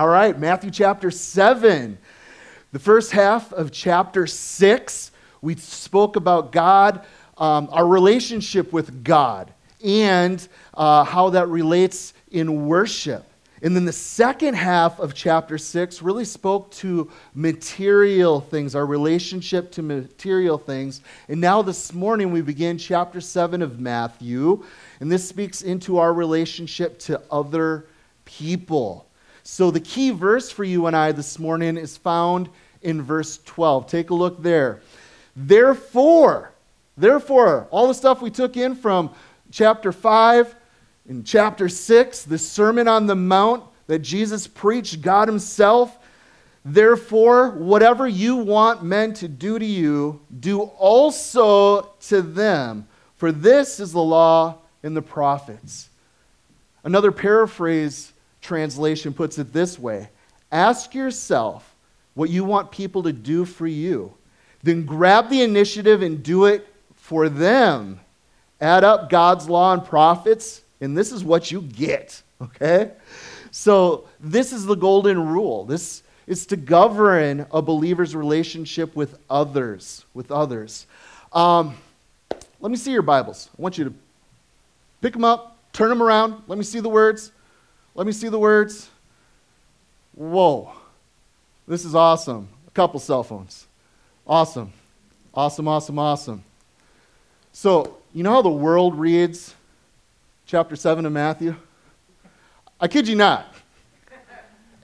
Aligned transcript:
All 0.00 0.08
right, 0.08 0.38
Matthew 0.38 0.70
chapter 0.70 1.10
7. 1.10 1.98
The 2.72 2.78
first 2.78 3.12
half 3.12 3.52
of 3.52 3.70
chapter 3.70 4.26
6, 4.26 5.10
we 5.42 5.56
spoke 5.56 6.16
about 6.16 6.52
God, 6.52 7.04
um, 7.36 7.68
our 7.70 7.86
relationship 7.86 8.72
with 8.72 9.04
God, 9.04 9.52
and 9.84 10.48
uh, 10.72 11.04
how 11.04 11.28
that 11.28 11.48
relates 11.48 12.14
in 12.30 12.66
worship. 12.66 13.30
And 13.60 13.76
then 13.76 13.84
the 13.84 13.92
second 13.92 14.54
half 14.54 14.98
of 15.00 15.12
chapter 15.12 15.58
6 15.58 16.00
really 16.00 16.24
spoke 16.24 16.70
to 16.76 17.10
material 17.34 18.40
things, 18.40 18.74
our 18.74 18.86
relationship 18.86 19.70
to 19.72 19.82
material 19.82 20.56
things. 20.56 21.02
And 21.28 21.42
now 21.42 21.60
this 21.60 21.92
morning 21.92 22.32
we 22.32 22.40
begin 22.40 22.78
chapter 22.78 23.20
7 23.20 23.60
of 23.60 23.80
Matthew, 23.80 24.64
and 25.00 25.12
this 25.12 25.28
speaks 25.28 25.60
into 25.60 25.98
our 25.98 26.14
relationship 26.14 26.98
to 27.00 27.20
other 27.30 27.84
people. 28.24 29.09
So 29.50 29.72
the 29.72 29.80
key 29.80 30.10
verse 30.10 30.48
for 30.48 30.62
you 30.62 30.86
and 30.86 30.94
I 30.94 31.10
this 31.10 31.36
morning 31.36 31.76
is 31.76 31.96
found 31.96 32.48
in 32.82 33.02
verse 33.02 33.40
12. 33.46 33.88
Take 33.88 34.10
a 34.10 34.14
look 34.14 34.40
there. 34.40 34.80
Therefore, 35.34 36.52
therefore, 36.96 37.66
all 37.72 37.88
the 37.88 37.94
stuff 37.94 38.22
we 38.22 38.30
took 38.30 38.56
in 38.56 38.76
from 38.76 39.10
chapter 39.50 39.90
5 39.90 40.54
in 41.08 41.24
chapter 41.24 41.68
6, 41.68 42.22
the 42.22 42.38
Sermon 42.38 42.86
on 42.86 43.08
the 43.08 43.16
Mount 43.16 43.64
that 43.88 43.98
Jesus 43.98 44.46
preached, 44.46 45.02
God 45.02 45.26
Himself. 45.26 45.98
Therefore, 46.64 47.50
whatever 47.50 48.06
you 48.06 48.36
want 48.36 48.84
men 48.84 49.14
to 49.14 49.26
do 49.26 49.58
to 49.58 49.66
you, 49.66 50.20
do 50.38 50.60
also 50.60 51.90
to 52.02 52.22
them, 52.22 52.86
for 53.16 53.32
this 53.32 53.80
is 53.80 53.90
the 53.90 54.00
law 54.00 54.58
and 54.84 54.96
the 54.96 55.02
prophets. 55.02 55.88
Another 56.84 57.10
paraphrase 57.10 58.12
translation 58.40 59.12
puts 59.12 59.38
it 59.38 59.52
this 59.52 59.78
way 59.78 60.10
Ask 60.52 60.94
yourself 60.94 61.74
what 62.14 62.30
you 62.30 62.44
want 62.44 62.70
people 62.70 63.04
to 63.04 63.12
do 63.12 63.44
for 63.44 63.66
you, 63.66 64.12
then 64.62 64.84
grab 64.84 65.30
the 65.30 65.42
initiative 65.42 66.02
and 66.02 66.22
do 66.22 66.46
it 66.46 66.66
for 66.94 67.28
them. 67.28 68.00
Add 68.60 68.84
up 68.84 69.08
God's 69.08 69.48
law 69.48 69.72
and 69.72 69.84
prophets 69.84 70.62
and 70.80 70.96
this 70.96 71.12
is 71.12 71.22
what 71.22 71.50
you 71.50 71.60
get, 71.60 72.22
okay? 72.42 72.92
So, 73.50 74.08
this 74.20 74.52
is 74.52 74.64
the 74.64 74.76
golden 74.76 75.28
rule. 75.28 75.64
This 75.64 76.02
is 76.26 76.46
to 76.46 76.56
govern 76.56 77.46
a 77.50 77.60
believer's 77.60 78.14
relationship 78.14 78.94
with 78.94 79.18
others. 79.28 80.04
With 80.14 80.30
others. 80.30 80.86
Um, 81.32 81.76
let 82.60 82.70
me 82.70 82.76
see 82.76 82.92
your 82.92 83.02
Bibles. 83.02 83.50
I 83.58 83.62
want 83.62 83.76
you 83.76 83.84
to 83.84 83.94
pick 85.00 85.12
them 85.12 85.24
up, 85.24 85.58
turn 85.72 85.88
them 85.88 86.02
around. 86.02 86.42
Let 86.46 86.58
me 86.58 86.64
see 86.64 86.80
the 86.80 86.88
words. 86.88 87.32
Let 88.00 88.06
me 88.06 88.14
see 88.14 88.30
the 88.30 88.38
words. 88.38 88.88
Whoa. 90.14 90.72
This 91.68 91.84
is 91.84 91.94
awesome. 91.94 92.48
A 92.66 92.70
couple 92.70 92.98
cell 92.98 93.22
phones. 93.22 93.66
Awesome. 94.26 94.72
Awesome, 95.34 95.68
awesome, 95.68 95.98
awesome. 95.98 96.42
So, 97.52 97.98
you 98.14 98.22
know 98.22 98.30
how 98.30 98.40
the 98.40 98.48
world 98.48 98.98
reads 98.98 99.54
chapter 100.46 100.76
7 100.76 101.04
of 101.04 101.12
Matthew? 101.12 101.54
I 102.80 102.88
kid 102.88 103.06
you 103.06 103.16
not. 103.16 103.52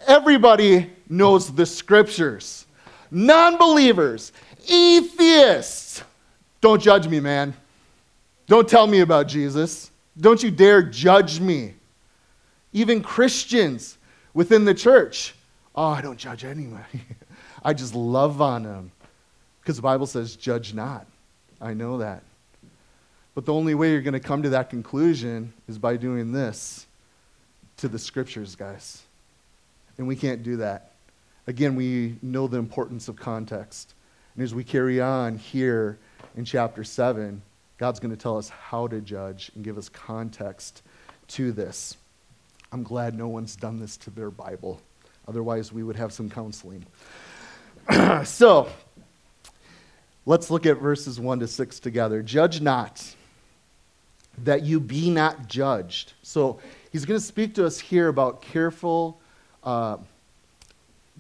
Everybody 0.06 0.90
knows 1.08 1.50
the 1.50 1.64
scriptures. 1.64 2.66
Non 3.10 3.56
believers, 3.56 4.30
atheists. 4.68 6.02
Don't 6.60 6.82
judge 6.82 7.08
me, 7.08 7.20
man. 7.20 7.54
Don't 8.46 8.68
tell 8.68 8.86
me 8.86 9.00
about 9.00 9.26
Jesus. 9.26 9.90
Don't 10.20 10.42
you 10.42 10.50
dare 10.50 10.82
judge 10.82 11.40
me. 11.40 11.72
Even 12.72 13.02
Christians 13.02 13.98
within 14.34 14.64
the 14.64 14.74
church. 14.74 15.34
Oh, 15.74 15.88
I 15.88 16.00
don't 16.00 16.18
judge 16.18 16.44
anybody. 16.44 17.02
I 17.62 17.74
just 17.74 17.94
love 17.94 18.40
on 18.40 18.62
them. 18.62 18.92
Because 19.60 19.76
the 19.76 19.82
Bible 19.82 20.06
says, 20.06 20.36
judge 20.36 20.74
not. 20.74 21.06
I 21.60 21.74
know 21.74 21.98
that. 21.98 22.22
But 23.34 23.44
the 23.44 23.52
only 23.52 23.74
way 23.74 23.90
you're 23.90 24.00
going 24.00 24.14
to 24.14 24.20
come 24.20 24.42
to 24.44 24.50
that 24.50 24.70
conclusion 24.70 25.52
is 25.68 25.78
by 25.78 25.96
doing 25.96 26.32
this 26.32 26.86
to 27.78 27.88
the 27.88 27.98
scriptures, 27.98 28.54
guys. 28.56 29.02
And 29.98 30.06
we 30.06 30.16
can't 30.16 30.42
do 30.42 30.56
that. 30.58 30.92
Again, 31.46 31.76
we 31.76 32.16
know 32.22 32.46
the 32.46 32.58
importance 32.58 33.08
of 33.08 33.16
context. 33.16 33.94
And 34.34 34.42
as 34.42 34.54
we 34.54 34.64
carry 34.64 35.00
on 35.00 35.36
here 35.36 35.98
in 36.36 36.44
chapter 36.44 36.84
7, 36.84 37.42
God's 37.78 38.00
going 38.00 38.14
to 38.14 38.20
tell 38.20 38.38
us 38.38 38.48
how 38.48 38.86
to 38.86 39.00
judge 39.00 39.50
and 39.54 39.64
give 39.64 39.78
us 39.78 39.88
context 39.88 40.82
to 41.28 41.52
this. 41.52 41.96
I'm 42.72 42.82
glad 42.82 43.14
no 43.14 43.28
one's 43.28 43.56
done 43.56 43.78
this 43.78 43.96
to 43.98 44.10
their 44.10 44.30
Bible. 44.30 44.80
Otherwise, 45.28 45.72
we 45.72 45.82
would 45.82 45.96
have 45.96 46.12
some 46.12 46.28
counseling. 46.28 46.84
so, 48.24 48.68
let's 50.24 50.50
look 50.50 50.66
at 50.66 50.78
verses 50.78 51.18
1 51.18 51.40
to 51.40 51.48
6 51.48 51.80
together. 51.80 52.22
Judge 52.22 52.60
not 52.60 53.14
that 54.44 54.62
you 54.62 54.80
be 54.80 55.10
not 55.10 55.48
judged. 55.48 56.12
So 56.22 56.60
he's 56.92 57.04
going 57.04 57.18
to 57.18 57.24
speak 57.24 57.54
to 57.54 57.66
us 57.66 57.78
here 57.78 58.08
about 58.08 58.42
careful 58.42 59.20
uh, 59.64 59.96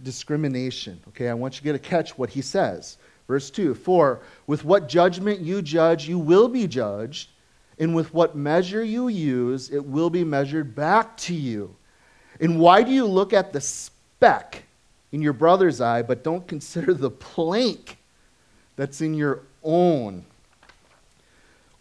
discrimination. 0.02 1.00
Okay, 1.08 1.28
I 1.28 1.34
want 1.34 1.62
you 1.64 1.72
to 1.72 1.78
catch 1.78 2.18
what 2.18 2.30
he 2.30 2.42
says. 2.42 2.98
Verse 3.26 3.50
2 3.50 3.74
For 3.74 4.20
with 4.46 4.64
what 4.64 4.88
judgment 4.88 5.40
you 5.40 5.62
judge, 5.62 6.08
you 6.08 6.18
will 6.18 6.48
be 6.48 6.66
judged, 6.66 7.30
and 7.78 7.94
with 7.94 8.12
what 8.14 8.36
measure 8.36 8.82
you 8.82 9.08
use, 9.08 9.70
it 9.70 9.84
will 9.84 10.10
be 10.10 10.24
measured 10.24 10.74
back 10.74 11.16
to 11.18 11.34
you. 11.34 11.74
And 12.40 12.58
why 12.58 12.82
do 12.82 12.90
you 12.90 13.06
look 13.06 13.32
at 13.32 13.52
the 13.52 13.60
speck 13.60 14.62
in 15.12 15.22
your 15.22 15.32
brother's 15.32 15.80
eye, 15.80 16.02
but 16.02 16.24
don't 16.24 16.46
consider 16.46 16.94
the 16.94 17.10
plank 17.10 17.98
that's 18.76 19.00
in 19.00 19.14
your 19.14 19.42
own? 19.62 20.24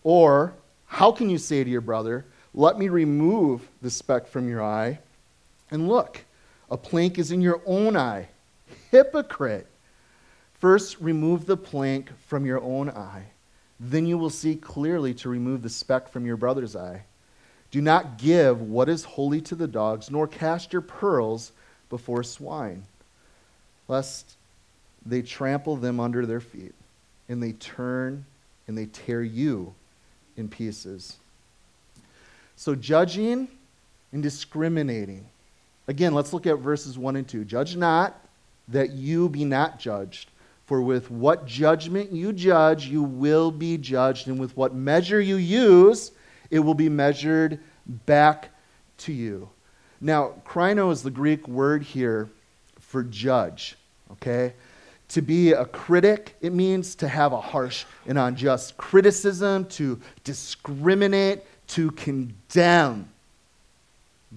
Or 0.04 0.54
how 0.86 1.12
can 1.12 1.30
you 1.30 1.38
say 1.38 1.64
to 1.64 1.70
your 1.70 1.82
brother, 1.82 2.26
Let 2.54 2.78
me 2.78 2.90
remove 2.90 3.68
the 3.82 3.90
speck 3.90 4.28
from 4.28 4.48
your 4.48 4.64
eye? 4.64 5.00
And 5.72 5.88
look, 5.88 6.24
a 6.70 6.78
plank 6.78 7.18
is 7.18 7.32
in 7.32 7.42
your 7.42 7.62
own 7.66 7.98
eye. 7.98 8.30
Hypocrite! 8.92 9.68
First, 10.60 11.00
remove 11.00 11.46
the 11.46 11.58
plank 11.58 12.10
from 12.28 12.46
your 12.46 12.62
own 12.62 12.90
eye. 12.90 13.26
Then 13.80 14.06
you 14.06 14.18
will 14.18 14.30
see 14.30 14.56
clearly 14.56 15.13
to 15.16 15.30
remove 15.30 15.62
the 15.62 15.69
speck 15.69 16.09
from 16.09 16.25
your 16.25 16.38
brother's 16.38 16.75
eye. 16.75 17.03
Do 17.72 17.81
not 17.81 18.18
give 18.18 18.62
what 18.62 18.88
is 18.88 19.03
holy 19.03 19.41
to 19.41 19.56
the 19.56 19.68
dogs, 19.68 20.09
nor 20.09 20.28
cast 20.28 20.72
your 20.72 20.81
pearls 20.81 21.52
before 21.90 22.24
swine, 22.24 22.84
lest 23.88 24.38
they 25.06 25.22
trample 25.22 25.75
them 25.75 26.00
under 26.00 26.25
their 26.25 26.40
feet, 26.40 26.74
and 27.28 27.44
they 27.44 27.52
turn 27.53 28.25
and 28.68 28.78
they 28.78 28.85
tear 28.85 29.22
you 29.22 29.74
in 30.38 30.47
pieces. 30.47 31.18
So, 32.56 32.75
judging 32.75 33.50
and 34.12 34.24
discriminating. 34.24 35.25
Again, 35.88 36.14
let's 36.14 36.34
look 36.34 36.47
at 36.47 36.59
verses 36.59 36.97
1 36.97 37.18
and 37.18 37.28
2. 37.28 37.44
Judge 37.44 37.75
not 37.75 38.16
that 38.69 38.91
you 38.91 39.30
be 39.30 39.46
not 39.46 39.80
judged. 39.80 40.31
For 40.66 40.81
with 40.81 41.12
what 41.12 41.46
judgment 41.46 42.12
you 42.12 42.34
judge, 42.34 42.88
you 42.88 43.03
will 43.03 43.52
be 43.52 43.78
judged. 43.78 44.28
And 44.28 44.40
with 44.40 44.58
what 44.58 44.74
measure 44.74 45.22
you 45.22 45.36
use, 45.36 46.12
it 46.50 46.59
will 46.59 46.74
be 46.74 46.90
measured 46.90 47.59
back 48.06 48.50
to 49.00 49.14
you. 49.14 49.50
Now, 50.02 50.34
krino 50.46 50.92
is 50.92 51.03
the 51.03 51.12
Greek 51.12 51.48
word 51.48 51.84
here 51.84 52.30
for 52.80 53.03
judge. 53.03 53.76
Okay? 54.14 54.53
To 55.09 55.22
be 55.22 55.52
a 55.52 55.66
critic, 55.66 56.36
it 56.42 56.52
means 56.52 56.96
to 56.96 57.08
have 57.08 57.32
a 57.32 57.40
harsh 57.40 57.86
and 58.08 58.18
unjust 58.18 58.76
criticism, 58.76 59.66
to 59.66 60.00
discriminate, 60.24 61.44
to 61.68 61.92
condemn. 61.92 63.09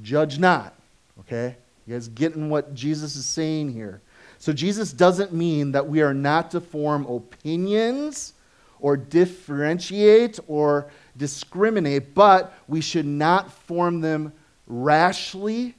Judge 0.02 0.38
not. 0.38 0.74
Okay? 1.20 1.56
You 1.86 1.94
guys 1.94 2.08
getting 2.08 2.50
what 2.50 2.74
Jesus 2.74 3.16
is 3.16 3.24
saying 3.24 3.72
here? 3.72 4.02
So, 4.48 4.54
Jesus 4.54 4.94
doesn't 4.94 5.34
mean 5.34 5.72
that 5.72 5.88
we 5.88 6.00
are 6.00 6.14
not 6.14 6.52
to 6.52 6.62
form 6.62 7.04
opinions 7.04 8.32
or 8.80 8.96
differentiate 8.96 10.40
or 10.48 10.90
discriminate, 11.18 12.14
but 12.14 12.54
we 12.66 12.80
should 12.80 13.04
not 13.04 13.52
form 13.52 14.00
them 14.00 14.32
rashly 14.66 15.74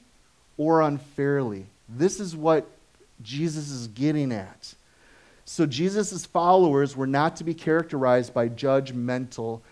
or 0.56 0.82
unfairly. 0.82 1.66
This 1.88 2.20
is 2.20 2.36
what 2.36 2.70
Jesus 3.24 3.72
is 3.72 3.88
getting 3.88 4.30
at. 4.30 4.72
So 5.44 5.66
Jesus' 5.66 6.24
followers 6.24 6.96
were 6.96 7.08
not 7.08 7.34
to 7.38 7.42
be 7.42 7.54
characterized 7.54 8.32
by 8.32 8.48
judgmental 8.48 9.62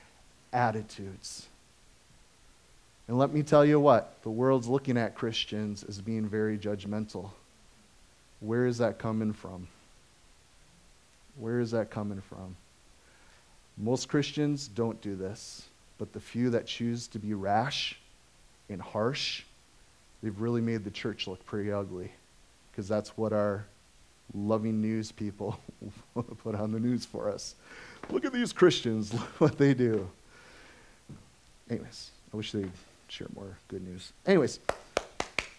attitudes. 0.53 1.47
And 3.07 3.17
let 3.17 3.33
me 3.33 3.45
tell 3.45 3.65
you 3.65 3.79
what, 3.79 4.21
the 4.25 4.31
world's 4.31 4.67
looking 4.67 4.99
at 4.99 5.15
Christians 5.15 5.85
as 5.85 6.01
being 6.01 6.29
very 6.29 6.59
judgmental. 6.59 7.31
Where 8.41 8.67
is 8.67 8.79
that 8.79 8.99
coming 8.99 9.33
from? 9.33 9.69
Where 11.39 11.61
is 11.61 11.71
that 11.73 11.91
coming 11.91 12.21
from? 12.21 12.57
Most 13.77 14.09
Christians 14.09 14.69
don't 14.69 15.01
do 15.01 15.15
this, 15.15 15.67
but 15.99 16.13
the 16.13 16.21
few 16.21 16.51
that 16.51 16.67
choose 16.67 17.07
to 17.09 17.19
be 17.19 17.35
rash 17.35 17.99
and 18.69 18.83
harsh 18.83 19.45
they've 20.23 20.41
really 20.41 20.61
made 20.61 20.85
the 20.85 20.91
church 20.91 21.27
look 21.27 21.45
pretty 21.47 21.73
ugly 21.73 22.11
because 22.71 22.89
that's 22.89 23.17
what 23.17 23.33
our 23.33 23.65
loving 24.35 24.81
news 24.81 25.13
people 25.13 25.59
put 26.43 26.55
on 26.55 26.73
the 26.73 26.81
news 26.81 27.05
for 27.05 27.31
us. 27.31 27.55
Look 28.11 28.25
at 28.25 28.33
these 28.33 28.53
Christians, 28.53 29.13
look 29.13 29.23
what 29.41 29.59
they 29.59 29.75
do. 29.75 30.09
Anyways, 31.71 32.11
I 32.33 32.37
wish 32.37 32.53
they'd 32.53 32.71
share 33.09 33.29
more 33.35 33.57
good 33.69 33.87
news. 33.87 34.13
Anyways, 34.27 34.61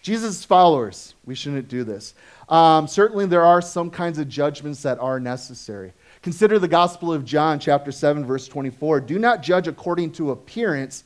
Jesus' 0.02 0.44
followers, 0.44 1.14
we 1.24 1.34
shouldn't 1.34 1.68
do 1.68 1.84
this. 1.84 2.14
Um, 2.48 2.88
certainly, 2.88 3.26
there 3.26 3.44
are 3.44 3.60
some 3.60 3.90
kinds 3.90 4.18
of 4.18 4.28
judgments 4.28 4.82
that 4.82 4.98
are 4.98 5.20
necessary. 5.20 5.92
Consider 6.22 6.58
the 6.58 6.68
Gospel 6.68 7.12
of 7.12 7.24
John, 7.24 7.58
chapter 7.58 7.92
7, 7.92 8.24
verse 8.24 8.48
24. 8.48 9.02
Do 9.02 9.18
not 9.18 9.42
judge 9.42 9.68
according 9.68 10.12
to 10.12 10.30
appearance, 10.30 11.04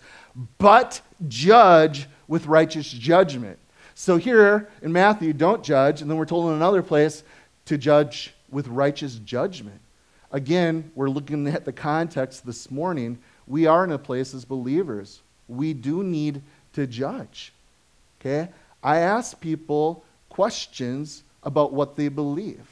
but 0.59 1.01
judge 1.29 2.07
with 2.29 2.47
righteous 2.47 2.91
judgment. 2.91 3.59
So, 3.95 4.17
here 4.17 4.69
in 4.83 4.93
Matthew, 4.93 5.33
don't 5.33 5.63
judge. 5.63 6.01
And 6.01 6.11
then 6.11 6.17
we're 6.17 6.25
told 6.25 6.49
in 6.51 6.57
another 6.57 6.83
place 6.83 7.25
to 7.67 7.77
judge 7.77 8.35
with 8.51 8.67
righteous 8.69 9.17
judgment. 9.17 9.81
Again, 10.33 10.91
we're 10.95 11.11
looking 11.11 11.47
at 11.47 11.65
the 11.65 11.73
context 11.73 12.47
this 12.47 12.71
morning. 12.71 13.19
We 13.47 13.67
are 13.67 13.85
in 13.85 13.93
a 13.93 13.99
place 13.99 14.35
as 14.35 14.45
believers. 14.45 15.21
We 15.49 15.75
do 15.75 16.03
need 16.03 16.43
to 16.73 16.87
judge. 16.87 17.53
Okay? 18.21 18.49
I 18.85 18.99
ask 18.99 19.41
people 19.41 20.05
questions 20.29 21.25
about 21.43 21.73
what 21.73 21.97
they 21.97 22.09
believe. 22.09 22.67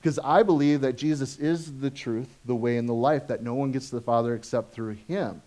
Because 0.00 0.18
I 0.20 0.42
believe 0.42 0.80
that 0.80 0.96
Jesus 0.96 1.38
is 1.38 1.80
the 1.80 1.90
truth, 1.90 2.28
the 2.46 2.54
way, 2.54 2.78
and 2.78 2.88
the 2.88 2.94
life, 2.94 3.26
that 3.26 3.42
no 3.42 3.54
one 3.54 3.72
gets 3.72 3.90
to 3.90 3.96
the 3.96 4.00
Father 4.00 4.34
except 4.34 4.72
through 4.72 4.96
him. 5.08 5.42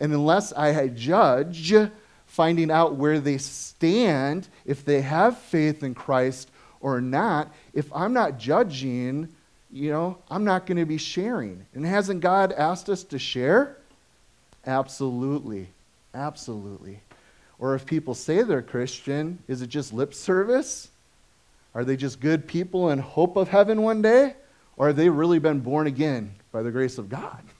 And 0.00 0.12
unless 0.14 0.52
I 0.52 0.88
judge, 0.88 1.74
finding 2.26 2.70
out 2.70 2.94
where 2.94 3.20
they 3.20 3.38
stand, 3.38 4.48
if 4.64 4.84
they 4.84 5.02
have 5.02 5.36
faith 5.36 5.82
in 5.82 5.94
Christ 5.94 6.50
or 6.80 7.00
not, 7.00 7.52
if 7.74 7.92
I'm 7.92 8.12
not 8.12 8.38
judging, 8.38 9.28
you 9.70 9.90
know, 9.90 10.18
I'm 10.30 10.44
not 10.44 10.64
going 10.66 10.78
to 10.78 10.86
be 10.86 10.98
sharing. 10.98 11.66
And 11.74 11.84
hasn't 11.84 12.20
God 12.20 12.52
asked 12.52 12.88
us 12.88 13.02
to 13.04 13.18
share? 13.18 13.76
Absolutely. 14.66 15.68
Absolutely. 16.14 17.00
Or 17.58 17.74
if 17.74 17.86
people 17.86 18.14
say 18.14 18.42
they're 18.42 18.62
Christian, 18.62 19.38
is 19.48 19.62
it 19.62 19.68
just 19.68 19.92
lip 19.92 20.14
service? 20.14 20.88
Are 21.74 21.84
they 21.84 21.96
just 21.96 22.20
good 22.20 22.46
people 22.46 22.90
in 22.90 22.98
hope 22.98 23.36
of 23.36 23.48
heaven 23.48 23.82
one 23.82 24.02
day? 24.02 24.34
Or 24.76 24.88
have 24.88 24.96
they 24.96 25.08
really 25.08 25.38
been 25.38 25.60
born 25.60 25.86
again 25.86 26.34
by 26.52 26.62
the 26.62 26.70
grace 26.70 26.98
of 26.98 27.08
God? 27.08 27.42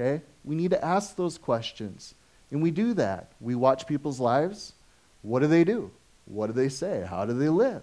Okay? 0.00 0.22
We 0.44 0.54
need 0.54 0.70
to 0.70 0.84
ask 0.84 1.16
those 1.16 1.38
questions. 1.38 2.14
And 2.52 2.62
we 2.62 2.70
do 2.70 2.94
that. 2.94 3.32
We 3.40 3.56
watch 3.56 3.88
people's 3.88 4.20
lives. 4.20 4.72
What 5.22 5.40
do 5.40 5.48
they 5.48 5.64
do? 5.64 5.90
What 6.26 6.46
do 6.46 6.52
they 6.52 6.68
say? 6.68 7.04
How 7.04 7.24
do 7.24 7.32
they 7.32 7.48
live? 7.48 7.82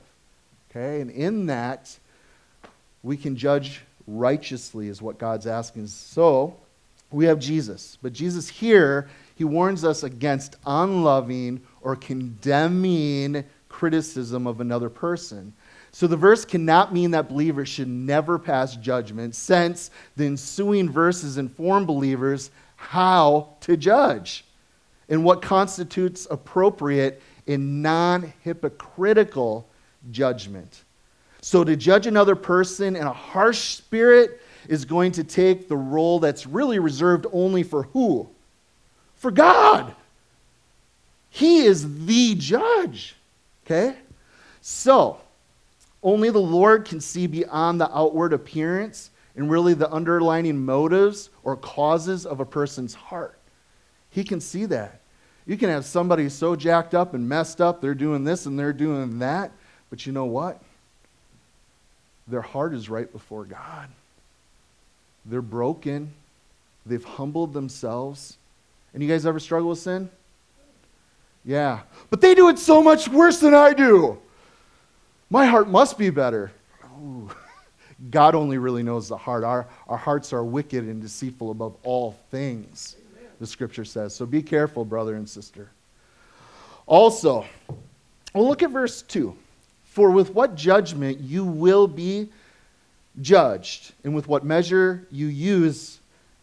Okay? 0.72 1.02
And 1.02 1.12
in 1.12 1.48
that, 1.48 1.94
we 3.04 3.18
can 3.18 3.36
judge 3.36 3.82
righteously, 4.08 4.88
is 4.88 5.02
what 5.02 5.18
God's 5.18 5.46
asking. 5.46 5.88
So, 5.88 6.56
we 7.12 7.26
have 7.26 7.40
Jesus. 7.40 7.98
But 8.02 8.14
Jesus 8.14 8.48
here, 8.48 9.10
he 9.36 9.44
warns 9.44 9.84
us 9.84 10.04
against 10.04 10.56
unloving 10.66 11.62
or 11.82 11.96
condemning 11.96 13.44
criticism 13.70 14.48
of 14.48 14.62
another 14.62 14.90
person. 14.90 15.54
So 15.92 16.08
the 16.08 16.18
verse 16.18 16.44
cannot 16.44 16.94
mean 16.94 17.12
that 17.12 17.30
believers 17.30 17.70
should 17.70 17.88
never 17.88 18.40
pass 18.40 18.76
judgment, 18.76 19.36
since 19.36 19.92
the 20.16 20.26
ensuing 20.26 20.90
verses 20.90 21.38
inform 21.38 21.86
believers 21.86 22.52
how 22.76 23.56
to 23.62 23.78
judge 23.78 24.46
and 25.10 25.24
what 25.24 25.42
constitutes 25.42 26.28
appropriate 26.32 27.22
and 27.48 27.82
non 27.82 28.34
hypocritical 28.42 29.70
judgment. 30.12 30.84
So 31.42 31.64
to 31.64 31.76
judge 31.76 32.08
another 32.08 32.36
person 32.36 32.96
in 32.96 33.04
a 33.04 33.14
harsh 33.14 33.76
spirit 33.76 34.42
is 34.68 34.84
going 34.84 35.12
to 35.14 35.24
take 35.24 35.68
the 35.68 35.78
role 35.78 36.20
that's 36.20 36.48
really 36.48 36.80
reserved 36.80 37.28
only 37.32 37.64
for 37.64 37.84
who? 37.84 38.28
For 39.26 39.32
God. 39.32 39.96
He 41.32 41.64
is 41.64 42.06
the 42.06 42.36
judge. 42.36 43.16
Okay? 43.66 43.96
So, 44.62 45.20
only 46.04 46.30
the 46.30 46.38
Lord 46.38 46.86
can 46.86 47.02
see 47.02 47.26
beyond 47.26 47.82
the 47.82 47.90
outward 47.92 48.34
appearance 48.34 49.10
and 49.36 49.50
really 49.50 49.74
the 49.74 49.92
underlining 49.92 50.64
motives 50.64 51.32
or 51.44 51.56
causes 51.56 52.28
of 52.28 52.40
a 52.40 52.46
person's 52.46 52.94
heart. 52.94 53.40
He 54.12 54.24
can 54.24 54.40
see 54.40 54.66
that. 54.66 55.00
You 55.48 55.58
can 55.58 55.70
have 55.70 55.86
somebody 55.86 56.30
so 56.30 56.56
jacked 56.56 56.94
up 56.94 57.16
and 57.16 57.28
messed 57.28 57.60
up, 57.60 57.82
they're 57.82 57.96
doing 57.96 58.26
this 58.26 58.46
and 58.46 58.60
they're 58.60 58.74
doing 58.74 59.18
that, 59.18 59.52
but 59.90 60.06
you 60.06 60.14
know 60.14 60.26
what? 60.26 60.62
Their 62.28 62.44
heart 62.44 62.76
is 62.76 62.92
right 62.92 63.12
before 63.12 63.46
God. 63.46 63.90
They're 65.26 65.42
broken. 65.42 66.14
They've 66.86 67.04
humbled 67.04 67.54
themselves. 67.54 68.38
And 68.96 69.04
you 69.04 69.10
guys 69.10 69.26
ever 69.26 69.42
struggle 69.42 69.70
with 69.70 69.80
sin? 69.80 70.10
Yeah. 71.44 71.82
But 72.10 72.22
they 72.22 72.34
do 72.34 72.48
it 72.48 72.58
so 72.58 72.82
much 72.82 73.10
worse 73.10 73.42
than 73.42 73.54
I 73.54 73.74
do. 73.74 74.18
My 75.30 75.46
heart 75.46 75.68
must 75.68 75.98
be 75.98 76.10
better. 76.10 76.54
Ooh. 77.04 77.30
God 78.10 78.36
only 78.36 78.58
really 78.58 78.84
knows 78.84 79.10
the 79.10 79.18
heart. 79.18 79.44
Our, 79.44 79.68
our 79.90 79.98
hearts 79.98 80.32
are 80.32 80.46
wicked 80.46 80.86
and 80.86 81.02
deceitful 81.02 81.52
above 81.52 81.76
all 81.84 82.16
things, 82.32 82.96
Amen. 83.18 83.32
the 83.42 83.48
scripture 83.48 83.84
says. 83.84 84.16
So 84.16 84.26
be 84.26 84.42
careful, 84.42 84.86
brother 84.86 85.16
and 85.16 85.28
sister. 85.28 85.70
Also, 86.86 87.46
well, 88.34 88.48
look 88.48 88.64
at 88.64 88.70
verse 88.70 89.02
2. 89.02 89.36
For 89.84 90.10
with 90.10 90.34
what 90.34 90.56
judgment 90.56 91.20
you 91.20 91.44
will 91.44 91.88
be 91.88 92.30
judged, 93.22 93.92
and 94.06 94.16
with 94.16 94.30
what 94.30 94.46
measure 94.46 95.06
you 95.12 95.28
use, 95.28 96.00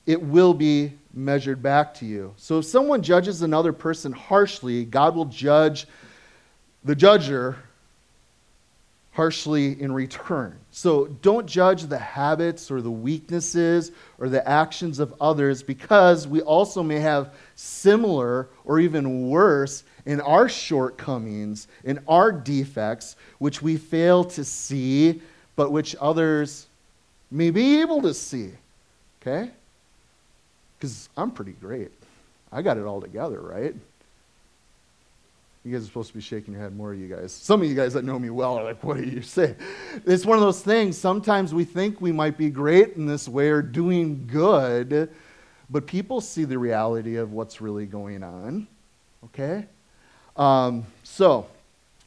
it 0.07 0.21
will 0.21 0.55
be 0.55 0.93
measured 1.15 1.63
back 1.63 1.95
to 1.95 2.07
you. 2.07 2.35
So 2.37 2.59
if 2.59 2.65
someone 2.65 3.03
judges 3.03 3.43
another 3.43 3.73
person 3.73 4.13
harshly, 4.13 4.85
God 4.85 5.15
will 5.15 5.27
judge 5.27 5.87
the 6.85 6.97
judger 6.97 7.57
harshly 9.13 9.79
in 9.81 9.93
return. 9.93 10.59
So 10.71 11.07
don't 11.07 11.47
judge 11.47 11.83
the 11.85 11.99
habits 11.99 12.71
or 12.71 12.81
the 12.81 12.91
weaknesses 12.91 13.93
or 14.19 14.31
the 14.31 14.47
actions 14.49 14.99
of 14.99 15.15
others 15.21 15.63
because 15.63 16.27
we 16.27 16.41
also 16.41 16.83
may 16.83 16.99
have 16.99 17.35
similar 17.55 18.49
or 18.65 18.81
even 18.81 19.29
worse 19.29 19.85
in 20.07 20.21
our 20.23 20.49
shortcomings, 20.49 21.69
in 21.85 22.01
our 22.09 22.33
defects, 22.33 23.17
which 23.39 23.61
we 23.61 23.77
fail 23.77 24.25
to 24.25 24.45
see, 24.45 25.21
but 25.57 25.71
which 25.71 25.95
others 26.01 26.67
may 27.31 27.51
be 27.51 27.83
able 27.83 28.01
to 28.03 28.15
see. 28.15 28.51
Okay? 29.21 29.51
Because 30.83 31.09
I'm 31.17 31.31
pretty 31.31 31.53
great. 31.53 31.93
I 32.51 32.61
got 32.61 32.77
it 32.77 32.85
all 32.85 33.01
together, 33.01 33.41
right? 33.41 33.73
You 35.65 35.73
guys 35.73 35.85
are 35.85 35.87
supposed 35.87 36.09
to 36.09 36.15
be 36.15 36.21
shaking 36.21 36.55
your 36.55 36.63
head, 36.65 36.75
more 36.75 36.93
you 36.93 37.07
guys. 37.07 37.31
Some 37.31 37.63
of 37.63 37.69
you 37.69 37.77
guys 37.77 37.93
that 37.93 38.05
know 38.05 38.19
me 38.19 38.31
well 38.31 38.59
are 38.59 38.65
like, 38.65 38.83
what 38.83 38.97
do 38.97 39.05
you 39.05 39.23
say? 39.23 39.55
It's 40.05 40.27
one 40.27 40.39
of 40.39 40.43
those 40.43 40.61
things. 40.61 40.99
Sometimes 40.99 41.55
we 41.55 41.63
think 41.63 42.01
we 42.01 42.11
might 42.11 42.37
be 42.37 42.51
great 42.51 42.97
in 42.97 43.07
this 43.07 43.29
way 43.29 43.51
or 43.51 43.63
doing 43.63 44.27
good, 44.27 45.09
but 45.71 45.87
people 45.87 46.21
see 46.21 46.45
the 46.45 46.59
reality 46.59 47.15
of 47.15 47.33
what's 47.33 47.61
really 47.61 47.87
going 47.87 48.25
on. 48.25 48.67
Okay? 49.27 49.65
Um, 50.37 50.85
so, 51.05 51.47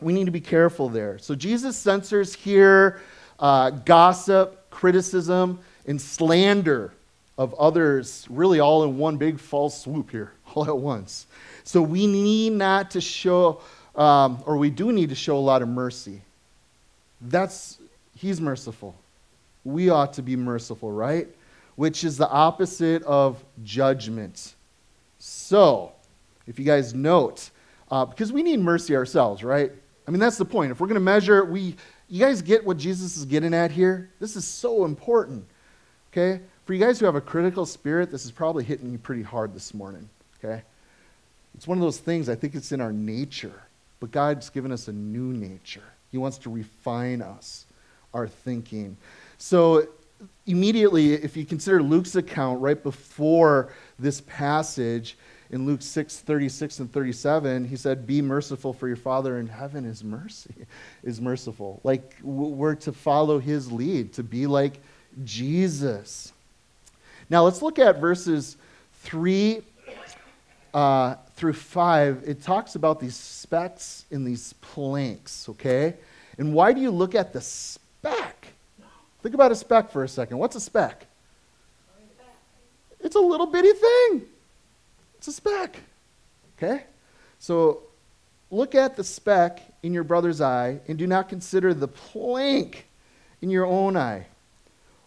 we 0.02 0.12
need 0.12 0.26
to 0.26 0.32
be 0.32 0.42
careful 0.42 0.90
there. 0.90 1.18
So, 1.18 1.34
Jesus 1.34 1.78
censors 1.78 2.36
here 2.36 3.00
uh, 3.40 3.70
gossip, 3.70 4.70
criticism, 4.70 5.60
and 5.88 6.02
slander 6.02 6.92
of 7.38 7.54
others, 7.56 8.26
really 8.30 8.60
all 8.60 8.84
in 8.84 8.98
one 8.98 9.18
big 9.18 9.40
false 9.40 9.82
swoop 9.82 10.12
here, 10.12 10.32
all 10.56 10.66
at 10.66 10.78
once. 10.78 11.28
So 11.64 11.82
we 11.82 12.08
need 12.08 12.54
not 12.54 12.92
to 12.92 13.02
show, 13.02 13.62
um, 13.96 14.42
or 14.46 14.58
we 14.58 14.70
do 14.70 14.92
need 14.92 15.10
to 15.10 15.16
show 15.16 15.38
a 15.38 15.40
lot 15.40 15.62
of 15.62 15.68
mercy. 15.68 16.22
That's, 17.22 17.80
he's 18.16 18.40
merciful. 18.40 18.96
We 19.64 19.90
ought 19.90 20.14
to 20.14 20.22
be 20.22 20.36
merciful, 20.36 20.92
right? 20.92 21.28
Which 21.76 22.04
is 22.04 22.18
the 22.18 22.30
opposite 22.30 23.04
of 23.04 23.44
judgment. 23.64 24.54
So, 25.20 25.92
if 26.46 26.60
you 26.60 26.66
guys 26.66 26.94
note, 26.94 27.50
uh, 27.90 28.06
because 28.06 28.32
we 28.32 28.44
need 28.44 28.60
mercy 28.60 28.96
ourselves, 28.96 29.44
right? 29.44 29.72
I 30.08 30.12
mean, 30.12 30.20
that's 30.20 30.38
the 30.38 30.46
point. 30.46 30.72
If 30.72 30.80
we're 30.80 30.88
going 30.88 30.96
to 30.96 31.02
measure, 31.02 31.44
we, 31.44 31.76
you 32.08 32.20
guys 32.20 32.42
get 32.42 32.66
what 32.66 32.78
Jesus 32.78 33.18
is 33.18 33.26
getting 33.26 33.54
at 33.54 33.72
here? 33.72 34.12
This 34.20 34.36
is 34.36 34.46
so 34.46 34.86
important, 34.86 35.46
okay? 36.12 36.42
For 36.66 36.74
you 36.74 36.80
guys 36.80 37.00
who 37.00 37.06
have 37.06 37.16
a 37.16 37.22
critical 37.22 37.68
spirit, 37.68 38.10
this 38.10 38.26
is 38.26 38.32
probably 38.32 38.64
hitting 38.64 38.92
you 38.92 38.98
pretty 38.98 39.22
hard 39.22 39.54
this 39.54 39.74
morning, 39.76 40.10
okay? 40.44 40.64
It's 41.54 41.68
one 41.68 41.78
of 41.78 41.84
those 41.84 42.00
things, 42.00 42.28
I 42.28 42.34
think 42.34 42.56
it's 42.56 42.72
in 42.72 42.82
our 42.82 42.92
nature, 42.92 43.62
but 44.00 44.12
God's 44.12 44.50
given 44.50 44.72
us 44.72 44.88
a 44.88 44.92
new 44.92 45.32
nature. 45.32 45.84
He 46.12 46.18
wants 46.18 46.40
to 46.40 46.50
refine 46.50 47.22
us, 47.22 47.66
our 48.16 48.28
thinking. 48.28 48.98
So, 49.38 49.88
immediately, 50.48 51.14
if 51.14 51.38
you 51.38 51.46
consider 51.46 51.84
Luke's 51.84 52.16
account 52.16 52.62
right 52.62 52.82
before 52.82 53.72
this 54.00 54.22
passage, 54.22 55.18
in 55.52 55.68
Luke 55.68 55.84
6, 55.84 56.20
36 56.20 56.80
and 56.80 56.92
37, 56.92 57.66
he 57.66 57.76
said, 57.76 58.08
Be 58.08 58.22
merciful 58.24 58.74
for 58.74 58.88
your 58.88 58.98
Father 58.98 59.38
in 59.38 59.46
heaven 59.48 59.86
is 59.86 60.04
mercy, 60.04 60.66
is 61.04 61.22
merciful. 61.22 61.80
Like 61.84 62.16
we're 62.24 62.76
to 62.76 62.92
follow 62.92 63.38
his 63.38 63.72
lead, 63.72 64.14
to 64.14 64.24
be 64.24 64.48
like 64.48 64.80
Jesus. 65.24 66.34
Now 67.30 67.44
let's 67.44 67.62
look 67.62 67.80
at 67.80 68.00
verses 68.00 68.58
3 69.04 69.62
uh, 70.74 71.16
through 71.36 71.54
5. 71.54 72.24
It 72.26 72.44
talks 72.44 72.76
about 72.76 73.00
these 73.00 73.16
specks 73.16 74.06
in 74.12 74.24
these 74.24 74.54
planks, 74.62 75.50
okay? 75.50 75.96
And 76.38 76.54
why 76.54 76.74
do 76.74 76.82
you 76.82 76.92
look 76.92 77.16
at 77.16 77.34
the 77.34 77.42
speck? 77.42 78.48
Think 79.24 79.34
about 79.34 79.52
a 79.52 79.56
speck 79.56 79.92
for 79.92 80.04
a 80.04 80.08
second. 80.08 80.38
What's 80.38 80.56
a 80.56 80.62
speck? 80.62 81.08
It's 83.00 83.16
a 83.16 83.20
little 83.20 83.48
bitty 83.48 83.72
thing. 83.72 84.24
It's 85.18 85.28
a 85.28 85.34
speck. 85.34 85.80
Okay? 86.58 86.84
So 87.40 87.84
look 88.52 88.76
at 88.76 88.96
the 88.96 89.04
speck 89.04 89.62
in 89.84 89.94
your 89.94 90.04
brother's 90.04 90.42
eye 90.42 90.80
and 90.88 90.98
do 90.98 91.08
not 91.08 91.30
consider 91.30 91.74
the 91.74 91.88
plank 91.88 92.88
in 93.42 93.50
your 93.50 93.66
own 93.66 93.96
eye. 93.98 94.28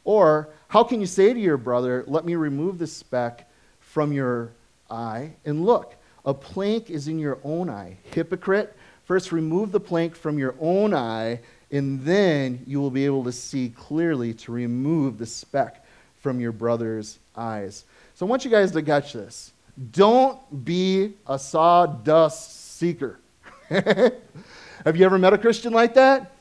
Or 0.08 0.48
how 0.68 0.84
can 0.84 1.02
you 1.02 1.06
say 1.06 1.34
to 1.34 1.38
your 1.38 1.58
brother, 1.58 2.02
Let 2.06 2.24
me 2.24 2.34
remove 2.34 2.78
the 2.78 2.86
speck 2.86 3.46
from 3.78 4.10
your 4.10 4.52
eye? 4.90 5.32
And 5.44 5.66
look, 5.66 5.96
a 6.24 6.32
plank 6.32 6.88
is 6.88 7.08
in 7.08 7.18
your 7.18 7.36
own 7.44 7.68
eye. 7.68 7.98
Hypocrite, 8.04 8.74
first 9.04 9.32
remove 9.32 9.70
the 9.70 9.80
plank 9.80 10.16
from 10.16 10.38
your 10.38 10.54
own 10.60 10.94
eye, 10.94 11.40
and 11.70 12.00
then 12.00 12.64
you 12.66 12.80
will 12.80 12.90
be 12.90 13.04
able 13.04 13.22
to 13.24 13.32
see 13.32 13.68
clearly 13.68 14.32
to 14.32 14.50
remove 14.50 15.18
the 15.18 15.26
speck 15.26 15.84
from 16.20 16.40
your 16.40 16.52
brother's 16.52 17.18
eyes. 17.36 17.84
So 18.14 18.24
I 18.24 18.30
want 18.30 18.46
you 18.46 18.50
guys 18.50 18.72
to 18.72 18.82
catch 18.82 19.12
this. 19.12 19.52
Don't 19.92 20.64
be 20.64 21.12
a 21.26 21.38
sawdust 21.38 22.78
seeker. 22.78 23.18
Have 23.68 24.96
you 24.96 25.04
ever 25.04 25.18
met 25.18 25.34
a 25.34 25.38
Christian 25.38 25.74
like 25.74 25.92
that? 25.94 26.32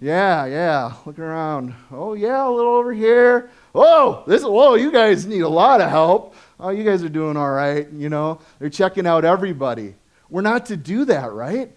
Yeah, 0.00 0.46
yeah. 0.46 0.92
Look 1.06 1.18
around. 1.18 1.74
Oh, 1.90 2.14
yeah, 2.14 2.46
a 2.46 2.50
little 2.50 2.74
over 2.74 2.92
here. 2.92 3.50
Oh, 3.74 4.22
this. 4.26 4.42
Whoa, 4.42 4.74
you 4.74 4.90
guys 4.90 5.26
need 5.26 5.40
a 5.40 5.48
lot 5.48 5.80
of 5.80 5.88
help. 5.88 6.34
Oh, 6.60 6.70
you 6.70 6.84
guys 6.84 7.02
are 7.02 7.08
doing 7.08 7.36
all 7.36 7.50
right. 7.50 7.90
You 7.90 8.08
know, 8.08 8.40
they're 8.58 8.70
checking 8.70 9.06
out 9.06 9.24
everybody. 9.24 9.94
We're 10.28 10.42
not 10.42 10.66
to 10.66 10.76
do 10.76 11.04
that, 11.06 11.32
right? 11.32 11.70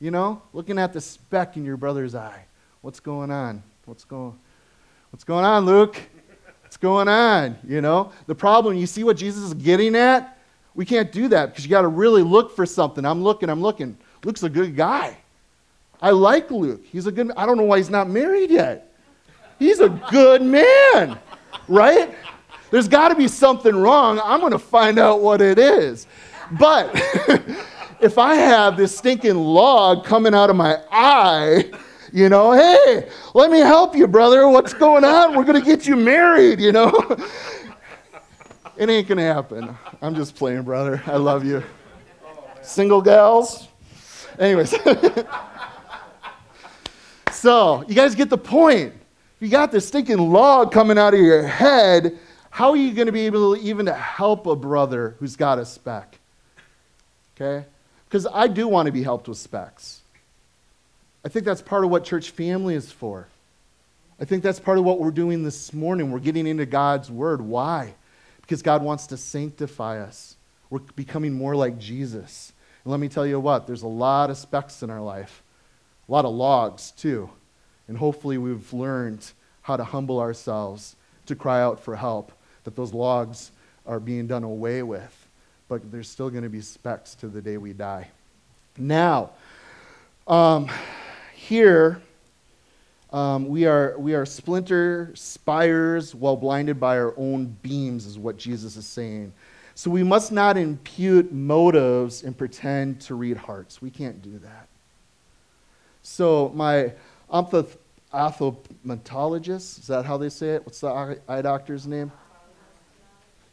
You 0.00 0.10
know, 0.10 0.42
looking 0.52 0.78
at 0.78 0.92
the 0.92 1.00
speck 1.00 1.56
in 1.56 1.64
your 1.64 1.76
brother's 1.76 2.14
eye. 2.14 2.44
What's 2.82 3.00
going 3.00 3.30
on? 3.30 3.62
What's 3.84 4.04
going? 4.04 4.38
What's 5.10 5.24
going 5.24 5.44
on, 5.44 5.66
Luke? 5.66 5.96
What's 6.62 6.76
going 6.76 7.08
on? 7.08 7.58
You 7.66 7.80
know, 7.80 8.12
the 8.26 8.34
problem. 8.34 8.76
You 8.76 8.86
see 8.86 9.04
what 9.04 9.16
Jesus 9.16 9.42
is 9.44 9.54
getting 9.54 9.94
at? 9.94 10.38
We 10.74 10.84
can't 10.84 11.12
do 11.12 11.28
that 11.28 11.50
because 11.50 11.64
you 11.64 11.70
got 11.70 11.82
to 11.82 11.88
really 11.88 12.22
look 12.22 12.56
for 12.56 12.64
something. 12.64 13.04
I'm 13.04 13.22
looking. 13.22 13.50
I'm 13.50 13.60
looking. 13.60 13.96
Luke's 14.24 14.42
a 14.42 14.48
good 14.48 14.74
guy. 14.74 15.16
I 16.02 16.10
like 16.10 16.50
Luke. 16.50 16.84
He's 16.84 17.06
a 17.06 17.12
good. 17.12 17.30
I 17.36 17.46
don't 17.46 17.56
know 17.56 17.62
why 17.62 17.78
he's 17.78 17.88
not 17.88 18.10
married 18.10 18.50
yet. 18.50 18.92
He's 19.60 19.78
a 19.78 19.88
good 20.10 20.42
man, 20.42 21.16
right? 21.68 22.12
There's 22.72 22.88
got 22.88 23.08
to 23.08 23.14
be 23.14 23.28
something 23.28 23.76
wrong. 23.76 24.20
I'm 24.24 24.40
going 24.40 24.52
to 24.52 24.58
find 24.58 24.98
out 24.98 25.20
what 25.20 25.40
it 25.40 25.60
is. 25.60 26.08
But 26.58 26.90
if 28.00 28.18
I 28.18 28.34
have 28.34 28.76
this 28.76 28.98
stinking 28.98 29.36
log 29.36 30.04
coming 30.04 30.34
out 30.34 30.50
of 30.50 30.56
my 30.56 30.78
eye, 30.90 31.70
you 32.12 32.28
know, 32.28 32.52
hey, 32.52 33.08
let 33.34 33.52
me 33.52 33.60
help 33.60 33.94
you, 33.94 34.08
brother. 34.08 34.48
What's 34.48 34.74
going 34.74 35.04
on? 35.04 35.36
We're 35.36 35.44
going 35.44 35.60
to 35.60 35.64
get 35.64 35.86
you 35.86 35.94
married, 35.94 36.58
you 36.58 36.72
know. 36.72 36.88
it 38.76 38.90
ain't 38.90 39.06
going 39.06 39.18
to 39.18 39.24
happen. 39.24 39.76
I'm 40.00 40.16
just 40.16 40.34
playing, 40.34 40.62
brother. 40.62 41.00
I 41.06 41.16
love 41.16 41.44
you. 41.44 41.62
Single 42.62 43.02
gals? 43.02 43.68
Anyways. 44.40 44.74
So, 47.42 47.84
you 47.88 47.96
guys 47.96 48.14
get 48.14 48.30
the 48.30 48.38
point. 48.38 48.92
If 48.94 49.42
you 49.42 49.48
got 49.48 49.72
this 49.72 49.88
stinking 49.88 50.16
log 50.16 50.70
coming 50.70 50.96
out 50.96 51.12
of 51.12 51.18
your 51.18 51.42
head, 51.42 52.16
how 52.50 52.70
are 52.70 52.76
you 52.76 52.92
going 52.92 53.06
to 53.06 53.12
be 53.12 53.26
able 53.26 53.56
to 53.56 53.60
even 53.60 53.86
to 53.86 53.94
help 53.94 54.46
a 54.46 54.54
brother 54.54 55.16
who's 55.18 55.34
got 55.34 55.58
a 55.58 55.64
speck? 55.64 56.20
Okay? 57.34 57.66
Because 58.04 58.28
I 58.32 58.46
do 58.46 58.68
want 58.68 58.86
to 58.86 58.92
be 58.92 59.02
helped 59.02 59.26
with 59.26 59.38
specks. 59.38 60.02
I 61.24 61.30
think 61.30 61.44
that's 61.44 61.60
part 61.60 61.82
of 61.82 61.90
what 61.90 62.04
church 62.04 62.30
family 62.30 62.76
is 62.76 62.92
for. 62.92 63.26
I 64.20 64.24
think 64.24 64.44
that's 64.44 64.60
part 64.60 64.78
of 64.78 64.84
what 64.84 65.00
we're 65.00 65.10
doing 65.10 65.42
this 65.42 65.72
morning. 65.72 66.12
We're 66.12 66.20
getting 66.20 66.46
into 66.46 66.64
God's 66.64 67.10
word. 67.10 67.42
Why? 67.42 67.94
Because 68.42 68.62
God 68.62 68.84
wants 68.84 69.08
to 69.08 69.16
sanctify 69.16 70.00
us. 70.00 70.36
We're 70.70 70.78
becoming 70.94 71.32
more 71.32 71.56
like 71.56 71.80
Jesus. 71.80 72.52
And 72.84 72.92
let 72.92 73.00
me 73.00 73.08
tell 73.08 73.26
you 73.26 73.40
what, 73.40 73.66
there's 73.66 73.82
a 73.82 73.88
lot 73.88 74.30
of 74.30 74.38
specks 74.38 74.84
in 74.84 74.90
our 74.90 75.00
life 75.00 75.42
a 76.08 76.12
lot 76.12 76.24
of 76.24 76.34
logs 76.34 76.90
too. 76.92 77.30
And 77.88 77.96
hopefully 77.96 78.38
we've 78.38 78.72
learned 78.72 79.32
how 79.62 79.76
to 79.76 79.84
humble 79.84 80.18
ourselves, 80.18 80.96
to 81.26 81.36
cry 81.36 81.60
out 81.60 81.80
for 81.80 81.96
help, 81.96 82.32
that 82.64 82.76
those 82.76 82.92
logs 82.92 83.52
are 83.86 84.00
being 84.00 84.26
done 84.26 84.44
away 84.44 84.82
with. 84.82 85.28
But 85.68 85.90
there's 85.90 86.08
still 86.08 86.30
going 86.30 86.42
to 86.42 86.48
be 86.50 86.60
specks 86.60 87.14
to 87.16 87.28
the 87.28 87.40
day 87.40 87.56
we 87.56 87.72
die. 87.72 88.08
Now, 88.76 89.30
um, 90.26 90.68
here, 91.34 92.00
um, 93.12 93.48
we, 93.48 93.66
are, 93.66 93.94
we 93.98 94.14
are 94.14 94.24
splinter 94.24 95.12
spires 95.14 96.14
while 96.14 96.36
blinded 96.36 96.80
by 96.80 96.98
our 96.98 97.14
own 97.16 97.56
beams, 97.62 98.06
is 98.06 98.18
what 98.18 98.36
Jesus 98.38 98.76
is 98.76 98.86
saying. 98.86 99.32
So 99.74 99.90
we 99.90 100.02
must 100.02 100.32
not 100.32 100.56
impute 100.56 101.32
motives 101.32 102.22
and 102.22 102.36
pretend 102.36 103.00
to 103.02 103.14
read 103.14 103.36
hearts. 103.36 103.82
We 103.82 103.90
can't 103.90 104.22
do 104.22 104.38
that. 104.38 104.68
So 106.02 106.50
my 106.54 106.92
ophthalmologist, 107.32 109.78
is 109.78 109.86
that 109.86 110.04
how 110.04 110.16
they 110.16 110.28
say 110.28 110.50
it? 110.50 110.66
What's 110.66 110.80
the 110.80 111.20
eye 111.28 111.42
doctor's 111.42 111.86
name? 111.86 112.10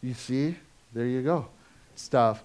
You 0.02 0.16
see? 0.16 0.56
There 0.94 1.06
you 1.06 1.22
go. 1.22 1.48
Stuff. 1.96 2.44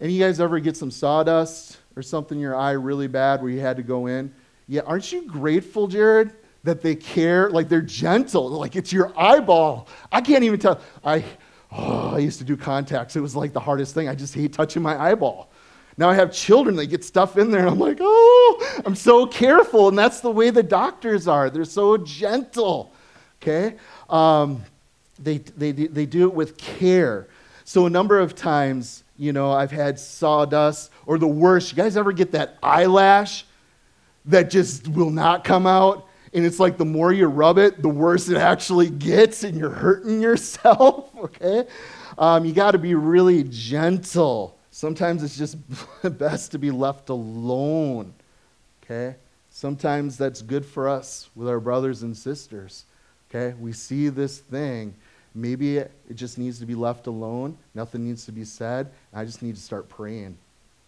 Any 0.00 0.14
you 0.14 0.24
guys 0.24 0.40
ever 0.40 0.58
get 0.60 0.76
some 0.76 0.90
sawdust 0.90 1.78
or 1.96 2.02
something 2.02 2.38
in 2.38 2.42
your 2.42 2.56
eye 2.56 2.72
really 2.72 3.08
bad 3.08 3.42
where 3.42 3.50
you 3.50 3.60
had 3.60 3.76
to 3.76 3.82
go 3.82 4.06
in? 4.06 4.32
Yeah, 4.68 4.82
aren't 4.86 5.12
you 5.12 5.26
grateful, 5.26 5.88
Jared, 5.88 6.32
that 6.62 6.80
they 6.80 6.94
care? 6.94 7.50
Like 7.50 7.68
they're 7.68 7.82
gentle. 7.82 8.48
Like 8.50 8.76
it's 8.76 8.92
your 8.92 9.12
eyeball. 9.18 9.88
I 10.12 10.20
can't 10.20 10.44
even 10.44 10.60
tell. 10.60 10.80
I, 11.04 11.24
oh, 11.72 12.12
I 12.14 12.18
used 12.18 12.38
to 12.38 12.44
do 12.44 12.56
contacts. 12.56 13.16
It 13.16 13.20
was 13.20 13.34
like 13.34 13.52
the 13.52 13.60
hardest 13.60 13.94
thing. 13.94 14.08
I 14.08 14.14
just 14.14 14.32
hate 14.32 14.52
touching 14.52 14.82
my 14.82 14.96
eyeball. 14.96 15.50
Now 16.00 16.08
I 16.08 16.14
have 16.14 16.32
children, 16.32 16.76
they 16.76 16.86
get 16.86 17.04
stuff 17.04 17.36
in 17.36 17.50
there, 17.50 17.60
and 17.60 17.68
I'm 17.68 17.78
like, 17.78 17.98
oh, 18.00 18.82
I'm 18.86 18.96
so 18.96 19.26
careful. 19.26 19.88
And 19.88 19.98
that's 19.98 20.20
the 20.20 20.30
way 20.30 20.48
the 20.48 20.62
doctors 20.62 21.28
are. 21.28 21.50
They're 21.50 21.66
so 21.66 21.98
gentle, 21.98 22.90
okay? 23.42 23.76
Um, 24.08 24.64
they, 25.18 25.36
they, 25.36 25.72
they 25.72 26.06
do 26.06 26.26
it 26.26 26.32
with 26.32 26.56
care. 26.56 27.28
So 27.64 27.84
a 27.84 27.90
number 27.90 28.18
of 28.18 28.34
times, 28.34 29.04
you 29.18 29.34
know, 29.34 29.52
I've 29.52 29.70
had 29.70 30.00
sawdust, 30.00 30.90
or 31.04 31.18
the 31.18 31.28
worst, 31.28 31.70
you 31.70 31.76
guys 31.76 31.98
ever 31.98 32.12
get 32.12 32.32
that 32.32 32.56
eyelash 32.62 33.44
that 34.24 34.48
just 34.48 34.88
will 34.88 35.10
not 35.10 35.44
come 35.44 35.66
out? 35.66 36.08
And 36.32 36.46
it's 36.46 36.58
like 36.58 36.78
the 36.78 36.86
more 36.86 37.12
you 37.12 37.26
rub 37.26 37.58
it, 37.58 37.82
the 37.82 37.90
worse 37.90 38.30
it 38.30 38.38
actually 38.38 38.88
gets, 38.88 39.44
and 39.44 39.54
you're 39.54 39.68
hurting 39.68 40.22
yourself, 40.22 41.14
okay? 41.14 41.66
Um, 42.16 42.46
you 42.46 42.54
got 42.54 42.70
to 42.70 42.78
be 42.78 42.94
really 42.94 43.44
gentle 43.44 44.56
Sometimes 44.80 45.22
it's 45.22 45.36
just 45.36 45.58
best 46.18 46.52
to 46.52 46.58
be 46.58 46.70
left 46.70 47.10
alone. 47.10 48.14
Okay? 48.82 49.14
Sometimes 49.50 50.16
that's 50.16 50.40
good 50.40 50.64
for 50.64 50.88
us 50.88 51.28
with 51.36 51.50
our 51.50 51.60
brothers 51.60 52.02
and 52.02 52.16
sisters. 52.16 52.86
Okay? 53.28 53.54
We 53.60 53.74
see 53.74 54.08
this 54.08 54.38
thing. 54.38 54.94
Maybe 55.34 55.76
it 55.76 55.92
just 56.14 56.38
needs 56.38 56.60
to 56.60 56.64
be 56.64 56.74
left 56.74 57.08
alone. 57.08 57.58
Nothing 57.74 58.06
needs 58.06 58.24
to 58.24 58.32
be 58.32 58.42
said. 58.42 58.90
I 59.12 59.26
just 59.26 59.42
need 59.42 59.54
to 59.54 59.60
start 59.60 59.86
praying 59.90 60.38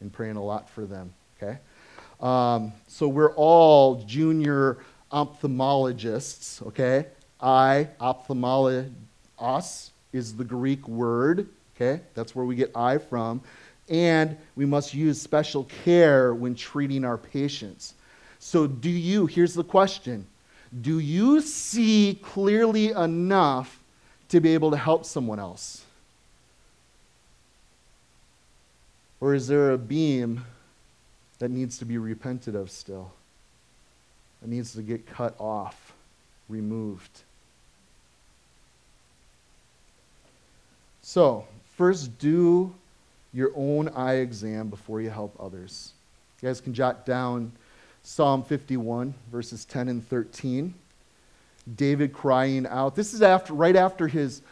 and 0.01 0.11
praying 0.11 0.37
a 0.37 0.43
lot 0.43 0.71
for 0.71 0.87
them. 0.87 1.13
Okay? 1.37 1.59
Um, 2.19 2.73
so 2.89 3.07
we're 3.07 3.35
all 3.35 3.97
junior 4.07 4.79
ophthalmologists. 5.13 6.67
Okay? 6.69 7.09
I, 7.39 7.89
ophthalmologos, 8.01 9.91
is 10.15 10.35
the 10.35 10.45
Greek 10.45 10.89
word. 10.89 11.47
Okay? 11.77 12.01
That's 12.15 12.35
where 12.35 12.47
we 12.47 12.55
get 12.55 12.75
I 12.75 12.97
from 12.97 13.43
and 13.89 14.37
we 14.57 14.65
must 14.65 14.95
use 14.95 15.21
special 15.21 15.65
care 15.85 16.35
when 16.35 16.55
treating 16.55 17.05
our 17.05 17.19
patients. 17.19 17.95
So, 18.39 18.67
do 18.67 18.91
you, 18.91 19.27
here's 19.27 19.55
the 19.55 19.65
question 19.65 20.27
do 20.81 20.99
you 20.99 21.43
see 21.43 22.19
clearly 22.23 22.91
enough 22.91 23.83
to 24.31 24.41
be 24.41 24.55
able 24.55 24.71
to 24.71 24.77
help 24.77 25.05
someone 25.05 25.39
else? 25.39 25.85
Or 29.21 29.35
is 29.35 29.47
there 29.47 29.73
a 29.73 29.79
beam 29.79 30.45
that 31.39 31.51
needs 31.51 31.79
to 31.79 31.85
be 31.85 31.99
repented 31.99 32.55
of 32.55 32.71
still? 32.71 33.13
That 34.41 34.49
needs 34.49 34.73
to 34.73 34.83
get 34.83 35.07
cut 35.07 35.37
off, 35.39 35.93
removed. 36.49 37.23
So, 41.03 41.47
first 41.77 42.19
do 42.19 42.75
your 43.33 43.51
own 43.57 43.89
eye 43.91 44.15
exam 44.15 44.69
before 44.69 45.01
you 45.01 45.11
help 45.11 45.37
others. 45.41 45.93
You 46.41 46.49
guys 46.49 46.61
can 46.61 46.75
jot 46.75 47.07
down 47.07 47.53
Psalm 48.03 48.43
51, 48.43 49.15
verses 49.31 49.65
10 49.65 49.89
and 49.89 50.07
13. 50.07 50.75
David 51.77 52.13
crying 52.13 52.67
out. 52.67 52.97
This 52.97 53.15
is 53.15 53.23
after, 53.23 53.55
right 53.55 53.77
after 53.77 54.09
his 54.09 54.43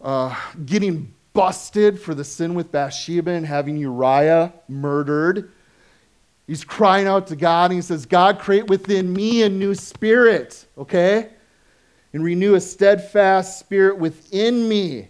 uh, 0.00 0.34
getting 0.64 1.12
busted 1.32 2.00
for 2.00 2.14
the 2.14 2.24
sin 2.24 2.54
with 2.54 2.70
Bathsheba 2.70 3.32
and 3.32 3.44
having 3.44 3.76
Uriah 3.76 4.52
murdered. 4.68 5.50
He's 6.46 6.64
crying 6.64 7.06
out 7.06 7.26
to 7.28 7.36
God 7.36 7.66
and 7.70 7.74
he 7.74 7.82
says, 7.82 8.06
God, 8.06 8.38
create 8.38 8.68
within 8.68 9.12
me 9.12 9.42
a 9.42 9.48
new 9.48 9.74
spirit, 9.74 10.66
okay? 10.78 11.28
And 12.12 12.24
renew 12.24 12.54
a 12.54 12.60
steadfast 12.60 13.58
spirit 13.58 13.98
within 13.98 14.68
me. 14.68 15.08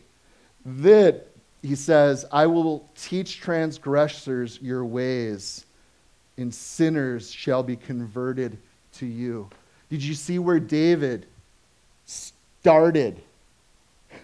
That, 0.66 1.27
he 1.68 1.74
says, 1.74 2.24
I 2.32 2.46
will 2.46 2.88
teach 2.96 3.40
transgressors 3.40 4.58
your 4.62 4.86
ways, 4.86 5.66
and 6.38 6.54
sinners 6.54 7.30
shall 7.30 7.62
be 7.62 7.76
converted 7.76 8.56
to 8.94 9.04
you. 9.04 9.50
Did 9.90 10.02
you 10.02 10.14
see 10.14 10.38
where 10.38 10.60
David 10.60 11.26
started? 12.06 13.20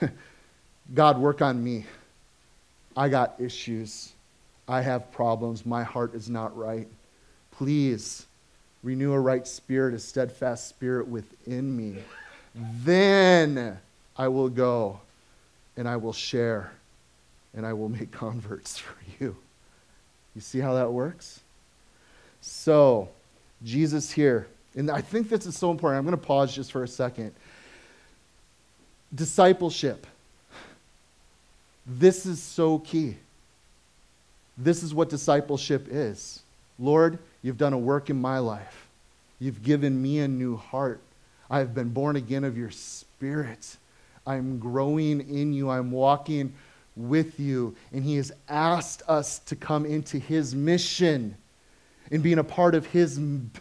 God, 0.95 1.19
work 1.19 1.43
on 1.43 1.63
me. 1.63 1.85
I 2.97 3.11
got 3.11 3.35
issues. 3.39 4.15
I 4.67 4.81
have 4.81 5.13
problems. 5.13 5.67
My 5.67 5.83
heart 5.83 6.15
is 6.15 6.31
not 6.31 6.57
right. 6.57 6.89
Please 7.51 8.25
renew 8.83 9.13
a 9.13 9.21
right 9.21 9.47
spirit, 9.47 9.93
a 9.93 9.99
steadfast 9.99 10.67
spirit 10.67 11.07
within 11.09 11.77
me. 11.77 11.99
Then 12.55 13.79
I 14.17 14.29
will 14.29 14.49
go 14.49 15.01
and 15.77 15.87
I 15.87 15.99
will 15.99 16.15
share 16.15 16.73
and 17.57 17.67
I 17.67 17.73
will 17.73 17.89
make 17.89 18.11
converts 18.13 18.79
for 18.79 18.97
you. 19.19 19.37
You 20.35 20.41
see 20.41 20.59
how 20.59 20.75
that 20.75 20.93
works? 20.93 21.41
So, 22.41 23.09
Jesus 23.65 24.11
here, 24.11 24.47
and 24.75 24.91
I 24.91 25.01
think 25.01 25.29
this 25.29 25.47
is 25.47 25.57
so 25.57 25.71
important. 25.71 25.99
I'm 25.99 26.05
going 26.05 26.19
to 26.19 26.27
pause 26.27 26.55
just 26.55 26.73
for 26.73 26.83
a 26.83 26.89
second. 26.89 27.33
Discipleship. 29.15 30.07
This 31.87 32.27
is 32.27 32.43
so 32.43 32.79
key. 32.79 33.17
This 34.59 34.83
is 34.83 34.95
what 34.95 35.09
discipleship 35.09 35.87
is. 35.91 36.43
Lord, 36.79 37.19
you've 37.43 37.59
done 37.59 37.73
a 37.73 37.79
work 37.79 38.11
in 38.11 38.21
my 38.21 38.39
life. 38.39 38.89
You've 39.39 39.63
given 39.63 40.01
me 40.01 40.21
a 40.21 40.29
new 40.29 40.57
heart. 40.57 41.01
I 41.51 41.59
have 41.59 41.75
been 41.75 41.91
born 41.91 42.17
again 42.17 42.45
of 42.45 42.57
your 42.57 42.71
spirit. 42.71 43.77
I'm 44.27 44.59
growing 44.59 45.29
in 45.29 45.53
you. 45.53 45.71
I'm 45.71 45.91
walking 45.91 46.55
with 46.97 47.39
you. 47.41 47.75
And 47.93 48.05
he 48.05 48.17
has 48.17 48.33
asked 48.49 49.03
us 49.09 49.39
to 49.41 49.57
come 49.57 49.85
into 49.87 50.19
his 50.19 50.55
mission. 50.55 51.37
And 52.11 52.23
being 52.23 52.39
a 52.39 52.45
part 52.45 52.75
of 52.75 52.87
his 52.87 53.19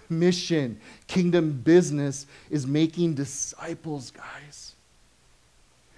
mission, 0.09 0.79
kingdom 1.07 1.61
business, 1.63 2.25
is 2.49 2.67
making 2.67 3.15
disciples, 3.15 4.11
guys. 4.11 4.75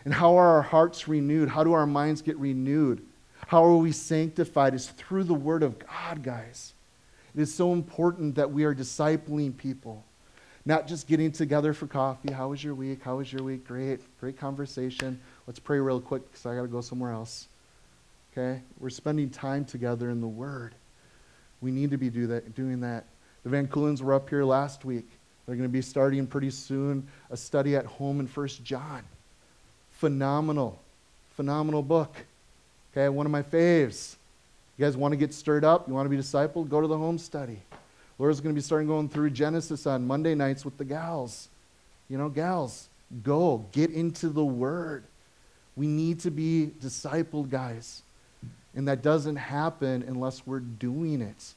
And 0.06 0.13
how 0.13 0.36
are 0.36 0.48
our 0.48 0.62
hearts 0.62 1.08
renewed? 1.08 1.50
How 1.50 1.63
do 1.63 1.74
our 1.74 1.88
minds 1.88 2.22
get 2.22 2.38
renewed? 2.38 3.01
How 3.48 3.63
are 3.65 3.77
we 3.77 3.92
sanctified? 3.92 4.75
Is 4.75 4.88
through 4.88 5.24
the 5.24 5.34
Word 5.34 5.63
of 5.63 5.80
God, 5.80 6.24
guys. 6.24 6.74
It 7.36 7.42
is 7.42 7.54
so 7.54 7.74
important 7.74 8.36
that 8.36 8.51
we 8.51 8.63
are 8.63 8.74
discipling 8.74 9.58
people, 9.58 10.04
not 10.65 10.88
just 10.88 11.08
getting 11.08 11.32
together 11.32 11.74
for 11.74 11.88
coffee. 11.88 12.32
How 12.32 12.50
was 12.50 12.63
your 12.63 12.75
week? 12.75 13.04
How 13.04 13.18
was 13.18 13.34
your 13.34 13.44
week? 13.44 13.68
Great, 13.68 14.00
great 14.20 14.38
conversation. 14.38 15.20
Let's 15.48 15.60
pray 15.60 15.80
real 15.80 16.02
quick 16.02 16.30
because 16.30 16.46
I 16.46 16.56
got 16.56 16.64
to 16.64 16.68
go 16.68 16.82
somewhere 16.82 17.12
else. 17.12 17.48
Okay? 18.32 18.62
We're 18.80 18.90
spending 18.90 19.30
time 19.30 19.66
together 19.66 20.10
in 20.10 20.22
the 20.22 20.28
Word. 20.28 20.74
We 21.62 21.72
need 21.72 21.92
to 21.92 21.98
be 21.98 22.10
do 22.10 22.28
that, 22.28 22.56
doing 22.56 22.82
that. 22.82 23.06
The 23.44 23.50
Van 23.50 23.68
Coolens 23.68 24.02
were 24.02 24.14
up 24.14 24.30
here 24.30 24.44
last 24.44 24.86
week. 24.86 25.08
They're 25.46 25.56
going 25.56 25.70
to 25.70 25.74
be 25.74 25.82
starting 25.82 26.25
pretty 26.25 26.50
soon 26.50 27.08
a 27.30 27.38
study 27.38 27.75
at 27.75 27.86
home 27.86 28.20
in 28.20 28.28
First 28.28 28.64
John. 28.64 29.03
Phenomenal, 29.92 30.79
phenomenal 31.36 31.84
book. 31.84 32.16
Okay, 32.92 33.08
one 33.10 33.25
of 33.25 33.31
my 33.31 33.44
faves. 33.44 34.16
You 34.77 34.86
guys 34.86 34.98
want 34.98 35.12
to 35.12 35.18
get 35.18 35.34
stirred 35.34 35.64
up? 35.64 35.88
You 35.88 35.94
want 35.94 36.05
to 36.05 36.10
be 36.10 36.18
discipled? 36.18 36.70
Go 36.70 36.81
to 36.81 36.88
the 36.88 36.98
home 36.98 37.18
study. 37.18 37.60
Laura's 38.18 38.42
going 38.42 38.53
to 38.53 38.60
be 38.60 38.64
starting 38.64 38.88
going 38.88 39.10
through 39.10 39.29
Genesis 39.29 39.86
on 39.86 40.08
Monday 40.08 40.36
nights 40.36 40.66
with 40.66 40.77
the 40.77 40.86
gals. 40.86 41.50
You 42.10 42.18
know, 42.18 42.29
gals, 42.29 42.90
go. 43.24 43.66
Get 43.72 43.92
into 43.92 44.29
the 44.29 44.44
Word. 44.44 45.03
We 45.75 45.88
need 45.88 46.22
to 46.22 46.31
be 46.31 46.72
discipled, 46.81 47.50
guys. 47.50 48.01
And 48.75 48.88
that 48.88 49.01
doesn't 49.01 49.38
happen 49.38 50.03
unless 50.07 50.46
we're 50.46 50.59
doing 50.59 51.22
it. 51.22 51.53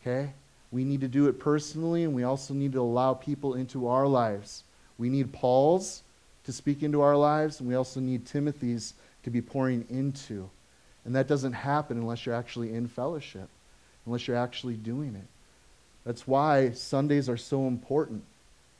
Okay? 0.00 0.30
We 0.70 0.84
need 0.84 1.00
to 1.00 1.08
do 1.08 1.28
it 1.28 1.38
personally, 1.38 2.04
and 2.04 2.14
we 2.14 2.24
also 2.24 2.54
need 2.54 2.72
to 2.72 2.80
allow 2.80 3.14
people 3.14 3.54
into 3.54 3.88
our 3.88 4.06
lives. 4.06 4.64
We 4.98 5.08
need 5.08 5.32
Paul's 5.32 6.02
to 6.44 6.52
speak 6.52 6.82
into 6.82 7.00
our 7.00 7.16
lives, 7.16 7.60
and 7.60 7.68
we 7.68 7.74
also 7.74 8.00
need 8.00 8.26
Timothy's 8.26 8.94
to 9.24 9.30
be 9.30 9.40
pouring 9.40 9.86
into. 9.90 10.48
And 11.04 11.14
that 11.14 11.28
doesn't 11.28 11.52
happen 11.52 11.98
unless 11.98 12.26
you're 12.26 12.34
actually 12.34 12.74
in 12.74 12.88
fellowship, 12.88 13.48
unless 14.04 14.26
you're 14.26 14.36
actually 14.36 14.74
doing 14.74 15.14
it. 15.14 15.26
That's 16.04 16.26
why 16.26 16.70
Sundays 16.70 17.28
are 17.28 17.36
so 17.36 17.66
important. 17.66 18.22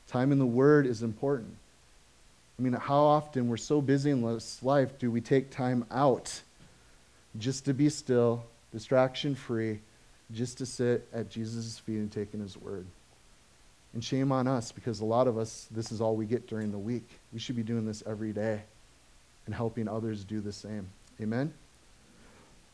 Time 0.07 0.33
in 0.33 0.39
the 0.39 0.47
Word 0.47 0.87
is 0.87 1.03
important. 1.03 1.57
I 2.59 2.63
mean, 2.63 2.73
how 2.73 3.01
often 3.01 3.49
we're 3.49 3.59
so 3.59 3.81
busy 3.81 4.11
in 4.11 4.23
this 4.23 4.63
life 4.63 4.99
do 4.99 5.11
we 5.11 5.21
take 5.21 5.51
time 5.51 5.85
out 5.91 6.41
just 7.39 7.67
to 7.67 7.75
be 7.75 7.91
still, 7.91 8.45
distraction 8.73 9.35
free, 9.35 9.81
just 10.33 10.59
to 10.59 10.67
sit 10.67 11.07
at 11.13 11.29
Jesus' 11.29 11.79
feet 11.79 11.97
and 11.97 12.11
take 12.11 12.33
in 12.33 12.41
His 12.41 12.57
Word? 12.57 12.87
And 13.93 14.03
shame 14.03 14.33
on 14.33 14.47
us 14.47 14.73
because 14.73 15.01
a 15.01 15.05
lot 15.05 15.27
of 15.27 15.39
us, 15.39 15.69
this 15.71 15.93
is 15.93 16.01
all 16.01 16.17
we 16.17 16.27
get 16.27 16.47
during 16.47 16.71
the 16.71 16.79
week. 16.79 17.09
We 17.33 17.39
should 17.39 17.57
be 17.57 17.63
doing 17.63 17.87
this 17.87 18.03
every 18.07 18.33
day 18.33 18.63
and 19.45 19.55
helping 19.55 19.89
others 19.89 20.25
do 20.25 20.41
the 20.41 20.53
same. 20.53 20.89
Amen? 21.21 21.53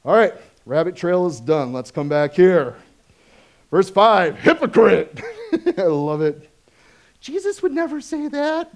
All 0.05 0.15
right, 0.15 0.35
rabbit 0.67 0.97
trail 0.97 1.27
is 1.27 1.41
done. 1.41 1.73
Let's 1.73 1.91
come 1.91 2.09
back 2.09 2.35
here. 2.35 2.77
Verse 3.71 3.89
5 3.89 4.39
hypocrite. 4.39 5.21
I 5.79 5.83
love 5.83 6.23
it. 6.23 6.51
Jesus 7.21 7.63
would 7.63 7.73
never 7.73 8.01
say 8.01 8.29
that. 8.29 8.73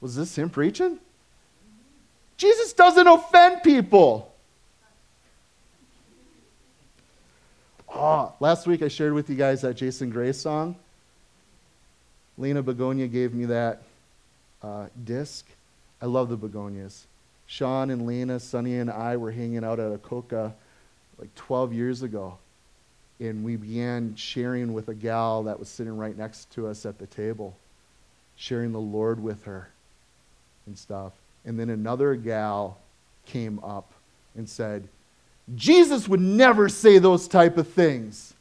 Was 0.00 0.16
this 0.16 0.36
him 0.36 0.50
preaching? 0.50 0.98
Jesus 2.36 2.72
doesn't 2.72 3.06
offend 3.06 3.62
people. 3.62 4.32
Oh, 7.94 8.32
last 8.40 8.66
week 8.66 8.82
I 8.82 8.88
shared 8.88 9.12
with 9.12 9.28
you 9.28 9.36
guys 9.36 9.60
that 9.62 9.74
Jason 9.74 10.10
Gray 10.10 10.32
song. 10.32 10.76
Lena 12.38 12.62
Begonia 12.62 13.08
gave 13.08 13.34
me 13.34 13.44
that 13.46 13.82
uh, 14.62 14.86
disc. 15.04 15.46
I 16.00 16.06
love 16.06 16.30
the 16.30 16.36
begonias. 16.36 17.04
Sean 17.46 17.90
and 17.90 18.06
Lena, 18.06 18.40
Sonny 18.40 18.76
and 18.76 18.90
I 18.90 19.16
were 19.16 19.32
hanging 19.32 19.64
out 19.64 19.80
at 19.80 19.92
a 19.92 19.98
coca 19.98 20.54
like 21.18 21.34
12 21.34 21.74
years 21.74 22.02
ago. 22.02 22.38
And 23.18 23.44
we 23.44 23.56
began 23.56 24.14
sharing 24.14 24.72
with 24.72 24.88
a 24.88 24.94
gal 24.94 25.42
that 25.42 25.58
was 25.58 25.68
sitting 25.68 25.94
right 25.98 26.16
next 26.16 26.50
to 26.52 26.68
us 26.68 26.86
at 26.86 26.98
the 26.98 27.06
table, 27.06 27.54
sharing 28.36 28.72
the 28.72 28.80
Lord 28.80 29.22
with 29.22 29.44
her 29.44 29.68
and 30.66 30.76
stuff. 30.76 31.12
And 31.44 31.58
then 31.58 31.70
another 31.70 32.14
gal 32.14 32.78
came 33.26 33.58
up 33.60 33.92
and 34.36 34.48
said, 34.48 34.88
Jesus 35.54 36.08
would 36.08 36.20
never 36.20 36.68
say 36.68 36.98
those 36.98 37.26
type 37.26 37.56
of 37.56 37.68
things. 37.68 38.34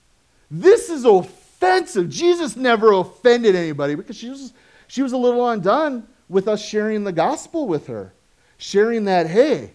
This 0.51 0.89
is 0.89 1.05
offensive. 1.05 2.10
Jesus 2.10 2.55
never 2.55 2.91
offended 2.91 3.55
anybody 3.55 3.95
because 3.95 4.17
she 4.17 4.29
was, 4.29 4.53
she 4.88 5.01
was 5.01 5.13
a 5.13 5.17
little 5.17 5.47
undone 5.49 6.08
with 6.27 6.47
us 6.47 6.63
sharing 6.63 7.03
the 7.03 7.12
gospel 7.12 7.67
with 7.67 7.88
her. 7.88 8.13
Sharing 8.58 9.05
that, 9.05 9.27
hey, 9.27 9.71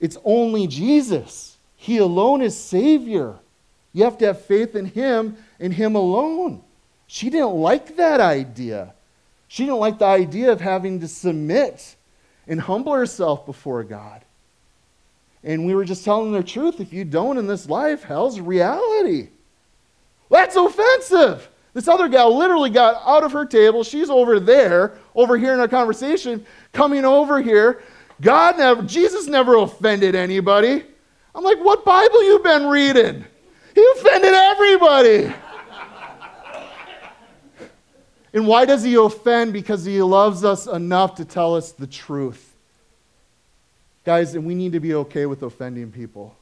it's 0.00 0.16
only 0.24 0.66
Jesus. 0.66 1.56
He 1.76 1.98
alone 1.98 2.42
is 2.42 2.56
Savior. 2.56 3.36
You 3.92 4.04
have 4.04 4.18
to 4.18 4.26
have 4.26 4.44
faith 4.44 4.74
in 4.74 4.86
Him 4.86 5.36
and 5.60 5.72
Him 5.72 5.94
alone. 5.94 6.62
She 7.06 7.30
didn't 7.30 7.54
like 7.54 7.96
that 7.96 8.20
idea. 8.20 8.92
She 9.48 9.64
didn't 9.64 9.78
like 9.78 9.98
the 9.98 10.06
idea 10.06 10.52
of 10.52 10.60
having 10.60 11.00
to 11.00 11.08
submit 11.08 11.96
and 12.46 12.60
humble 12.60 12.92
herself 12.92 13.46
before 13.46 13.84
God. 13.84 14.22
And 15.44 15.64
we 15.66 15.74
were 15.74 15.84
just 15.84 16.04
telling 16.04 16.32
the 16.32 16.42
truth. 16.42 16.80
If 16.80 16.92
you 16.92 17.04
don't 17.04 17.38
in 17.38 17.46
this 17.46 17.68
life, 17.68 18.02
hell's 18.02 18.40
reality. 18.40 19.28
That's 20.28 20.56
offensive. 20.56 21.48
This 21.72 21.88
other 21.88 22.08
gal 22.08 22.36
literally 22.36 22.70
got 22.70 23.02
out 23.06 23.22
of 23.22 23.32
her 23.32 23.44
table. 23.44 23.84
She's 23.84 24.10
over 24.10 24.40
there, 24.40 24.98
over 25.14 25.36
here 25.36 25.52
in 25.52 25.60
our 25.60 25.68
conversation, 25.68 26.44
coming 26.72 27.04
over 27.04 27.40
here. 27.40 27.82
God 28.20 28.58
never, 28.58 28.82
Jesus 28.82 29.26
never 29.26 29.56
offended 29.56 30.14
anybody. 30.14 30.84
I'm 31.34 31.44
like, 31.44 31.58
what 31.58 31.84
Bible 31.84 32.24
you 32.24 32.38
been 32.40 32.66
reading? 32.66 33.24
He 33.74 33.86
offended 33.94 34.32
everybody. 34.32 35.32
And 38.36 38.46
why 38.46 38.66
does 38.66 38.82
he 38.82 38.96
offend? 38.96 39.54
Because 39.54 39.86
he 39.86 40.02
loves 40.02 40.44
us 40.44 40.66
enough 40.66 41.14
to 41.14 41.24
tell 41.24 41.56
us 41.56 41.72
the 41.72 41.86
truth. 41.86 42.54
Guys, 44.04 44.34
and 44.34 44.44
we 44.44 44.54
need 44.54 44.72
to 44.72 44.80
be 44.80 44.92
okay 44.92 45.24
with 45.24 45.42
offending 45.42 45.90
people. 45.90 46.36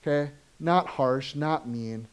Okay? 0.00 0.30
Not 0.60 0.86
harsh, 0.86 1.34
not 1.34 1.66
mean, 1.66 2.06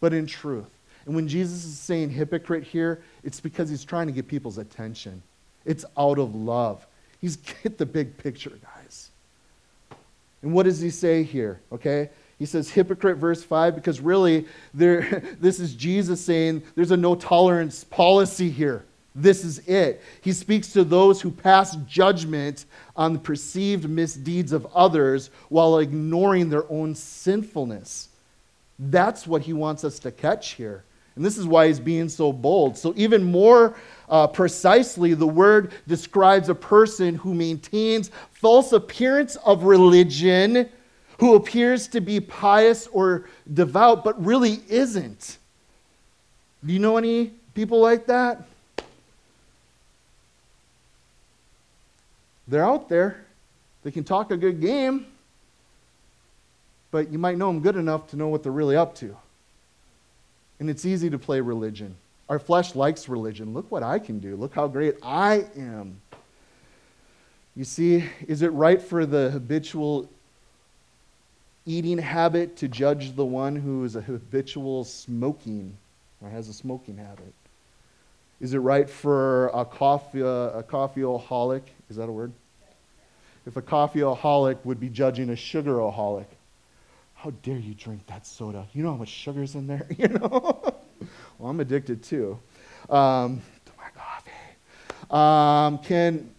but 0.00 0.12
in 0.12 0.26
truth. 0.26 0.68
And 1.06 1.14
when 1.14 1.28
Jesus 1.28 1.64
is 1.64 1.78
saying 1.78 2.10
hypocrite 2.10 2.64
here, 2.64 3.02
it's 3.24 3.40
because 3.40 3.70
he's 3.70 3.84
trying 3.84 4.06
to 4.06 4.12
get 4.12 4.28
people's 4.28 4.58
attention. 4.58 5.22
It's 5.64 5.86
out 5.96 6.18
of 6.18 6.34
love. 6.34 6.86
He's 7.22 7.36
get 7.62 7.78
the 7.78 7.86
big 7.86 8.18
picture, 8.18 8.52
guys. 8.62 9.08
And 10.42 10.52
what 10.52 10.64
does 10.64 10.78
he 10.78 10.90
say 10.90 11.22
here? 11.22 11.58
Okay? 11.72 12.10
He 12.38 12.46
says 12.46 12.70
hypocrite, 12.70 13.16
verse 13.16 13.42
5, 13.42 13.74
because 13.74 14.00
really, 14.00 14.46
there, 14.74 15.22
this 15.40 15.58
is 15.60 15.74
Jesus 15.74 16.20
saying 16.20 16.62
there's 16.74 16.90
a 16.90 16.96
no 16.96 17.14
tolerance 17.14 17.84
policy 17.84 18.50
here. 18.50 18.84
This 19.14 19.44
is 19.44 19.60
it. 19.60 20.02
He 20.20 20.32
speaks 20.32 20.72
to 20.74 20.84
those 20.84 21.22
who 21.22 21.30
pass 21.30 21.76
judgment 21.86 22.66
on 22.94 23.14
the 23.14 23.18
perceived 23.18 23.88
misdeeds 23.88 24.52
of 24.52 24.66
others 24.74 25.30
while 25.48 25.78
ignoring 25.78 26.50
their 26.50 26.70
own 26.70 26.94
sinfulness. 26.94 28.10
That's 28.78 29.26
what 29.26 29.40
he 29.40 29.54
wants 29.54 29.84
us 29.84 29.98
to 30.00 30.10
catch 30.10 30.52
here. 30.52 30.84
And 31.16 31.24
this 31.24 31.38
is 31.38 31.46
why 31.46 31.66
he's 31.66 31.80
being 31.80 32.10
so 32.10 32.30
bold. 32.30 32.76
So, 32.76 32.92
even 32.94 33.24
more 33.24 33.74
uh, 34.10 34.26
precisely, 34.26 35.14
the 35.14 35.26
word 35.26 35.72
describes 35.88 36.50
a 36.50 36.54
person 36.54 37.14
who 37.14 37.32
maintains 37.32 38.10
false 38.32 38.72
appearance 38.72 39.36
of 39.36 39.62
religion, 39.62 40.68
who 41.18 41.34
appears 41.34 41.88
to 41.88 42.00
be 42.00 42.20
pious 42.20 42.86
or 42.88 43.28
devout, 43.52 44.04
but 44.04 44.22
really 44.22 44.60
isn't. 44.68 45.38
Do 46.64 46.72
you 46.72 46.78
know 46.78 46.96
any 46.96 47.32
people 47.54 47.80
like 47.80 48.06
that? 48.06 48.42
They're 52.48 52.64
out 52.64 52.88
there. 52.88 53.24
They 53.82 53.90
can 53.90 54.04
talk 54.04 54.30
a 54.30 54.36
good 54.36 54.60
game, 54.60 55.06
but 56.90 57.10
you 57.10 57.18
might 57.18 57.38
know 57.38 57.46
them 57.48 57.60
good 57.60 57.76
enough 57.76 58.08
to 58.08 58.16
know 58.16 58.28
what 58.28 58.42
they're 58.42 58.52
really 58.52 58.76
up 58.76 58.94
to. 58.96 59.16
And 60.58 60.68
it's 60.70 60.84
easy 60.84 61.10
to 61.10 61.18
play 61.18 61.40
religion. 61.40 61.94
Our 62.28 62.38
flesh 62.38 62.74
likes 62.74 63.08
religion. 63.08 63.54
Look 63.54 63.70
what 63.70 63.82
I 63.82 63.98
can 63.98 64.18
do. 64.18 64.36
Look 64.36 64.54
how 64.54 64.66
great 64.66 64.96
I 65.02 65.46
am. 65.56 66.00
You 67.54 67.64
see, 67.64 68.04
is 68.26 68.42
it 68.42 68.48
right 68.48 68.82
for 68.82 69.06
the 69.06 69.30
habitual 69.30 70.08
eating 71.66 71.98
habit 71.98 72.56
to 72.58 72.68
judge 72.68 73.14
the 73.16 73.24
one 73.24 73.56
who 73.56 73.84
is 73.84 73.96
a 73.96 74.00
habitual 74.00 74.84
smoking 74.84 75.76
or 76.22 76.30
has 76.30 76.48
a 76.48 76.52
smoking 76.52 76.96
habit? 76.96 77.32
Is 78.40 78.54
it 78.54 78.58
right 78.58 78.88
for 78.88 79.48
a 79.48 79.64
coffee 79.64 80.20
a 80.20 80.62
coffeeaholic? 80.68 81.62
Is 81.90 81.96
that 81.96 82.08
a 82.08 82.12
word? 82.12 82.32
If 83.46 83.56
a 83.56 83.62
coffeeaholic 83.62 84.64
would 84.64 84.80
be 84.80 84.88
judging 84.88 85.30
a 85.30 85.34
sugaraholic, 85.34 86.26
how 87.14 87.30
dare 87.42 87.58
you 87.58 87.74
drink 87.74 88.06
that 88.06 88.26
soda? 88.26 88.66
You 88.72 88.82
know 88.82 88.90
how 88.92 88.98
much 88.98 89.08
sugar's 89.08 89.54
in 89.54 89.66
there? 89.66 89.86
You 89.98 90.08
know? 90.08 90.74
well, 91.38 91.50
I'm 91.50 91.60
addicted 91.60 92.02
too. 92.02 92.38
Um, 92.88 93.42
to 93.64 93.72
my 93.76 93.88
coffee. 93.94 94.30
Um, 95.10 95.78
can 95.78 96.30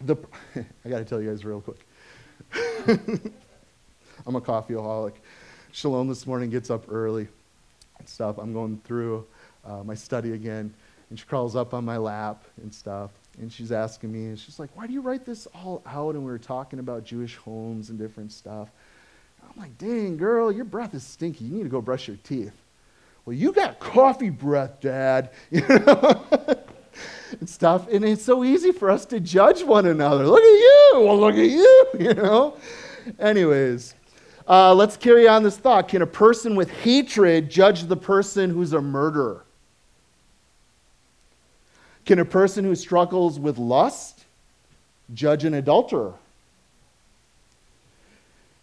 the 0.00 0.16
I 0.84 0.88
got 0.88 0.98
to 0.98 1.04
tell 1.04 1.20
you 1.20 1.30
guys 1.30 1.44
real 1.44 1.62
quick. 1.62 1.80
I'm 4.28 4.36
a 4.36 4.42
coffeeaholic. 4.42 5.14
Shalom 5.72 6.06
this 6.06 6.26
morning 6.26 6.50
gets 6.50 6.68
up 6.68 6.84
early 6.92 7.26
and 7.98 8.06
stuff. 8.06 8.36
I'm 8.36 8.52
going 8.52 8.78
through 8.84 9.24
uh, 9.64 9.82
my 9.82 9.94
study 9.94 10.32
again, 10.32 10.70
and 11.08 11.18
she 11.18 11.24
crawls 11.24 11.56
up 11.56 11.72
on 11.72 11.82
my 11.82 11.96
lap 11.96 12.44
and 12.60 12.72
stuff, 12.72 13.10
and 13.40 13.50
she's 13.50 13.72
asking 13.72 14.12
me, 14.12 14.26
and 14.26 14.38
she's 14.38 14.58
like, 14.58 14.68
"Why 14.74 14.86
do 14.86 14.92
you 14.92 15.00
write 15.00 15.24
this 15.24 15.48
all 15.54 15.82
out?" 15.86 16.14
And 16.14 16.26
we 16.26 16.30
were 16.30 16.38
talking 16.38 16.78
about 16.78 17.04
Jewish 17.04 17.36
homes 17.36 17.88
and 17.88 17.98
different 17.98 18.30
stuff. 18.30 18.68
I'm 19.42 19.62
like, 19.62 19.78
dang, 19.78 20.18
girl, 20.18 20.52
your 20.52 20.66
breath 20.66 20.94
is 20.94 21.04
stinky. 21.04 21.46
You 21.46 21.56
need 21.56 21.62
to 21.62 21.70
go 21.70 21.80
brush 21.80 22.06
your 22.06 22.18
teeth. 22.22 22.52
Well, 23.24 23.34
you 23.34 23.50
got 23.50 23.78
coffee 23.80 24.30
breath, 24.30 24.80
Dad. 24.82 25.30
You 25.50 25.66
know? 25.66 26.22
and 27.40 27.48
stuff. 27.48 27.88
And 27.88 28.04
it's 28.04 28.24
so 28.24 28.44
easy 28.44 28.72
for 28.72 28.90
us 28.90 29.06
to 29.06 29.20
judge 29.20 29.62
one 29.62 29.86
another. 29.86 30.26
Look 30.26 30.42
at 30.42 30.44
you. 30.44 30.90
Well, 30.96 31.18
look 31.18 31.34
at 31.34 31.48
you. 31.48 31.86
You 31.98 32.12
know? 32.14 32.56
Anyways, 33.18 33.94
uh, 34.48 34.74
let's 34.74 34.96
carry 34.96 35.28
on 35.28 35.42
this 35.42 35.58
thought. 35.58 35.88
Can 35.88 36.00
a 36.00 36.06
person 36.06 36.56
with 36.56 36.70
hatred 36.70 37.50
judge 37.50 37.82
the 37.82 37.96
person 37.96 38.50
who's 38.50 38.72
a 38.72 38.80
murderer? 38.80 39.44
Can 42.06 42.18
a 42.18 42.24
person 42.24 42.64
who 42.64 42.74
struggles 42.74 43.38
with 43.38 43.58
lust 43.58 44.24
judge 45.12 45.44
an 45.44 45.52
adulterer? 45.52 46.14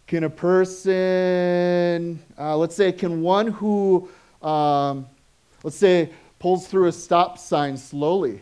Can 0.07 0.23
a 0.23 0.29
person, 0.29 2.19
uh, 2.39 2.57
let's 2.57 2.75
say, 2.75 2.91
can 2.91 3.21
one 3.21 3.47
who, 3.47 4.09
um, 4.41 5.05
let's 5.63 5.77
say, 5.77 6.09
pulls 6.39 6.67
through 6.67 6.87
a 6.87 6.91
stop 6.91 7.37
sign 7.37 7.77
slowly, 7.77 8.41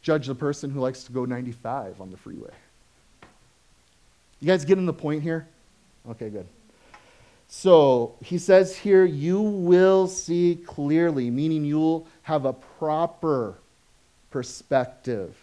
judge 0.00 0.26
the 0.26 0.34
person 0.34 0.70
who 0.70 0.80
likes 0.80 1.04
to 1.04 1.12
go 1.12 1.26
95 1.26 2.00
on 2.00 2.10
the 2.10 2.16
freeway? 2.16 2.52
You 4.40 4.46
guys 4.46 4.64
getting 4.64 4.86
the 4.86 4.92
point 4.92 5.22
here? 5.22 5.46
Okay, 6.10 6.28
good. 6.28 6.46
So 7.48 8.14
he 8.22 8.38
says 8.38 8.76
here, 8.76 9.04
you 9.04 9.40
will 9.40 10.06
see 10.06 10.58
clearly, 10.66 11.30
meaning 11.30 11.64
you'll 11.64 12.06
have 12.22 12.44
a 12.44 12.52
proper 12.52 13.54
perspective. 14.30 15.36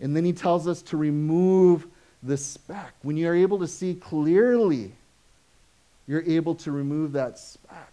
And 0.00 0.14
then 0.14 0.24
he 0.24 0.32
tells 0.32 0.68
us 0.68 0.82
to 0.82 0.96
remove 0.96 1.86
the 2.22 2.36
speck. 2.36 2.94
When 3.02 3.16
you're 3.16 3.34
able 3.34 3.58
to 3.58 3.66
see 3.66 3.94
clearly, 3.94 4.92
you're 6.06 6.22
able 6.22 6.54
to 6.56 6.70
remove 6.70 7.12
that 7.12 7.38
speck. 7.38 7.92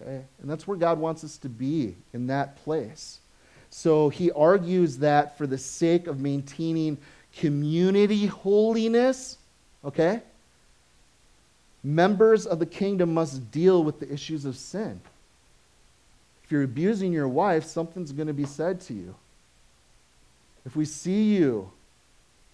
Okay? 0.00 0.22
And 0.40 0.50
that's 0.50 0.66
where 0.66 0.76
God 0.76 0.98
wants 0.98 1.24
us 1.24 1.36
to 1.38 1.48
be, 1.48 1.94
in 2.12 2.26
that 2.28 2.56
place. 2.64 3.18
So 3.70 4.08
he 4.08 4.30
argues 4.32 4.98
that 4.98 5.36
for 5.36 5.46
the 5.46 5.58
sake 5.58 6.06
of 6.06 6.20
maintaining 6.20 6.98
community 7.36 8.26
holiness, 8.26 9.38
okay, 9.84 10.22
members 11.82 12.46
of 12.46 12.58
the 12.58 12.66
kingdom 12.66 13.14
must 13.14 13.50
deal 13.50 13.82
with 13.84 14.00
the 14.00 14.12
issues 14.12 14.44
of 14.44 14.56
sin. 14.56 15.00
If 16.44 16.52
you're 16.52 16.62
abusing 16.62 17.12
your 17.12 17.28
wife, 17.28 17.64
something's 17.64 18.12
going 18.12 18.28
to 18.28 18.32
be 18.32 18.46
said 18.46 18.80
to 18.82 18.94
you. 18.94 19.14
If 20.64 20.76
we 20.76 20.84
see 20.84 21.34
you 21.34 21.70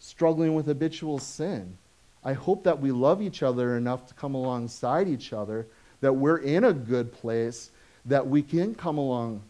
struggling 0.04 0.54
with 0.54 0.66
habitual 0.66 1.18
sin. 1.18 1.76
I 2.24 2.34
hope 2.34 2.64
that 2.64 2.78
we 2.78 2.92
love 2.92 3.22
each 3.22 3.42
other 3.42 3.76
enough 3.76 4.06
to 4.08 4.14
come 4.14 4.34
alongside 4.34 5.08
each 5.08 5.32
other, 5.32 5.66
that 6.00 6.12
we're 6.12 6.38
in 6.38 6.64
a 6.64 6.72
good 6.72 7.12
place, 7.12 7.70
that 8.04 8.26
we 8.26 8.42
can 8.42 8.74
come 8.74 8.98
along 8.98 9.42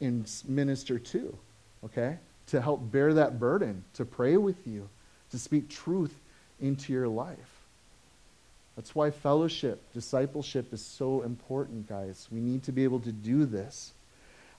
and 0.00 0.30
minister 0.48 0.98
to, 0.98 1.36
okay? 1.84 2.18
To 2.48 2.60
help 2.60 2.90
bear 2.90 3.14
that 3.14 3.38
burden, 3.38 3.84
to 3.94 4.04
pray 4.04 4.36
with 4.36 4.66
you, 4.66 4.88
to 5.30 5.38
speak 5.38 5.68
truth 5.68 6.14
into 6.60 6.92
your 6.92 7.06
life. 7.06 7.59
That's 8.76 8.94
why 8.94 9.10
fellowship, 9.10 9.80
discipleship 9.92 10.72
is 10.72 10.84
so 10.84 11.22
important, 11.22 11.88
guys. 11.88 12.28
We 12.30 12.40
need 12.40 12.62
to 12.64 12.72
be 12.72 12.84
able 12.84 13.00
to 13.00 13.12
do 13.12 13.44
this. 13.44 13.92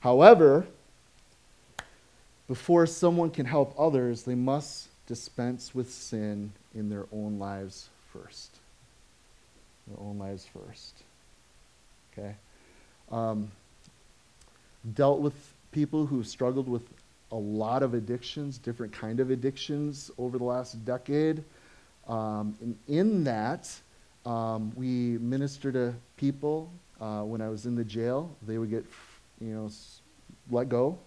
However, 0.01 0.67
before 2.47 2.85
someone 2.85 3.29
can 3.31 3.45
help 3.45 3.73
others, 3.79 4.23
they 4.23 4.35
must 4.35 4.89
dispense 5.07 5.73
with 5.73 5.91
sin 5.91 6.51
in 6.75 6.89
their 6.89 7.05
own 7.11 7.39
lives 7.39 7.89
first. 8.11 8.57
Their 9.87 9.99
own 9.99 10.19
lives 10.19 10.45
first. 10.45 11.03
Okay? 12.11 12.35
Um, 13.11 13.51
dealt 14.93 15.19
with 15.19 15.33
people 15.71 16.05
who 16.05 16.23
struggled 16.23 16.67
with 16.67 16.83
a 17.31 17.35
lot 17.35 17.83
of 17.83 17.93
addictions, 17.93 18.57
different 18.57 18.91
kind 18.91 19.19
of 19.19 19.31
addictions 19.31 20.11
over 20.17 20.37
the 20.37 20.43
last 20.43 20.83
decade. 20.85 21.43
Um, 22.07 22.57
and 22.61 22.77
in 22.87 23.23
that, 23.23 23.69
um, 24.25 24.71
we 24.75 25.17
minister 25.17 25.71
to 25.71 25.93
people. 26.17 26.71
Uh, 26.99 27.23
when 27.23 27.41
I 27.41 27.49
was 27.49 27.65
in 27.65 27.75
the 27.75 27.83
jail, 27.83 28.35
they 28.45 28.59
would 28.59 28.69
get, 28.69 28.85
you 29.39 29.55
know, 29.55 29.71
let 30.51 30.69
go, 30.69 30.99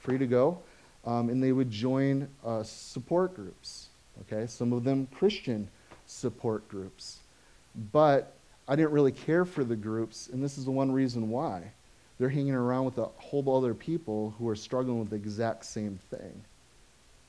free 0.00 0.16
to 0.16 0.26
go 0.26 0.62
um, 1.04 1.28
and 1.28 1.42
they 1.42 1.52
would 1.52 1.70
join 1.70 2.28
uh, 2.44 2.62
support 2.62 3.34
groups. 3.34 3.88
Okay, 4.22 4.46
some 4.46 4.72
of 4.72 4.84
them 4.84 5.08
Christian 5.14 5.68
support 6.06 6.68
groups, 6.68 7.20
but 7.92 8.34
I 8.68 8.76
didn't 8.76 8.92
really 8.92 9.12
care 9.12 9.44
for 9.44 9.64
the 9.64 9.74
groups, 9.74 10.28
and 10.28 10.42
this 10.42 10.58
is 10.58 10.66
the 10.66 10.70
one 10.70 10.92
reason 10.92 11.30
why. 11.30 11.72
They're 12.18 12.28
hanging 12.28 12.54
around 12.54 12.84
with 12.84 12.98
a 12.98 13.06
whole 13.16 13.56
other 13.56 13.74
people 13.74 14.34
who 14.38 14.48
are 14.48 14.54
struggling 14.54 15.00
with 15.00 15.10
the 15.10 15.16
exact 15.16 15.64
same 15.64 15.98
thing. 16.10 16.44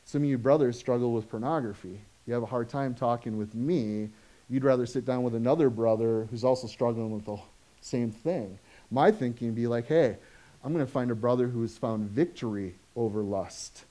Some 0.06 0.24
of 0.24 0.30
you 0.30 0.38
brothers 0.38 0.78
struggle 0.78 1.14
with 1.14 1.30
pornography. 1.30 2.00
You 2.28 2.34
have 2.34 2.44
a 2.44 2.48
hard 2.48 2.70
time 2.70 2.94
talking 2.94 3.38
with 3.38 3.56
me. 3.56 4.10
You'd 4.50 4.64
rather 4.64 4.86
sit 4.86 5.06
down 5.06 5.24
with 5.24 5.36
another 5.36 5.70
brother 5.70 6.28
who's 6.30 6.44
also 6.44 6.68
struggling 6.68 7.12
with 7.12 7.26
the 7.26 7.38
same 7.82 8.12
thing. 8.12 8.60
My 8.92 9.12
thinking 9.12 9.48
would 9.48 9.56
be 9.56 9.68
like, 9.68 9.88
hey, 9.88 10.18
I'm 10.64 10.74
going 10.74 10.86
to 10.86 10.92
find 10.92 11.12
a 11.12 11.16
brother 11.16 11.48
who's 11.48 11.78
found 11.78 12.10
victory 12.10 12.76
over 12.96 13.22
lust. 13.22 13.86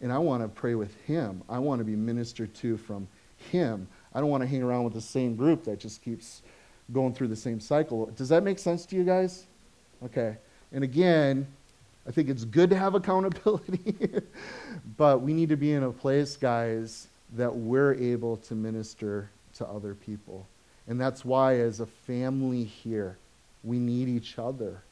and 0.00 0.12
I 0.12 0.18
want 0.18 0.42
to 0.42 0.48
pray 0.48 0.74
with 0.74 0.94
him. 1.02 1.42
I 1.48 1.58
want 1.58 1.80
to 1.80 1.84
be 1.84 1.96
ministered 1.96 2.54
to 2.56 2.76
from 2.76 3.08
him. 3.50 3.88
I 4.14 4.20
don't 4.20 4.30
want 4.30 4.42
to 4.42 4.46
hang 4.46 4.62
around 4.62 4.84
with 4.84 4.94
the 4.94 5.00
same 5.00 5.36
group 5.36 5.64
that 5.64 5.80
just 5.80 6.02
keeps 6.02 6.42
going 6.92 7.14
through 7.14 7.28
the 7.28 7.36
same 7.36 7.60
cycle. 7.60 8.06
Does 8.06 8.28
that 8.28 8.42
make 8.42 8.58
sense 8.58 8.86
to 8.86 8.96
you 8.96 9.04
guys? 9.04 9.46
Okay. 10.04 10.36
And 10.72 10.84
again, 10.84 11.46
I 12.06 12.10
think 12.10 12.28
it's 12.28 12.44
good 12.44 12.70
to 12.70 12.76
have 12.76 12.94
accountability, 13.00 14.22
but 14.96 15.20
we 15.20 15.32
need 15.32 15.48
to 15.48 15.56
be 15.56 15.72
in 15.72 15.82
a 15.82 15.90
place, 15.90 16.36
guys, 16.36 17.08
that 17.36 17.54
we're 17.54 17.94
able 17.94 18.36
to 18.36 18.54
minister 18.54 19.30
to 19.54 19.66
other 19.66 19.94
people. 19.94 20.46
And 20.86 21.00
that's 21.00 21.24
why, 21.24 21.56
as 21.56 21.80
a 21.80 21.86
family 21.86 22.64
here, 22.64 23.18
we 23.62 23.78
need 23.78 24.08
each 24.08 24.38
other. 24.38 24.82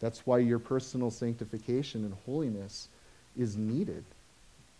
That's 0.00 0.26
why 0.26 0.38
your 0.38 0.58
personal 0.58 1.10
sanctification 1.10 2.04
and 2.04 2.14
holiness 2.26 2.88
is 3.36 3.56
needed. 3.56 4.04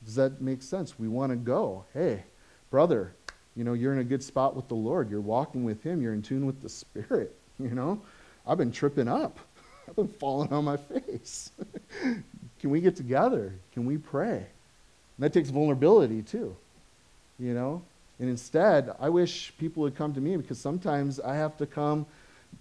Does 0.05 0.17
that 0.17 0.41
make 0.41 0.63
sense? 0.63 0.99
We 0.99 1.09
want 1.09 1.31
to 1.31 1.37
go, 1.37 1.85
hey, 1.95 2.25
brother, 2.71 3.13
you 3.57 3.65
know, 3.65 3.73
you're 3.73 3.93
in 3.93 4.01
a 4.01 4.05
good 4.05 4.23
spot 4.23 4.55
with 4.55 4.69
the 4.69 4.75
Lord. 4.75 5.11
You're 5.11 5.21
walking 5.21 5.65
with 5.65 5.83
Him. 5.83 6.03
You're 6.03 6.13
in 6.13 6.23
tune 6.23 6.47
with 6.47 6.63
the 6.63 6.69
Spirit. 6.69 7.35
You 7.59 7.71
know, 7.71 8.03
I've 8.47 8.59
been 8.59 8.71
tripping 8.71 9.09
up. 9.09 9.39
I've 9.89 9.97
been 9.97 10.09
falling 10.09 10.53
on 10.53 10.67
my 10.67 10.77
face. 10.77 11.53
Can 12.03 12.71
we 12.71 12.83
get 12.83 12.97
together? 12.97 13.55
Can 13.73 13.87
we 13.87 13.97
pray? 13.97 14.37
And 14.37 14.45
that 15.21 15.33
takes 15.33 15.49
vulnerability 15.49 16.21
too. 16.21 16.55
You 17.39 17.55
know? 17.55 17.83
And 18.19 18.31
instead, 18.31 18.95
I 18.99 19.09
wish 19.09 19.53
people 19.59 19.83
would 19.83 19.97
come 19.97 20.15
to 20.15 20.21
me 20.21 20.37
because 20.37 20.59
sometimes 20.59 21.21
I 21.21 21.35
have 21.35 21.57
to 21.59 21.67
come 21.67 22.07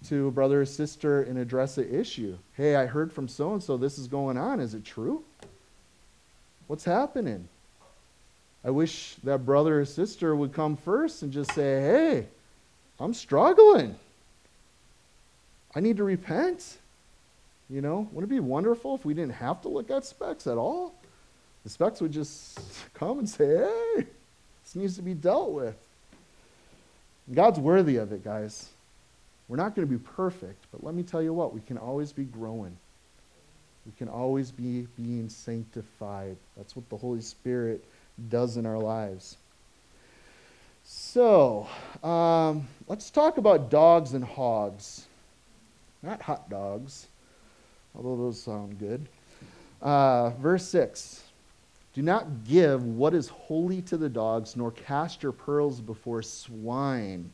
to 0.08 0.28
a 0.28 0.32
brother 0.32 0.62
or 0.62 0.66
sister 0.66 1.24
and 1.24 1.38
address 1.38 1.78
an 1.78 1.94
issue. 1.94 2.38
Hey, 2.54 2.76
I 2.76 2.86
heard 2.86 3.12
from 3.12 3.28
so 3.28 3.54
and 3.54 3.64
so 3.64 3.78
this 3.78 3.98
is 3.98 4.08
going 4.08 4.38
on. 4.38 4.60
Is 4.60 4.74
it 4.74 4.84
true? 4.84 5.24
What's 6.68 6.84
happening? 6.84 7.48
I 8.64 8.72
wish 8.72 9.16
that 9.24 9.46
brother 9.46 9.82
or 9.82 9.86
sister 9.86 10.36
would 10.36 10.52
come 10.52 10.76
first 10.76 11.22
and 11.22 11.32
just 11.32 11.52
say, 11.54 11.82
hey, 11.82 12.28
I'm 13.00 13.14
struggling. 13.14 13.96
I 15.76 15.80
need 15.80 15.98
to 15.98 16.04
repent. 16.04 16.78
You 17.70 17.82
know, 17.82 18.08
wouldn't 18.12 18.32
it 18.32 18.36
be 18.36 18.40
wonderful 18.40 18.96
if 18.96 19.06
we 19.06 19.14
didn't 19.14 19.34
have 19.34 19.62
to 19.64 19.70
look 19.70 19.90
at 19.92 20.06
specks 20.06 20.48
at 20.48 20.58
all? 20.58 20.96
The 21.64 21.70
specks 21.70 22.02
would 22.02 22.12
just 22.12 22.60
come 22.94 23.20
and 23.20 23.30
say, 23.30 23.46
hey, 23.46 24.06
this 24.66 24.76
needs 24.76 24.96
to 24.96 25.04
be 25.04 25.14
dealt 25.14 25.52
with. 25.52 25.76
God's 27.34 27.60
worthy 27.60 27.98
of 27.98 28.12
it, 28.12 28.24
guys. 28.24 28.70
We're 29.48 29.58
not 29.58 29.76
going 29.76 29.88
to 29.88 29.92
be 29.92 30.04
perfect, 30.04 30.66
but 30.72 30.84
let 30.84 30.96
me 30.96 31.04
tell 31.04 31.22
you 31.22 31.34
what, 31.34 31.54
we 31.54 31.62
can 31.62 31.78
always 31.78 32.12
be 32.12 32.24
growing. 32.24 32.76
We 33.86 33.92
can 33.98 34.10
always 34.10 34.50
be 34.50 34.88
being 34.98 35.30
sanctified. 35.30 36.36
That's 36.58 36.76
what 36.76 36.90
the 36.90 36.98
Holy 36.98 37.22
Spirit 37.22 37.86
does 38.30 38.58
in 38.58 38.66
our 38.66 38.80
lives. 38.80 39.38
So, 40.84 41.68
um, 42.04 42.68
let's 42.88 43.12
talk 43.12 43.38
about 43.38 43.70
dogs 43.70 44.14
and 44.14 44.24
hogs. 44.24 45.06
Not 46.02 46.22
hot 46.22 46.50
dogs, 46.50 47.08
although 47.96 48.16
those 48.16 48.42
sound 48.42 48.80
good. 48.80 49.08
Uh, 49.82 50.32
verse 50.32 50.68
6 50.70 51.25
Do 51.96 52.02
not 52.02 52.44
give 52.44 52.84
what 52.84 53.14
is 53.14 53.30
holy 53.30 53.82
to 53.84 53.96
the 53.96 54.10
dogs, 54.10 54.58
nor 54.58 54.72
cast 54.72 55.24
your 55.24 55.32
pearls 55.32 55.80
before 55.80 56.22
swine, 56.22 57.32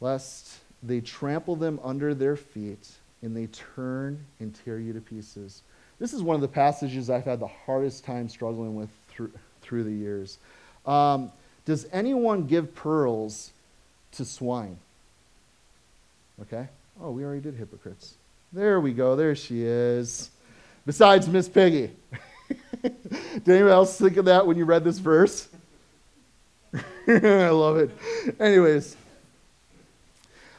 lest 0.00 0.58
they 0.80 1.00
trample 1.00 1.56
them 1.56 1.80
under 1.82 2.14
their 2.14 2.36
feet 2.36 2.88
and 3.22 3.36
they 3.36 3.46
turn 3.46 4.24
and 4.38 4.54
tear 4.64 4.78
you 4.78 4.92
to 4.92 5.00
pieces. 5.00 5.62
This 5.98 6.12
is 6.12 6.22
one 6.22 6.36
of 6.36 6.40
the 6.40 6.46
passages 6.46 7.10
I've 7.10 7.24
had 7.24 7.40
the 7.40 7.48
hardest 7.48 8.04
time 8.04 8.28
struggling 8.28 8.76
with 8.76 8.90
through, 9.08 9.32
through 9.60 9.82
the 9.82 9.90
years. 9.90 10.38
Um, 10.86 11.32
does 11.64 11.88
anyone 11.92 12.46
give 12.46 12.76
pearls 12.76 13.50
to 14.12 14.24
swine? 14.24 14.78
Okay. 16.42 16.68
Oh, 17.02 17.10
we 17.10 17.24
already 17.24 17.40
did 17.40 17.56
hypocrites. 17.56 18.14
There 18.52 18.80
we 18.80 18.92
go. 18.92 19.16
There 19.16 19.34
she 19.34 19.64
is. 19.64 20.30
Besides 20.84 21.26
Miss 21.26 21.48
Piggy. 21.48 21.90
did 22.82 23.48
anyone 23.48 23.72
else 23.72 23.98
think 23.98 24.16
of 24.16 24.24
that 24.26 24.46
when 24.46 24.56
you 24.56 24.64
read 24.64 24.84
this 24.84 24.98
verse? 24.98 25.48
I 27.08 27.48
love 27.48 27.76
it. 27.76 27.90
Anyways. 28.40 28.96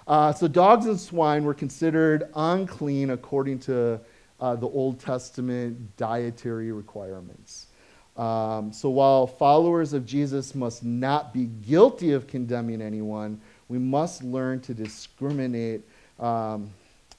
Uh, 0.08 0.32
so 0.32 0.47
dogs 0.47 0.86
and 0.86 0.99
swine 0.99 1.43
were 1.43 1.53
considered 1.53 2.30
unclean 2.36 3.10
according 3.10 3.60
to 3.60 3.99
uh, 4.39 4.56
the 4.56 4.67
Old 4.67 4.99
Testament 4.99 5.97
dietary 5.97 6.71
requirements. 6.71 7.67
Um, 8.15 8.71
so 8.73 8.89
while 8.89 9.27
followers 9.27 9.93
of 9.93 10.06
Jesus 10.06 10.56
must 10.56 10.84
not 10.84 11.34
be 11.34 11.45
guilty 11.45 12.13
of 12.13 12.25
condemning 12.25 12.82
anyone, 12.82 13.39
we 13.67 13.77
must 13.77 14.23
learn 14.23 14.60
to 14.62 14.73
discriminate 14.73 15.82
um, 16.19 16.69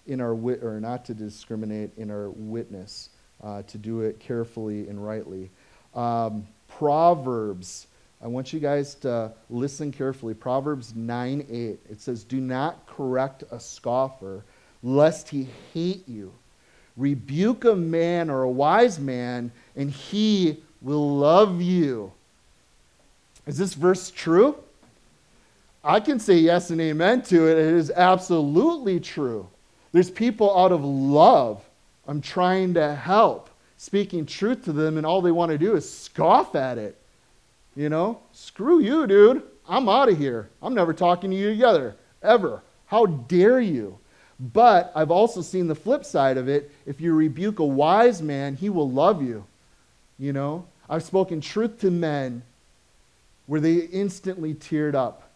in 0.06 0.20
our 0.20 0.34
wit, 0.34 0.64
or 0.64 0.80
not 0.80 1.04
to 1.04 1.14
discriminate 1.14 1.90
in 1.98 2.10
our 2.10 2.30
witness, 2.30 3.10
uh, 3.42 3.62
to 3.62 3.78
do 3.78 4.00
it 4.00 4.18
carefully 4.20 4.88
and 4.88 5.04
rightly. 5.04 5.50
Um, 5.94 6.46
Proverbs 6.68 7.88
I 8.20 8.26
want 8.26 8.52
you 8.52 8.58
guys 8.58 8.96
to 8.96 9.32
listen 9.48 9.92
carefully. 9.92 10.34
Proverbs 10.34 10.94
9 10.94 11.46
8. 11.48 11.78
It 11.88 12.00
says, 12.00 12.24
Do 12.24 12.40
not 12.40 12.86
correct 12.86 13.44
a 13.50 13.60
scoffer, 13.60 14.44
lest 14.82 15.28
he 15.28 15.48
hate 15.72 16.08
you. 16.08 16.32
Rebuke 16.96 17.64
a 17.64 17.76
man 17.76 18.28
or 18.28 18.42
a 18.42 18.50
wise 18.50 18.98
man, 18.98 19.52
and 19.76 19.90
he 19.90 20.58
will 20.82 21.16
love 21.16 21.62
you. 21.62 22.12
Is 23.46 23.56
this 23.56 23.74
verse 23.74 24.10
true? 24.10 24.56
I 25.84 26.00
can 26.00 26.18
say 26.18 26.34
yes 26.34 26.70
and 26.70 26.80
amen 26.80 27.22
to 27.22 27.46
it. 27.46 27.56
It 27.56 27.74
is 27.74 27.92
absolutely 27.92 28.98
true. 28.98 29.48
There's 29.92 30.10
people 30.10 30.58
out 30.58 30.72
of 30.72 30.84
love. 30.84 31.64
I'm 32.08 32.22
trying 32.22 32.74
to 32.74 32.94
help, 32.94 33.50
speaking 33.76 34.24
truth 34.24 34.64
to 34.64 34.72
them, 34.72 34.96
and 34.96 35.06
all 35.06 35.20
they 35.20 35.30
want 35.30 35.52
to 35.52 35.58
do 35.58 35.76
is 35.76 35.88
scoff 35.88 36.56
at 36.56 36.78
it. 36.78 36.96
You 37.76 37.90
know, 37.90 38.20
screw 38.32 38.80
you, 38.80 39.06
dude. 39.06 39.42
I'm 39.68 39.88
out 39.88 40.08
of 40.08 40.16
here. 40.18 40.48
I'm 40.62 40.74
never 40.74 40.94
talking 40.94 41.30
to 41.30 41.36
you 41.36 41.50
together, 41.50 41.94
ever. 42.22 42.62
How 42.86 43.04
dare 43.06 43.60
you? 43.60 43.98
But 44.40 44.90
I've 44.94 45.10
also 45.10 45.42
seen 45.42 45.68
the 45.68 45.74
flip 45.74 46.04
side 46.04 46.38
of 46.38 46.48
it. 46.48 46.72
If 46.86 47.00
you 47.00 47.12
rebuke 47.12 47.58
a 47.58 47.64
wise 47.64 48.22
man, 48.22 48.56
he 48.56 48.70
will 48.70 48.90
love 48.90 49.22
you. 49.22 49.44
You 50.18 50.32
know, 50.32 50.66
I've 50.88 51.04
spoken 51.04 51.40
truth 51.40 51.78
to 51.80 51.90
men 51.90 52.42
where 53.46 53.60
they 53.60 53.76
instantly 53.76 54.54
teared 54.54 54.94
up 54.94 55.30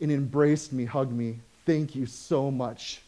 and 0.00 0.12
embraced 0.12 0.72
me, 0.72 0.84
hugged 0.84 1.12
me. 1.12 1.40
Thank 1.66 1.96
you 1.96 2.06
so 2.06 2.50
much. 2.50 3.02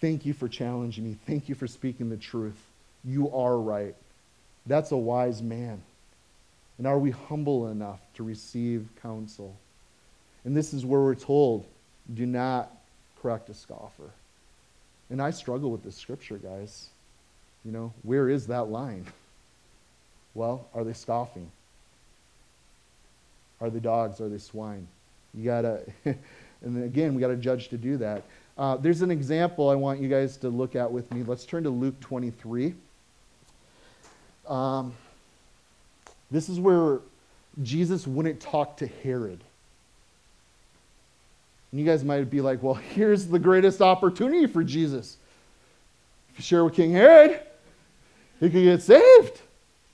Thank 0.00 0.26
you 0.26 0.34
for 0.34 0.48
challenging 0.48 1.04
me. 1.04 1.16
Thank 1.26 1.48
you 1.48 1.54
for 1.54 1.66
speaking 1.66 2.10
the 2.10 2.16
truth. 2.16 2.58
You 3.04 3.30
are 3.32 3.58
right. 3.58 3.94
That's 4.66 4.92
a 4.92 4.96
wise 4.96 5.42
man. 5.42 5.80
And 6.78 6.86
are 6.86 6.98
we 6.98 7.10
humble 7.10 7.68
enough 7.68 8.00
to 8.14 8.22
receive 8.22 8.86
counsel? 9.00 9.56
And 10.44 10.56
this 10.56 10.74
is 10.74 10.84
where 10.84 11.00
we're 11.00 11.14
told 11.14 11.64
do 12.14 12.26
not 12.26 12.70
correct 13.20 13.48
a 13.48 13.54
scoffer. 13.54 14.10
And 15.10 15.20
I 15.22 15.30
struggle 15.30 15.70
with 15.70 15.82
this 15.82 15.96
scripture, 15.96 16.38
guys. 16.38 16.88
You 17.64 17.72
know, 17.72 17.92
where 18.02 18.28
is 18.28 18.46
that 18.48 18.68
line? 18.68 19.06
Well, 20.34 20.66
are 20.74 20.84
they 20.84 20.92
scoffing? 20.92 21.50
Are 23.60 23.70
they 23.70 23.80
dogs? 23.80 24.20
Are 24.20 24.28
they 24.28 24.38
swine? 24.38 24.86
You 25.34 25.44
gotta, 25.44 25.80
and 26.04 26.84
again, 26.84 27.14
we 27.14 27.20
gotta 27.20 27.36
judge 27.36 27.68
to 27.68 27.78
do 27.78 27.96
that. 27.98 28.22
Uh, 28.58 28.76
there's 28.76 29.02
an 29.02 29.10
example 29.10 29.68
I 29.68 29.74
want 29.74 30.00
you 30.00 30.08
guys 30.08 30.38
to 30.38 30.48
look 30.48 30.76
at 30.76 30.90
with 30.90 31.12
me. 31.12 31.22
Let's 31.22 31.44
turn 31.44 31.62
to 31.64 31.70
Luke 31.70 32.00
23. 32.00 32.74
Um, 34.48 34.94
this 36.30 36.48
is 36.48 36.58
where 36.58 37.00
Jesus 37.62 38.06
wouldn't 38.06 38.40
talk 38.40 38.78
to 38.78 38.86
Herod. 38.86 39.40
And 41.70 41.80
you 41.80 41.84
guys 41.84 42.02
might 42.02 42.30
be 42.30 42.40
like, 42.40 42.62
well, 42.62 42.74
here's 42.94 43.26
the 43.26 43.38
greatest 43.38 43.82
opportunity 43.82 44.46
for 44.46 44.64
Jesus. 44.64 45.18
If 46.30 46.38
you 46.38 46.42
share 46.42 46.64
with 46.64 46.74
King 46.74 46.92
Herod, 46.92 47.40
he 48.40 48.48
could 48.48 48.64
get 48.64 48.82
saved. 48.82 49.42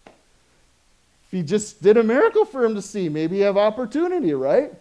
If 0.07 1.31
he 1.31 1.43
just 1.43 1.83
did 1.83 1.97
a 1.97 2.03
miracle 2.03 2.45
for 2.45 2.65
him 2.65 2.77
to 2.77 2.83
see, 2.83 3.09
maybe 3.09 3.39
you 3.39 3.45
have 3.45 3.57
opportunity, 3.57 4.35
right? 4.35 4.73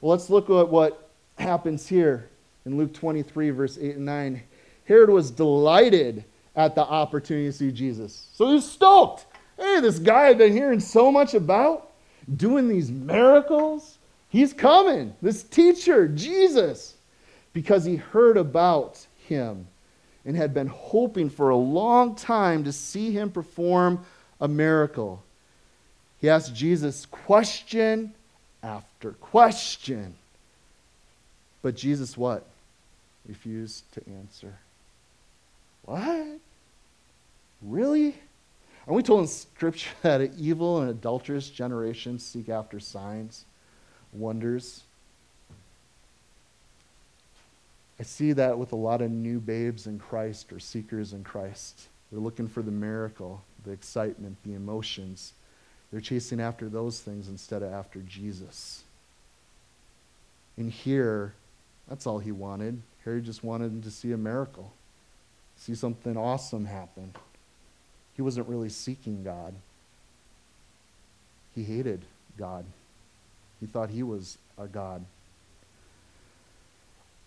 Well, 0.00 0.12
let's 0.12 0.30
look 0.30 0.48
at 0.48 0.68
what 0.68 1.08
happens 1.38 1.88
here 1.88 2.29
in 2.70 2.78
Luke 2.78 2.94
23, 2.94 3.50
verse 3.50 3.78
8 3.80 3.96
and 3.96 4.06
9. 4.06 4.42
Herod 4.84 5.10
was 5.10 5.30
delighted 5.30 6.24
at 6.54 6.74
the 6.74 6.82
opportunity 6.82 7.46
to 7.46 7.52
see 7.52 7.72
Jesus. 7.72 8.28
So 8.34 8.52
he's 8.52 8.64
stoked. 8.64 9.26
Hey, 9.58 9.80
this 9.80 9.98
guy 9.98 10.28
I've 10.28 10.38
been 10.38 10.52
hearing 10.52 10.80
so 10.80 11.10
much 11.10 11.34
about, 11.34 11.90
doing 12.36 12.68
these 12.68 12.90
miracles, 12.90 13.98
he's 14.28 14.52
coming. 14.52 15.14
This 15.20 15.42
teacher, 15.42 16.08
Jesus, 16.08 16.94
because 17.52 17.84
he 17.84 17.96
heard 17.96 18.36
about 18.36 19.04
him 19.26 19.66
and 20.24 20.36
had 20.36 20.54
been 20.54 20.68
hoping 20.68 21.28
for 21.28 21.50
a 21.50 21.56
long 21.56 22.14
time 22.14 22.64
to 22.64 22.72
see 22.72 23.10
him 23.10 23.30
perform 23.30 24.04
a 24.40 24.48
miracle. 24.48 25.22
He 26.20 26.28
asked 26.28 26.54
Jesus 26.54 27.06
question 27.06 28.12
after 28.62 29.12
question. 29.12 30.14
But 31.62 31.76
Jesus 31.76 32.16
what? 32.16 32.46
Refused 33.26 33.90
to 33.92 34.02
answer. 34.08 34.58
What? 35.84 36.38
Really? 37.62 38.14
Are 38.86 38.94
we 38.94 39.02
told 39.02 39.20
in 39.20 39.26
Scripture 39.28 39.90
that 40.02 40.20
an 40.20 40.34
evil 40.38 40.80
and 40.80 40.90
adulterous 40.90 41.50
generation 41.50 42.18
seek 42.18 42.48
after 42.48 42.80
signs, 42.80 43.44
wonders? 44.12 44.82
I 47.98 48.02
see 48.02 48.32
that 48.32 48.58
with 48.58 48.72
a 48.72 48.76
lot 48.76 49.02
of 49.02 49.10
new 49.10 49.40
babes 49.40 49.86
in 49.86 49.98
Christ 49.98 50.52
or 50.54 50.58
seekers 50.58 51.12
in 51.12 51.22
Christ. 51.22 51.88
They're 52.10 52.20
looking 52.20 52.48
for 52.48 52.62
the 52.62 52.70
miracle, 52.70 53.42
the 53.64 53.72
excitement, 53.72 54.38
the 54.42 54.54
emotions. 54.54 55.34
They're 55.92 56.00
chasing 56.00 56.40
after 56.40 56.68
those 56.68 57.00
things 57.00 57.28
instead 57.28 57.62
of 57.62 57.72
after 57.72 58.00
Jesus. 58.00 58.84
And 60.56 60.70
here, 60.70 61.34
that's 61.88 62.06
all 62.06 62.18
he 62.18 62.32
wanted. 62.32 62.80
Herod 63.04 63.24
just 63.24 63.42
wanted 63.42 63.82
to 63.82 63.90
see 63.90 64.12
a 64.12 64.16
miracle, 64.16 64.72
see 65.56 65.74
something 65.74 66.16
awesome 66.16 66.66
happen. 66.66 67.14
He 68.14 68.22
wasn't 68.22 68.48
really 68.48 68.68
seeking 68.68 69.24
God. 69.24 69.54
He 71.54 71.64
hated 71.64 72.02
God. 72.36 72.64
He 73.60 73.66
thought 73.66 73.90
he 73.90 74.02
was 74.02 74.38
a 74.58 74.66
God. 74.66 75.04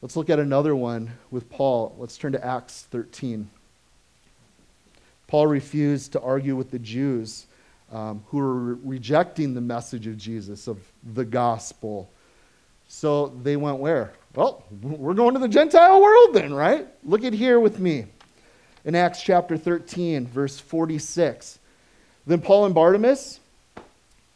Let's 0.01 0.15
look 0.15 0.29
at 0.29 0.39
another 0.39 0.75
one 0.75 1.12
with 1.31 1.49
Paul. 1.49 1.95
Let's 1.97 2.17
turn 2.17 2.33
to 2.33 2.45
Acts 2.45 2.88
13. 2.91 3.49
Paul 5.27 5.47
refused 5.47 6.12
to 6.12 6.21
argue 6.21 6.55
with 6.55 6.71
the 6.71 6.79
Jews 6.79 7.45
um, 7.91 8.23
who 8.27 8.38
were 8.38 8.53
re- 8.53 8.79
rejecting 8.83 9.53
the 9.53 9.62
message 9.62 10.05
of 10.07 10.17
Jesus, 10.17 10.67
of 10.67 10.79
the 11.13 11.23
gospel. 11.23 12.09
So 12.93 13.34
they 13.41 13.58
went 13.58 13.79
where? 13.79 14.13
Well, 14.36 14.63
we're 14.82 15.15
going 15.15 15.34
to 15.34 15.39
the 15.39 15.47
Gentile 15.47 15.99
world 15.99 16.34
then, 16.34 16.53
right? 16.53 16.88
Look 17.03 17.23
at 17.25 17.34
here 17.34 17.60
with 17.60 17.79
me 17.79 18.06
in 18.86 18.93
Acts 18.95 19.21
chapter 19.21 19.58
13, 19.58 20.27
verse 20.27 20.60
46. 20.60 21.60
Then 22.27 22.39
Paul 22.39 22.65
and 22.67 22.73
Barnabas, 22.73 23.39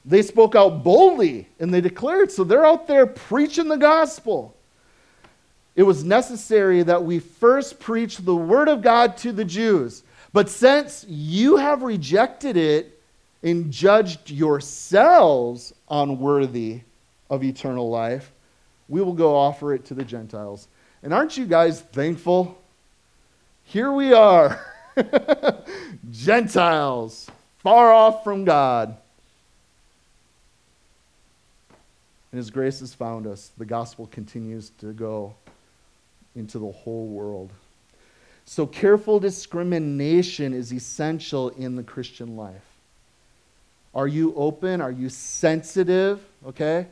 they 0.03 0.21
spoke 0.23 0.55
out 0.55 0.83
boldly 0.83 1.47
and 1.59 1.71
they 1.71 1.81
declared. 1.81 2.31
So 2.31 2.43
they're 2.43 2.65
out 2.65 2.87
there 2.87 3.05
preaching 3.05 3.69
the 3.69 3.77
gospel. 3.77 4.57
It 5.75 5.83
was 5.83 6.03
necessary 6.03 6.81
that 6.81 7.01
we 7.01 7.19
first 7.19 7.79
preach 7.79 8.17
the 8.17 8.35
word 8.35 8.69
of 8.69 8.81
God 8.81 9.17
to 9.17 9.31
the 9.31 9.45
Jews. 9.45 10.01
But 10.33 10.49
since 10.49 11.05
you 11.07 11.57
have 11.57 11.83
rejected 11.83 12.57
it 12.57 13.01
and 13.43 13.71
judged 13.71 14.31
yourselves 14.31 15.73
unworthy 15.89 16.81
of 17.29 17.43
eternal 17.43 17.89
life, 17.89 18.31
we 18.89 19.01
will 19.01 19.13
go 19.13 19.35
offer 19.35 19.73
it 19.73 19.85
to 19.85 19.93
the 19.93 20.03
Gentiles. 20.03 20.67
And 21.03 21.13
aren't 21.13 21.37
you 21.37 21.45
guys 21.45 21.81
thankful? 21.81 22.57
Here 23.63 23.91
we 23.91 24.13
are, 24.13 24.59
Gentiles, 26.11 27.29
far 27.59 27.91
off 27.91 28.23
from 28.23 28.45
God. 28.45 28.95
And 32.31 32.37
His 32.37 32.49
grace 32.49 32.79
has 32.79 32.93
found 32.93 33.27
us. 33.27 33.51
The 33.57 33.65
gospel 33.65 34.07
continues 34.07 34.71
to 34.79 34.93
go 34.93 35.35
into 36.35 36.59
the 36.59 36.71
whole 36.71 37.07
world. 37.07 37.51
So, 38.45 38.65
careful 38.65 39.19
discrimination 39.19 40.53
is 40.53 40.71
essential 40.71 41.49
in 41.49 41.75
the 41.75 41.83
Christian 41.83 42.37
life. 42.37 42.63
Are 43.93 44.07
you 44.07 44.33
open? 44.35 44.79
Are 44.79 44.91
you 44.91 45.09
sensitive? 45.09 46.23
Okay? 46.45 46.87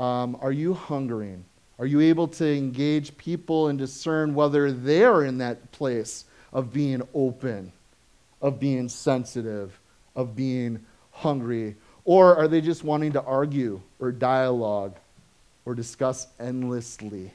Um, 0.00 0.38
are 0.40 0.50
you 0.50 0.72
hungering? 0.72 1.44
Are 1.78 1.84
you 1.84 2.00
able 2.00 2.26
to 2.28 2.56
engage 2.56 3.16
people 3.18 3.68
and 3.68 3.78
discern 3.78 4.34
whether 4.34 4.72
they're 4.72 5.24
in 5.24 5.38
that 5.38 5.72
place 5.72 6.24
of 6.54 6.72
being 6.72 7.02
open, 7.14 7.70
of 8.40 8.58
being 8.58 8.88
sensitive, 8.88 9.78
of 10.16 10.34
being 10.34 10.84
hungry? 11.12 11.76
Or 12.06 12.34
are 12.34 12.48
they 12.48 12.62
just 12.62 12.82
wanting 12.82 13.12
to 13.12 13.22
argue 13.22 13.82
or 13.98 14.10
dialogue 14.10 14.96
or 15.66 15.74
discuss 15.74 16.28
endlessly? 16.38 17.30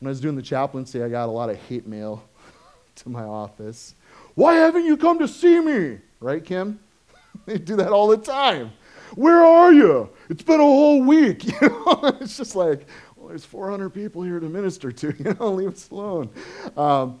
When 0.00 0.08
I 0.08 0.10
was 0.10 0.20
doing 0.20 0.36
the 0.36 0.42
chaplaincy, 0.42 1.02
I 1.02 1.08
got 1.08 1.30
a 1.30 1.32
lot 1.32 1.48
of 1.48 1.56
hate 1.56 1.86
mail 1.86 2.22
to 2.96 3.08
my 3.08 3.24
office. 3.24 3.94
Why 4.34 4.56
haven't 4.56 4.84
you 4.84 4.98
come 4.98 5.18
to 5.18 5.28
see 5.28 5.60
me? 5.60 5.98
Right, 6.20 6.44
Kim? 6.44 6.78
they 7.46 7.56
do 7.56 7.76
that 7.76 7.88
all 7.88 8.08
the 8.08 8.18
time. 8.18 8.72
Where 9.14 9.44
are 9.44 9.72
you? 9.72 10.10
It's 10.28 10.42
been 10.42 10.60
a 10.60 10.64
whole 10.64 11.02
week. 11.02 11.44
You 11.62 11.68
know, 11.68 12.16
it's 12.20 12.36
just 12.36 12.56
like, 12.56 12.86
well, 13.16 13.28
there's 13.28 13.44
400 13.44 13.90
people 13.90 14.22
here 14.22 14.40
to 14.40 14.48
minister 14.48 14.90
to. 14.90 15.14
You 15.18 15.36
know, 15.38 15.52
leave 15.52 15.72
us 15.72 15.90
alone. 15.90 16.30
Um, 16.76 17.20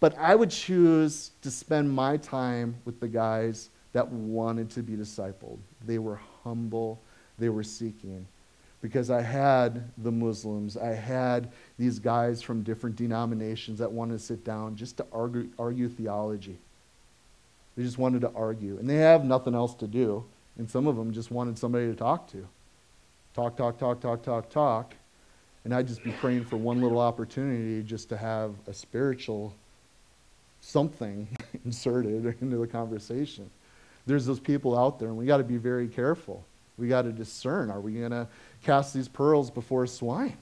but 0.00 0.16
I 0.18 0.34
would 0.34 0.50
choose 0.50 1.30
to 1.42 1.50
spend 1.50 1.90
my 1.90 2.16
time 2.16 2.76
with 2.84 3.00
the 3.00 3.08
guys 3.08 3.70
that 3.92 4.06
wanted 4.08 4.70
to 4.70 4.82
be 4.82 4.94
discipled. 4.94 5.58
They 5.86 5.98
were 5.98 6.20
humble. 6.42 7.00
They 7.38 7.48
were 7.48 7.62
seeking. 7.62 8.26
Because 8.82 9.10
I 9.10 9.22
had 9.22 9.90
the 9.98 10.12
Muslims, 10.12 10.76
I 10.76 10.92
had 10.92 11.52
these 11.78 11.98
guys 11.98 12.42
from 12.42 12.62
different 12.62 12.96
denominations 12.96 13.78
that 13.78 13.90
wanted 13.90 14.14
to 14.14 14.18
sit 14.18 14.44
down 14.44 14.76
just 14.76 14.98
to 14.98 15.06
argue, 15.10 15.48
argue 15.58 15.88
theology. 15.88 16.58
They 17.76 17.82
just 17.82 17.96
wanted 17.96 18.20
to 18.22 18.32
argue. 18.34 18.78
And 18.78 18.88
they 18.88 18.96
have 18.96 19.24
nothing 19.24 19.54
else 19.54 19.74
to 19.76 19.86
do. 19.86 20.24
And 20.58 20.70
some 20.70 20.86
of 20.86 20.96
them 20.96 21.12
just 21.12 21.30
wanted 21.30 21.58
somebody 21.58 21.86
to 21.86 21.94
talk 21.94 22.30
to. 22.32 22.46
Talk, 23.34 23.56
talk, 23.56 23.78
talk, 23.78 24.00
talk, 24.00 24.22
talk, 24.22 24.50
talk. 24.50 24.94
And 25.64 25.74
I'd 25.74 25.88
just 25.88 26.04
be 26.04 26.12
praying 26.12 26.44
for 26.44 26.56
one 26.56 26.80
little 26.80 27.00
opportunity 27.00 27.82
just 27.82 28.08
to 28.10 28.16
have 28.16 28.54
a 28.66 28.74
spiritual 28.74 29.54
something 30.60 31.28
inserted 31.64 32.36
into 32.40 32.56
the 32.56 32.66
conversation. 32.66 33.50
There's 34.06 34.26
those 34.26 34.40
people 34.40 34.78
out 34.78 34.98
there, 34.98 35.08
and 35.08 35.16
we 35.16 35.26
got 35.26 35.38
to 35.38 35.44
be 35.44 35.56
very 35.56 35.88
careful. 35.88 36.44
We 36.76 36.88
got 36.88 37.02
to 37.02 37.12
discern 37.12 37.70
are 37.70 37.80
we 37.80 37.92
going 37.92 38.10
to 38.10 38.26
cast 38.64 38.94
these 38.94 39.08
pearls 39.08 39.50
before 39.50 39.86
swine 39.86 40.36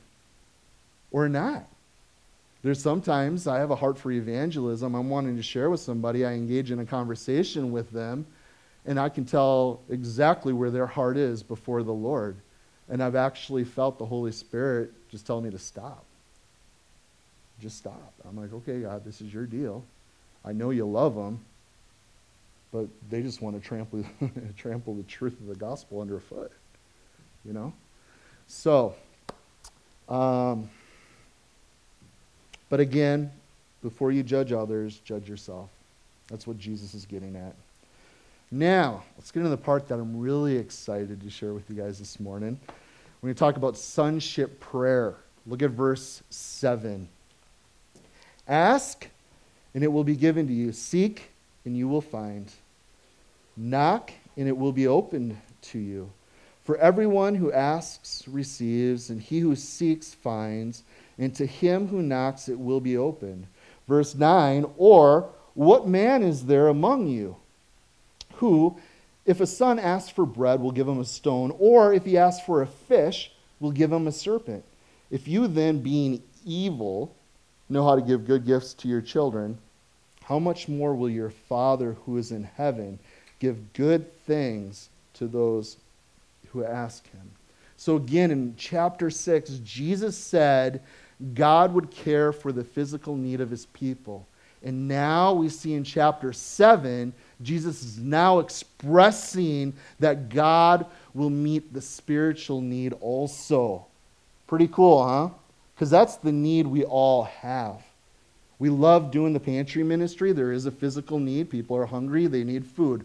or 1.10 1.28
not? 1.28 1.66
There's 2.62 2.80
sometimes 2.80 3.46
I 3.46 3.58
have 3.58 3.70
a 3.70 3.76
heart 3.76 3.98
for 3.98 4.10
evangelism. 4.10 4.94
I'm 4.94 5.10
wanting 5.10 5.36
to 5.36 5.42
share 5.42 5.68
with 5.68 5.80
somebody. 5.80 6.24
I 6.24 6.32
engage 6.32 6.70
in 6.70 6.78
a 6.78 6.86
conversation 6.86 7.72
with 7.72 7.90
them 7.90 8.26
and 8.86 8.98
I 8.98 9.08
can 9.08 9.24
tell 9.24 9.80
exactly 9.88 10.52
where 10.52 10.70
their 10.70 10.86
heart 10.86 11.16
is 11.16 11.42
before 11.42 11.82
the 11.82 11.92
Lord. 11.92 12.36
And 12.88 13.02
I've 13.02 13.14
actually 13.14 13.64
felt 13.64 13.98
the 13.98 14.06
Holy 14.06 14.32
Spirit 14.32 14.92
just 15.10 15.26
tell 15.26 15.40
me 15.40 15.50
to 15.50 15.58
stop. 15.58 16.04
Just 17.60 17.78
stop. 17.78 18.12
I'm 18.28 18.36
like, 18.36 18.52
okay, 18.52 18.80
God, 18.80 19.04
this 19.04 19.20
is 19.20 19.32
your 19.32 19.46
deal. 19.46 19.84
I 20.44 20.52
know 20.52 20.70
you 20.70 20.84
love 20.84 21.14
them, 21.14 21.40
but 22.72 22.86
they 23.08 23.22
just 23.22 23.40
want 23.40 23.60
to 23.60 23.66
trample, 23.66 24.04
trample 24.56 24.94
the 24.94 25.04
truth 25.04 25.38
of 25.40 25.46
the 25.46 25.54
gospel 25.54 26.00
underfoot. 26.00 26.50
You 27.44 27.52
know? 27.52 27.72
So, 28.48 28.94
um, 30.08 30.68
but 32.68 32.80
again, 32.80 33.30
before 33.82 34.10
you 34.10 34.22
judge 34.22 34.52
others, 34.52 34.98
judge 35.04 35.28
yourself. 35.28 35.70
That's 36.28 36.46
what 36.46 36.58
Jesus 36.58 36.94
is 36.94 37.04
getting 37.04 37.36
at. 37.36 37.54
Now, 38.54 39.02
let's 39.16 39.30
get 39.30 39.40
into 39.40 39.48
the 39.48 39.56
part 39.56 39.88
that 39.88 39.94
I'm 39.94 40.20
really 40.20 40.58
excited 40.58 41.22
to 41.22 41.30
share 41.30 41.54
with 41.54 41.70
you 41.70 41.74
guys 41.74 41.98
this 41.98 42.20
morning. 42.20 42.60
We're 43.22 43.28
going 43.28 43.34
to 43.34 43.38
talk 43.38 43.56
about 43.56 43.78
sonship 43.78 44.60
prayer. 44.60 45.14
Look 45.46 45.62
at 45.62 45.70
verse 45.70 46.22
7. 46.28 47.08
Ask, 48.46 49.08
and 49.72 49.82
it 49.82 49.90
will 49.90 50.04
be 50.04 50.16
given 50.16 50.46
to 50.48 50.52
you. 50.52 50.70
Seek, 50.72 51.30
and 51.64 51.74
you 51.74 51.88
will 51.88 52.02
find. 52.02 52.52
Knock, 53.56 54.12
and 54.36 54.46
it 54.46 54.56
will 54.58 54.72
be 54.72 54.86
opened 54.86 55.34
to 55.62 55.78
you. 55.78 56.10
For 56.62 56.76
everyone 56.76 57.36
who 57.36 57.50
asks 57.52 58.28
receives, 58.28 59.08
and 59.08 59.22
he 59.22 59.38
who 59.38 59.56
seeks 59.56 60.12
finds, 60.12 60.82
and 61.16 61.34
to 61.36 61.46
him 61.46 61.88
who 61.88 62.02
knocks 62.02 62.50
it 62.50 62.58
will 62.58 62.80
be 62.82 62.98
opened. 62.98 63.46
Verse 63.88 64.14
9 64.14 64.66
Or 64.76 65.30
what 65.54 65.88
man 65.88 66.22
is 66.22 66.44
there 66.44 66.68
among 66.68 67.06
you? 67.06 67.36
Who, 68.42 68.76
if 69.24 69.40
a 69.40 69.46
son 69.46 69.78
asks 69.78 70.10
for 70.10 70.26
bread, 70.26 70.60
will 70.60 70.72
give 70.72 70.88
him 70.88 70.98
a 70.98 71.04
stone, 71.04 71.54
or 71.60 71.94
if 71.94 72.04
he 72.04 72.18
asks 72.18 72.44
for 72.44 72.60
a 72.60 72.66
fish, 72.66 73.30
will 73.60 73.70
give 73.70 73.92
him 73.92 74.08
a 74.08 74.12
serpent. 74.12 74.64
If 75.12 75.28
you 75.28 75.46
then, 75.46 75.78
being 75.78 76.20
evil, 76.44 77.14
know 77.68 77.84
how 77.84 77.94
to 77.94 78.02
give 78.02 78.26
good 78.26 78.44
gifts 78.44 78.74
to 78.74 78.88
your 78.88 79.00
children, 79.00 79.58
how 80.24 80.40
much 80.40 80.66
more 80.66 80.92
will 80.92 81.08
your 81.08 81.30
Father 81.30 81.92
who 82.04 82.18
is 82.18 82.32
in 82.32 82.42
heaven 82.42 82.98
give 83.38 83.72
good 83.74 84.12
things 84.24 84.88
to 85.14 85.28
those 85.28 85.76
who 86.48 86.64
ask 86.64 87.08
him? 87.12 87.30
So, 87.76 87.94
again, 87.94 88.32
in 88.32 88.54
chapter 88.56 89.08
6, 89.08 89.60
Jesus 89.62 90.16
said 90.16 90.82
God 91.34 91.72
would 91.74 91.92
care 91.92 92.32
for 92.32 92.50
the 92.50 92.64
physical 92.64 93.16
need 93.16 93.40
of 93.40 93.50
his 93.50 93.66
people. 93.66 94.26
And 94.64 94.86
now 94.86 95.32
we 95.32 95.48
see 95.48 95.74
in 95.74 95.84
chapter 95.84 96.32
7 96.32 97.12
Jesus 97.42 97.82
is 97.82 97.98
now 97.98 98.38
expressing 98.38 99.74
that 100.00 100.28
God 100.28 100.86
will 101.14 101.30
meet 101.30 101.72
the 101.72 101.80
spiritual 101.80 102.60
need 102.60 102.92
also. 103.00 103.86
Pretty 104.46 104.68
cool, 104.68 105.06
huh? 105.06 105.28
Because 105.74 105.90
that's 105.90 106.16
the 106.16 106.32
need 106.32 106.66
we 106.66 106.84
all 106.84 107.24
have. 107.24 107.82
We 108.58 108.68
love 108.68 109.10
doing 109.10 109.32
the 109.32 109.40
pantry 109.40 109.82
ministry. 109.82 110.32
There 110.32 110.52
is 110.52 110.66
a 110.66 110.70
physical 110.70 111.18
need. 111.18 111.50
People 111.50 111.76
are 111.76 111.86
hungry, 111.86 112.26
they 112.26 112.44
need 112.44 112.64
food. 112.64 113.04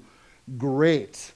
Great. 0.58 1.32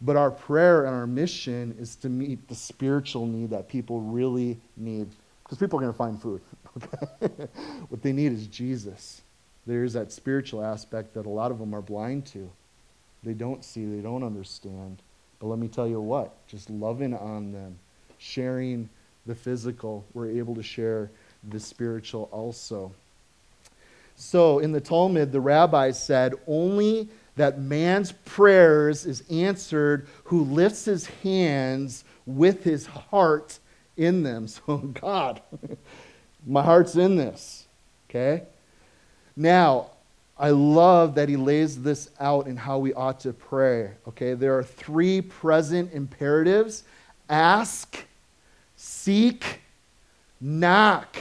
But 0.00 0.16
our 0.16 0.30
prayer 0.30 0.84
and 0.84 0.94
our 0.94 1.06
mission 1.06 1.74
is 1.80 1.96
to 1.96 2.08
meet 2.08 2.46
the 2.48 2.54
spiritual 2.54 3.26
need 3.26 3.50
that 3.50 3.68
people 3.68 4.00
really 4.00 4.58
need. 4.76 5.08
Because 5.42 5.58
people 5.58 5.78
are 5.78 5.82
going 5.82 5.92
to 5.92 5.98
find 5.98 6.20
food. 6.20 6.40
Okay? 6.76 7.46
what 7.88 8.02
they 8.02 8.12
need 8.12 8.32
is 8.32 8.48
Jesus. 8.48 9.22
There's 9.66 9.94
that 9.94 10.12
spiritual 10.12 10.64
aspect 10.64 11.14
that 11.14 11.26
a 11.26 11.30
lot 11.30 11.50
of 11.50 11.58
them 11.58 11.74
are 11.74 11.82
blind 11.82 12.26
to. 12.26 12.50
They 13.22 13.32
don't 13.32 13.64
see, 13.64 13.84
they 13.86 14.02
don't 14.02 14.22
understand. 14.22 14.98
But 15.38 15.46
let 15.46 15.58
me 15.58 15.68
tell 15.68 15.88
you 15.88 16.00
what, 16.00 16.34
just 16.46 16.68
loving 16.68 17.14
on 17.14 17.52
them, 17.52 17.78
sharing 18.18 18.88
the 19.26 19.34
physical, 19.34 20.04
we're 20.12 20.30
able 20.30 20.54
to 20.54 20.62
share 20.62 21.10
the 21.48 21.58
spiritual 21.58 22.28
also. 22.30 22.92
So 24.16 24.58
in 24.58 24.72
the 24.72 24.80
Talmud, 24.80 25.32
the 25.32 25.40
rabbis 25.40 26.02
said, 26.02 26.34
only 26.46 27.08
that 27.36 27.58
man's 27.58 28.12
prayers 28.12 29.06
is 29.06 29.24
answered 29.30 30.06
who 30.24 30.44
lifts 30.44 30.84
his 30.84 31.06
hands 31.06 32.04
with 32.26 32.62
his 32.62 32.86
heart 32.86 33.58
in 33.96 34.22
them. 34.22 34.46
So, 34.66 34.78
God, 34.78 35.42
my 36.46 36.62
heart's 36.62 36.96
in 36.96 37.16
this. 37.16 37.66
Okay? 38.08 38.44
Now, 39.36 39.90
I 40.36 40.50
love 40.50 41.14
that 41.14 41.28
he 41.28 41.36
lays 41.36 41.82
this 41.82 42.10
out 42.18 42.46
in 42.46 42.56
how 42.56 42.78
we 42.78 42.92
ought 42.94 43.20
to 43.20 43.32
pray. 43.32 43.92
Okay? 44.08 44.34
There 44.34 44.58
are 44.58 44.64
three 44.64 45.20
present 45.20 45.92
imperatives 45.92 46.84
ask, 47.28 47.96
seek, 48.76 49.60
knock, 50.40 51.16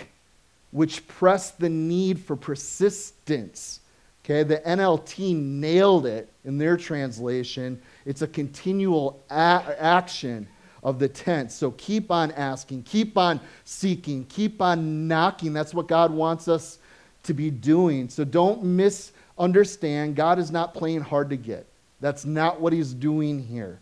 which 0.71 1.07
press 1.07 1.51
the 1.51 1.69
need 1.69 2.19
for 2.19 2.35
persistence. 2.35 3.79
Okay, 4.25 4.43
the 4.43 4.57
NLT 4.59 5.35
nailed 5.35 6.05
it 6.05 6.29
in 6.45 6.57
their 6.57 6.77
translation. 6.77 7.81
It's 8.05 8.21
a 8.21 8.27
continual 8.27 9.21
a- 9.29 9.75
action 9.77 10.47
of 10.81 10.97
the 10.97 11.09
tense. 11.09 11.53
So 11.53 11.71
keep 11.71 12.09
on 12.09 12.31
asking, 12.31 12.83
keep 12.83 13.17
on 13.17 13.41
seeking, 13.65 14.25
keep 14.25 14.61
on 14.61 15.07
knocking. 15.07 15.51
That's 15.51 15.73
what 15.73 15.87
God 15.87 16.11
wants 16.11 16.47
us 16.47 16.79
to 17.23 17.33
be 17.33 17.49
doing. 17.49 18.09
So 18.09 18.23
don't 18.23 18.63
misunderstand. 18.63 20.15
God 20.15 20.39
is 20.39 20.51
not 20.51 20.73
playing 20.73 21.01
hard 21.01 21.29
to 21.29 21.37
get. 21.37 21.65
That's 21.99 22.25
not 22.25 22.59
what 22.59 22.73
He's 22.73 22.93
doing 22.93 23.41
here. 23.41 23.79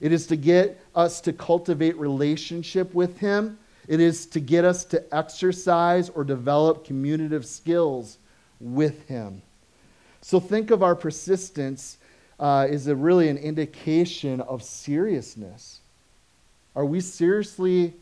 It 0.00 0.12
is 0.12 0.26
to 0.28 0.36
get 0.36 0.80
us 0.94 1.20
to 1.22 1.32
cultivate 1.32 1.96
relationship 1.96 2.94
with 2.94 3.18
Him. 3.18 3.58
It 3.88 4.00
is 4.00 4.26
to 4.26 4.40
get 4.40 4.64
us 4.64 4.84
to 4.86 5.04
exercise 5.14 6.08
or 6.08 6.24
develop 6.24 6.84
communicative 6.84 7.44
skills 7.46 8.18
with 8.60 9.06
Him. 9.08 9.42
So 10.20 10.40
think 10.40 10.70
of 10.70 10.82
our 10.82 10.94
persistence 10.94 11.98
uh, 12.38 12.66
is 12.70 12.86
a 12.86 12.96
really 12.96 13.28
an 13.28 13.36
indication 13.36 14.40
of 14.40 14.62
seriousness. 14.62 15.80
Are 16.74 16.84
we 16.84 17.00
seriously 17.00 17.94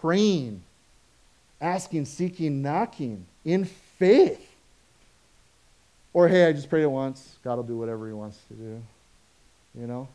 praying, 0.00 0.62
asking, 1.60 2.04
seeking, 2.04 2.62
knocking 2.62 3.26
in 3.44 3.64
faith? 4.02 4.50
Or, 6.12 6.26
hey, 6.26 6.46
I 6.46 6.52
just 6.52 6.68
prayed 6.68 6.82
it 6.82 6.90
once. 6.90 7.36
God 7.44 7.54
will 7.54 7.62
do 7.62 7.78
whatever 7.78 8.08
He 8.08 8.12
wants 8.12 8.36
to 8.48 8.54
do. 8.54 8.82
You 9.78 9.86
know? 9.86 10.08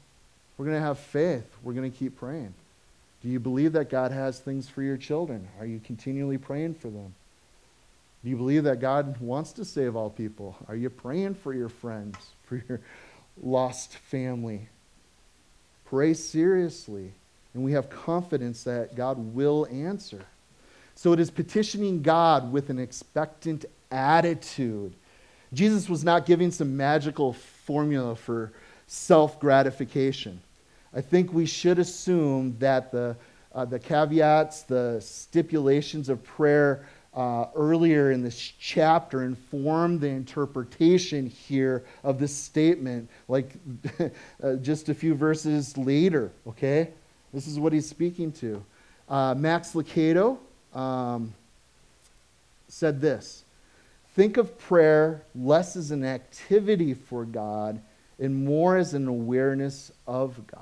We're 0.57 0.65
going 0.65 0.75
to 0.75 0.85
have 0.85 0.99
faith. 0.99 1.45
We're 1.63 1.71
going 1.71 1.89
to 1.89 1.97
keep 1.97 2.17
praying. 2.17 2.53
Do 3.23 3.29
you 3.29 3.39
believe 3.39 3.71
that 3.73 3.89
God 3.89 4.11
has 4.11 4.39
things 4.39 4.67
for 4.67 4.81
your 4.81 4.97
children? 4.97 5.47
Are 5.57 5.65
you 5.65 5.79
continually 5.79 6.38
praying 6.38 6.73
for 6.73 6.89
them? 6.89 7.13
Do 8.25 8.29
you 8.29 8.35
believe 8.35 8.65
that 8.65 8.81
God 8.81 9.21
wants 9.21 9.53
to 9.53 9.63
save 9.63 9.95
all 9.95 10.09
people? 10.09 10.57
Are 10.67 10.75
you 10.75 10.89
praying 10.89 11.35
for 11.35 11.53
your 11.53 11.69
friends, 11.69 12.17
for 12.43 12.61
your 12.67 12.81
lost 13.41 13.93
family? 13.93 14.67
Pray 15.85 16.13
seriously, 16.13 17.13
and 17.53 17.63
we 17.63 17.71
have 17.71 17.89
confidence 17.89 18.65
that 18.65 18.97
God 18.97 19.17
will 19.33 19.65
answer. 19.71 20.25
So 20.97 21.13
it 21.13 21.19
is 21.19 21.29
petitioning 21.29 22.01
God 22.01 22.51
with 22.51 22.71
an 22.71 22.79
expectant 22.79 23.65
attitude. 23.91 24.93
Jesus 25.53 25.89
was 25.89 26.03
not 26.03 26.25
giving 26.25 26.51
some 26.51 26.75
magical 26.75 27.33
formula 27.33 28.15
for 28.15 28.51
self 28.88 29.39
gratification. 29.39 30.41
I 30.93 31.01
think 31.01 31.33
we 31.33 31.45
should 31.45 31.79
assume 31.79 32.57
that 32.59 32.91
the, 32.91 33.15
uh, 33.53 33.65
the 33.65 33.79
caveats, 33.79 34.63
the 34.63 34.99
stipulations 34.99 36.09
of 36.09 36.23
prayer 36.23 36.85
uh, 37.13 37.47
earlier 37.55 38.11
in 38.11 38.21
this 38.21 38.38
chapter 38.59 39.23
inform 39.23 39.99
the 39.99 40.07
interpretation 40.07 41.25
here 41.25 41.83
of 42.03 42.19
this 42.19 42.33
statement, 42.33 43.09
like 43.27 43.53
uh, 44.43 44.53
just 44.55 44.89
a 44.89 44.93
few 44.93 45.15
verses 45.15 45.77
later, 45.77 46.31
okay? 46.45 46.89
This 47.33 47.47
is 47.47 47.59
what 47.59 47.73
he's 47.73 47.89
speaking 47.89 48.31
to. 48.33 48.63
Uh, 49.09 49.33
Max 49.35 49.73
Lucado 49.73 50.38
um, 50.73 51.33
said 52.67 53.01
this 53.01 53.43
Think 54.18 54.36
of 54.36 54.59
prayer 54.59 55.24
less 55.34 55.78
as 55.78 55.91
an 55.91 56.03
activity 56.03 56.93
for 56.93 57.24
God 57.24 57.80
and 58.20 58.43
more 58.43 58.76
as 58.76 58.93
an 58.93 59.07
awareness 59.07 59.93
of 60.05 60.45
God. 60.47 60.61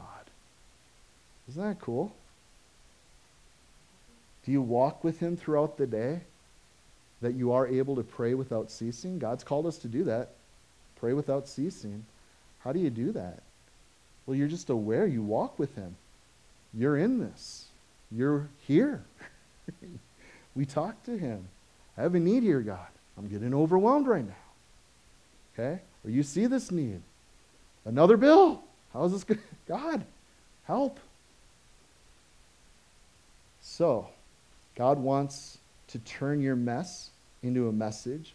Isn't 1.50 1.64
that 1.64 1.80
cool? 1.80 2.16
Do 4.46 4.52
you 4.52 4.62
walk 4.62 5.04
with 5.04 5.20
Him 5.20 5.36
throughout 5.36 5.78
the 5.78 5.88
day? 5.88 6.22
that 7.26 7.34
you 7.34 7.52
are 7.54 7.68
able 7.68 7.96
to 7.96 8.04
pray 8.04 8.36
without 8.36 8.70
ceasing? 8.70 9.18
God's 9.18 9.44
called 9.44 9.66
us 9.66 9.80
to 9.80 9.88
do 9.88 10.04
that. 10.04 10.30
Pray 11.00 11.14
without 11.14 11.48
ceasing. 11.48 12.06
How 12.60 12.72
do 12.72 12.80
you 12.80 12.92
do 12.92 13.12
that? 13.14 13.42
Well, 14.26 14.36
you're 14.36 14.48
just 14.48 14.70
aware. 14.70 15.08
You 15.08 15.24
walk 15.24 15.58
with 15.58 15.76
Him. 15.76 15.96
You're 16.72 16.98
in 16.98 17.20
this. 17.20 17.66
You're 18.12 18.50
here. 18.68 19.04
we 20.56 20.66
talk 20.66 21.04
to 21.06 21.18
Him. 21.18 21.48
I 21.98 22.04
have 22.04 22.14
a 22.14 22.20
need 22.20 22.44
here, 22.44 22.62
God. 22.62 22.88
I'm 23.18 23.28
getting 23.28 23.54
overwhelmed 23.54 24.08
right 24.08 24.26
now. 24.26 24.34
Okay? 25.54 25.82
Or 26.04 26.10
you 26.10 26.24
see 26.24 26.48
this 26.48 26.72
need. 26.72 27.02
Another 27.86 28.18
bill. 28.18 28.64
How 28.94 29.06
is 29.06 29.12
this 29.12 29.24
good? 29.24 29.40
God, 29.68 30.04
help. 30.66 31.00
So, 33.62 34.10
God 34.76 35.00
wants 35.00 35.58
to 35.90 36.00
turn 36.00 36.42
your 36.42 36.56
mess 36.56 37.10
into 37.44 37.68
a 37.68 37.72
message, 37.72 38.34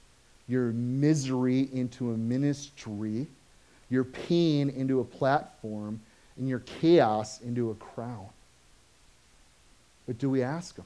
your 0.49 0.73
misery 0.73 1.69
into 1.73 2.13
a 2.13 2.17
ministry, 2.17 3.27
your 3.91 4.05
pain 4.05 4.71
into 4.71 5.01
a 5.01 5.05
platform, 5.05 6.01
and 6.37 6.49
your 6.49 6.61
chaos 6.61 7.41
into 7.41 7.71
a 7.71 7.75
crown. 7.75 8.27
But 10.07 10.19
do 10.19 10.31
we 10.31 10.43
ask 10.43 10.77
Him? 10.77 10.85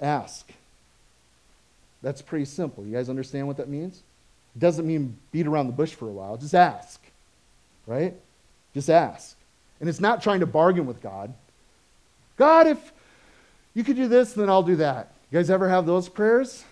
Ask. 0.00 0.50
That's 2.02 2.20
pretty 2.20 2.44
simple. 2.44 2.84
You 2.84 2.92
guys 2.92 3.08
understand 3.08 3.46
what 3.46 3.56
that 3.58 3.68
means? 3.68 4.02
It 4.56 4.58
doesn't 4.58 4.86
mean 4.86 5.16
beat 5.30 5.46
around 5.46 5.68
the 5.68 5.72
bush 5.72 5.94
for 5.94 6.08
a 6.08 6.12
while. 6.12 6.36
Just 6.36 6.54
ask. 6.54 7.00
Right? 7.86 8.14
Just 8.74 8.90
ask. 8.90 9.36
And 9.80 9.88
it's 9.88 10.00
not 10.00 10.22
trying 10.22 10.40
to 10.40 10.46
bargain 10.46 10.86
with 10.86 11.00
God. 11.00 11.32
God, 12.36 12.66
if 12.66 12.92
you 13.74 13.84
could 13.84 13.96
do 13.96 14.08
this, 14.08 14.32
then 14.32 14.48
I'll 14.48 14.62
do 14.62 14.76
that. 14.76 15.12
You 15.30 15.38
guys 15.38 15.50
ever 15.50 15.68
have 15.68 15.86
those 15.86 16.08
prayers? 16.08 16.64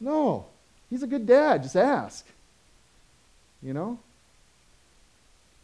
No. 0.00 0.46
He's 0.90 1.02
a 1.02 1.06
good 1.06 1.26
dad. 1.26 1.62
Just 1.62 1.76
ask. 1.76 2.26
You 3.62 3.72
know? 3.72 3.98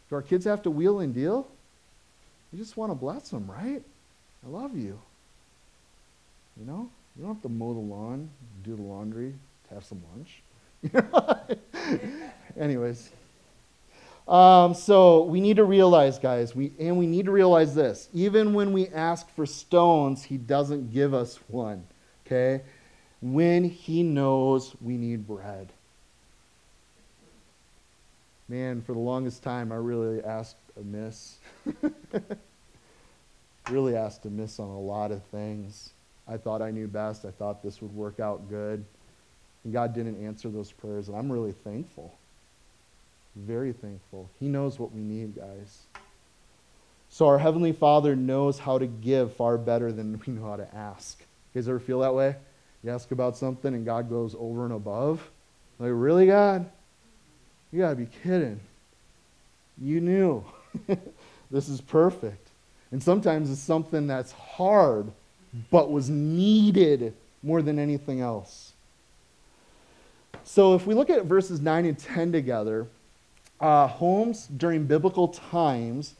Do 0.09 0.17
our 0.17 0.23
kids 0.23 0.45
have 0.45 0.63
to 0.63 0.71
wheel 0.71 1.01
and 1.01 1.15
deal? 1.15 1.47
You 2.53 2.59
just 2.59 2.77
want 2.77 2.91
to 2.91 2.95
bless 2.95 3.31
them, 3.31 3.51
right? 3.51 3.83
I 4.45 4.49
love 4.49 4.77
you. 4.77 4.99
You 6.59 6.67
know? 6.67 6.91
You 7.17 7.25
don't 7.25 7.35
have 7.35 7.43
to 7.43 7.49
mow 7.49 7.75
the 7.75 7.81
lawn, 7.81 8.31
do 8.65 8.77
the 8.77 8.83
laundry, 8.83 9.35
have 9.71 9.85
some 9.85 10.03
lunch. 10.15 10.43
Anyways. 12.59 13.11
Um, 14.27 14.75
so 14.75 15.25
we 15.25 15.41
need 15.41 15.57
to 15.57 15.65
realize, 15.65 16.19
guys, 16.19 16.55
we, 16.55 16.73
and 16.79 16.97
we 16.97 17.07
need 17.07 17.27
to 17.27 17.33
realize 17.33 17.75
this. 17.75 18.09
Even 18.15 18.55
when 18.55 18.73
we 18.73 18.89
ask 18.89 19.29
for 19.35 19.47
stones, 19.47 20.23
he 20.23 20.37
doesn't 20.37 20.93
give 20.93 21.13
us 21.13 21.39
one. 21.49 21.85
Okay? 22.27 22.63
When 23.21 23.65
he 23.65 24.03
knows 24.03 24.75
we 24.81 24.97
need 24.97 25.27
bread. 25.27 25.69
Man, 28.49 28.83
for 28.83 28.93
the 28.93 28.99
longest 28.99 29.43
time, 29.43 29.73
I 29.73 29.77
really 29.77 30.23
asked 30.23 30.57
amiss. 30.79 31.39
really 33.71 33.97
asked 33.97 34.25
amiss 34.25 34.59
on 34.59 34.69
a 34.69 34.81
lot 34.81 35.11
of 35.11 35.23
things. 35.25 35.91
I 36.29 36.37
thought 36.37 36.63
I 36.63 36.71
knew 36.71 36.87
best. 36.87 37.25
I 37.25 37.31
thought 37.31 37.63
this 37.63 37.83
would 37.83 37.95
work 37.95 38.21
out 38.21 38.49
good. 38.49 38.85
And 39.65 39.73
God 39.73 39.95
didn't 39.95 40.25
answer 40.25 40.49
those 40.49 40.73
prayers, 40.73 41.09
and 41.09 41.17
I'm 41.17 41.31
really 41.31 41.53
thankful. 41.53 42.15
Very 43.37 43.73
thankful. 43.73 44.29
He 44.41 44.49
knows 44.49 44.79
what 44.79 44.93
we 44.93 45.01
need, 45.01 45.37
guys. 45.37 45.83
So 47.09 47.27
our 47.27 47.39
Heavenly 47.39 47.73
Father 47.73 48.17
knows 48.17 48.59
how 48.59 48.79
to 48.79 48.87
give 48.87 49.35
far 49.35 49.59
better 49.59 49.93
than 49.93 50.21
we 50.27 50.33
know 50.33 50.49
how 50.49 50.57
to 50.57 50.75
ask. 50.75 51.21
You 51.21 51.61
guys 51.61 51.69
ever 51.69 51.79
feel 51.79 52.01
that 52.01 52.15
way? 52.15 52.37
You 52.83 52.91
ask 52.91 53.11
about 53.13 53.37
something 53.37 53.75
and 53.75 53.85
God 53.85 54.09
goes 54.09 54.35
over 54.39 54.65
and 54.65 54.73
above? 54.73 55.31
Like, 55.79 55.91
really, 55.93 56.27
God? 56.27 56.69
You 57.71 57.81
gotta 57.81 57.97
be 57.97 58.09
kidding. 58.23 58.61
You 59.81 60.01
knew. 60.01 60.45
this 61.51 61.69
is 61.69 61.81
perfect. 61.81 62.49
And 62.91 63.03
sometimes 63.03 63.51
it's 63.51 63.61
something 63.61 64.07
that's 64.07 64.33
hard, 64.33 65.11
but 65.71 65.91
was 65.91 66.09
needed 66.09 67.15
more 67.43 67.63
than 67.63 67.79
anything 67.79 68.21
else. 68.21 68.73
So 70.45 70.75
if 70.75 70.87
we 70.87 70.95
look 70.95 71.11
at 71.11 71.25
verses 71.25 71.61
9 71.61 71.85
and 71.85 71.99
10 71.99 72.33
together, 72.33 72.87
uh, 73.61 73.87
homes 73.87 74.49
during 74.49 74.87
biblical 74.87 75.29
times, 75.29 76.15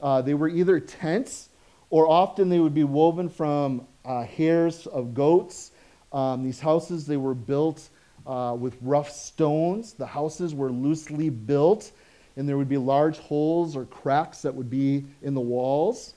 uh, 0.00 0.20
they 0.20 0.34
were 0.34 0.48
either 0.48 0.78
tents 0.78 1.48
or 1.90 2.08
often 2.08 2.48
they 2.48 2.58
would 2.58 2.74
be 2.74 2.84
woven 2.84 3.28
from 3.28 3.86
uh, 4.04 4.24
hairs 4.24 4.86
of 4.86 5.14
goats. 5.14 5.72
Um, 6.12 6.42
these 6.42 6.60
houses, 6.60 7.06
they 7.06 7.16
were 7.16 7.34
built 7.34 7.88
uh, 8.26 8.56
with 8.58 8.76
rough 8.80 9.10
stones. 9.10 9.92
The 9.92 10.06
houses 10.06 10.54
were 10.54 10.70
loosely 10.70 11.30
built, 11.30 11.92
and 12.36 12.48
there 12.48 12.56
would 12.56 12.68
be 12.68 12.78
large 12.78 13.18
holes 13.18 13.76
or 13.76 13.84
cracks 13.84 14.42
that 14.42 14.54
would 14.54 14.70
be 14.70 15.04
in 15.22 15.34
the 15.34 15.40
walls. 15.40 16.14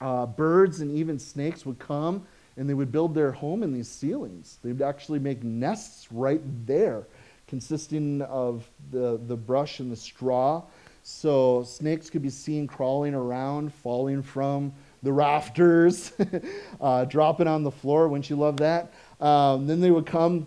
Uh, 0.00 0.26
birds 0.26 0.80
and 0.80 0.90
even 0.96 1.18
snakes 1.18 1.66
would 1.66 1.78
come 1.78 2.26
and 2.56 2.68
they 2.68 2.74
would 2.74 2.92
build 2.92 3.14
their 3.14 3.32
home 3.32 3.62
in 3.62 3.72
these 3.72 3.88
ceilings. 3.88 4.58
They 4.62 4.72
would 4.72 4.82
actually 4.82 5.18
make 5.18 5.42
nests 5.42 6.10
right 6.10 6.40
there, 6.66 7.04
consisting 7.46 8.22
of 8.22 8.68
the, 8.90 9.20
the 9.26 9.36
brush 9.36 9.80
and 9.80 9.90
the 9.90 9.96
straw. 9.96 10.62
So 11.02 11.62
snakes 11.62 12.10
could 12.10 12.22
be 12.22 12.30
seen 12.30 12.66
crawling 12.66 13.14
around, 13.14 13.72
falling 13.72 14.22
from 14.22 14.72
the 15.02 15.12
rafters, 15.12 16.12
uh, 16.80 17.06
dropping 17.06 17.48
on 17.48 17.62
the 17.62 17.70
floor. 17.70 18.08
Wouldn't 18.08 18.28
you 18.28 18.36
love 18.36 18.58
that? 18.58 18.92
Um, 19.20 19.66
then 19.66 19.80
they 19.80 19.90
would 19.90 20.06
come 20.06 20.46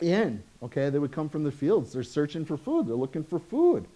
in, 0.00 0.42
okay? 0.62 0.88
They 0.90 0.98
would 0.98 1.12
come 1.12 1.28
from 1.28 1.44
the 1.44 1.52
fields. 1.52 1.92
They're 1.92 2.02
searching 2.02 2.44
for 2.44 2.56
food, 2.56 2.86
they're 2.86 2.94
looking 2.94 3.24
for 3.24 3.38
food. 3.38 3.86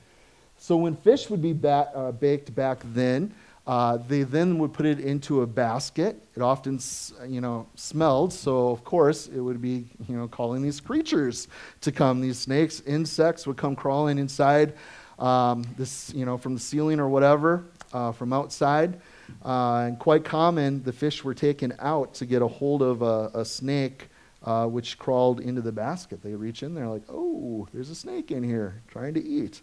So 0.58 0.76
when 0.76 0.96
fish 0.96 1.30
would 1.30 1.40
be 1.40 1.56
uh, 1.66 2.12
baked 2.12 2.54
back 2.54 2.78
then, 2.92 3.32
uh, 3.68 3.98
they 4.08 4.22
then 4.22 4.58
would 4.58 4.72
put 4.72 4.86
it 4.86 4.98
into 4.98 5.42
a 5.42 5.46
basket. 5.46 6.18
It 6.34 6.40
often, 6.40 6.80
you 7.28 7.42
know, 7.42 7.66
smelled, 7.74 8.32
so 8.32 8.70
of 8.70 8.82
course 8.82 9.26
it 9.26 9.40
would 9.40 9.60
be, 9.60 9.84
you 10.08 10.16
know, 10.16 10.26
calling 10.26 10.62
these 10.62 10.80
creatures 10.80 11.48
to 11.82 11.92
come. 11.92 12.22
These 12.22 12.38
snakes, 12.38 12.80
insects 12.80 13.46
would 13.46 13.58
come 13.58 13.76
crawling 13.76 14.18
inside 14.18 14.72
um, 15.18 15.64
this, 15.76 16.10
you 16.14 16.24
know, 16.24 16.38
from 16.38 16.54
the 16.54 16.60
ceiling 16.60 16.98
or 16.98 17.10
whatever, 17.10 17.66
uh, 17.92 18.12
from 18.12 18.32
outside. 18.32 19.02
Uh, 19.44 19.84
and 19.88 19.98
quite 19.98 20.24
common, 20.24 20.82
the 20.82 20.92
fish 20.92 21.22
were 21.22 21.34
taken 21.34 21.74
out 21.78 22.14
to 22.14 22.24
get 22.24 22.40
a 22.40 22.48
hold 22.48 22.80
of 22.80 23.02
a, 23.02 23.30
a 23.34 23.44
snake, 23.44 24.08
uh, 24.44 24.66
which 24.66 24.98
crawled 24.98 25.40
into 25.40 25.60
the 25.60 25.72
basket. 25.72 26.22
They 26.22 26.34
reach 26.34 26.62
in 26.62 26.74
there 26.74 26.88
like, 26.88 27.02
oh, 27.10 27.68
there's 27.74 27.90
a 27.90 27.94
snake 27.94 28.30
in 28.30 28.42
here 28.42 28.80
trying 28.88 29.12
to 29.12 29.22
eat. 29.22 29.60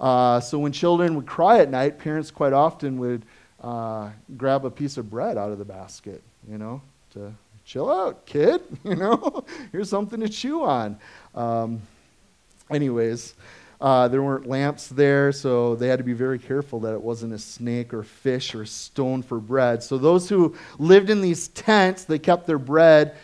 Uh, 0.00 0.40
so 0.40 0.58
when 0.58 0.72
children 0.72 1.14
would 1.14 1.26
cry 1.26 1.60
at 1.60 1.70
night, 1.70 2.00
parents 2.00 2.32
quite 2.32 2.52
often 2.52 2.98
would 2.98 3.24
uh, 3.64 4.10
grab 4.36 4.66
a 4.66 4.70
piece 4.70 4.98
of 4.98 5.08
bread 5.08 5.38
out 5.38 5.50
of 5.50 5.58
the 5.58 5.64
basket, 5.64 6.22
you 6.50 6.58
know, 6.58 6.82
to 7.14 7.32
chill 7.64 7.90
out, 7.90 8.26
kid, 8.26 8.60
you 8.84 8.94
know, 8.94 9.42
here's 9.72 9.88
something 9.88 10.20
to 10.20 10.28
chew 10.28 10.62
on. 10.62 10.98
Um, 11.34 11.80
anyways, 12.70 13.34
uh, 13.80 14.06
there 14.08 14.22
weren't 14.22 14.46
lamps 14.46 14.88
there, 14.88 15.32
so 15.32 15.76
they 15.76 15.88
had 15.88 15.98
to 15.98 16.04
be 16.04 16.12
very 16.12 16.38
careful 16.38 16.78
that 16.80 16.92
it 16.92 17.00
wasn't 17.00 17.32
a 17.32 17.38
snake 17.38 17.94
or 17.94 18.02
fish 18.02 18.54
or 18.54 18.66
stone 18.66 19.22
for 19.22 19.38
bread. 19.38 19.82
So 19.82 19.96
those 19.96 20.28
who 20.28 20.54
lived 20.78 21.08
in 21.08 21.22
these 21.22 21.48
tents, 21.48 22.04
they 22.04 22.18
kept 22.18 22.46
their 22.46 22.58
bread 22.58 23.16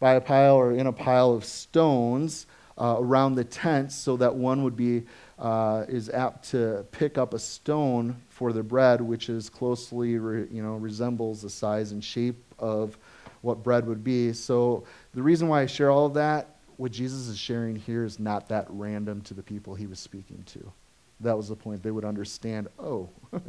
by 0.00 0.14
a 0.14 0.20
pile 0.20 0.56
or 0.56 0.72
in 0.72 0.86
a 0.86 0.92
pile 0.92 1.32
of 1.32 1.44
stones 1.44 2.46
uh, 2.78 2.96
around 2.98 3.34
the 3.34 3.44
tents 3.44 3.94
so 3.94 4.16
that 4.16 4.34
one 4.34 4.64
would 4.64 4.76
be 4.76 5.02
uh, 5.38 5.84
is 5.88 6.10
apt 6.10 6.50
to 6.50 6.84
pick 6.92 7.18
up 7.18 7.34
a 7.34 7.38
stone 7.38 8.16
for 8.28 8.52
the 8.52 8.62
bread, 8.62 9.00
which 9.00 9.28
is 9.28 9.48
closely, 9.48 10.16
re, 10.18 10.46
you 10.50 10.62
know, 10.62 10.74
resembles 10.74 11.42
the 11.42 11.50
size 11.50 11.92
and 11.92 12.02
shape 12.02 12.42
of 12.58 12.96
what 13.42 13.62
bread 13.62 13.86
would 13.86 14.04
be. 14.04 14.32
So 14.32 14.84
the 15.12 15.22
reason 15.22 15.48
why 15.48 15.62
I 15.62 15.66
share 15.66 15.90
all 15.90 16.06
of 16.06 16.14
that, 16.14 16.56
what 16.76 16.92
Jesus 16.92 17.28
is 17.28 17.38
sharing 17.38 17.76
here 17.76 18.04
is 18.04 18.18
not 18.18 18.48
that 18.48 18.66
random 18.68 19.20
to 19.22 19.34
the 19.34 19.42
people 19.42 19.74
he 19.74 19.86
was 19.86 19.98
speaking 19.98 20.42
to. 20.46 20.72
That 21.20 21.36
was 21.36 21.48
the 21.48 21.56
point. 21.56 21.82
They 21.82 21.90
would 21.90 22.04
understand, 22.04 22.68
oh, 22.78 23.08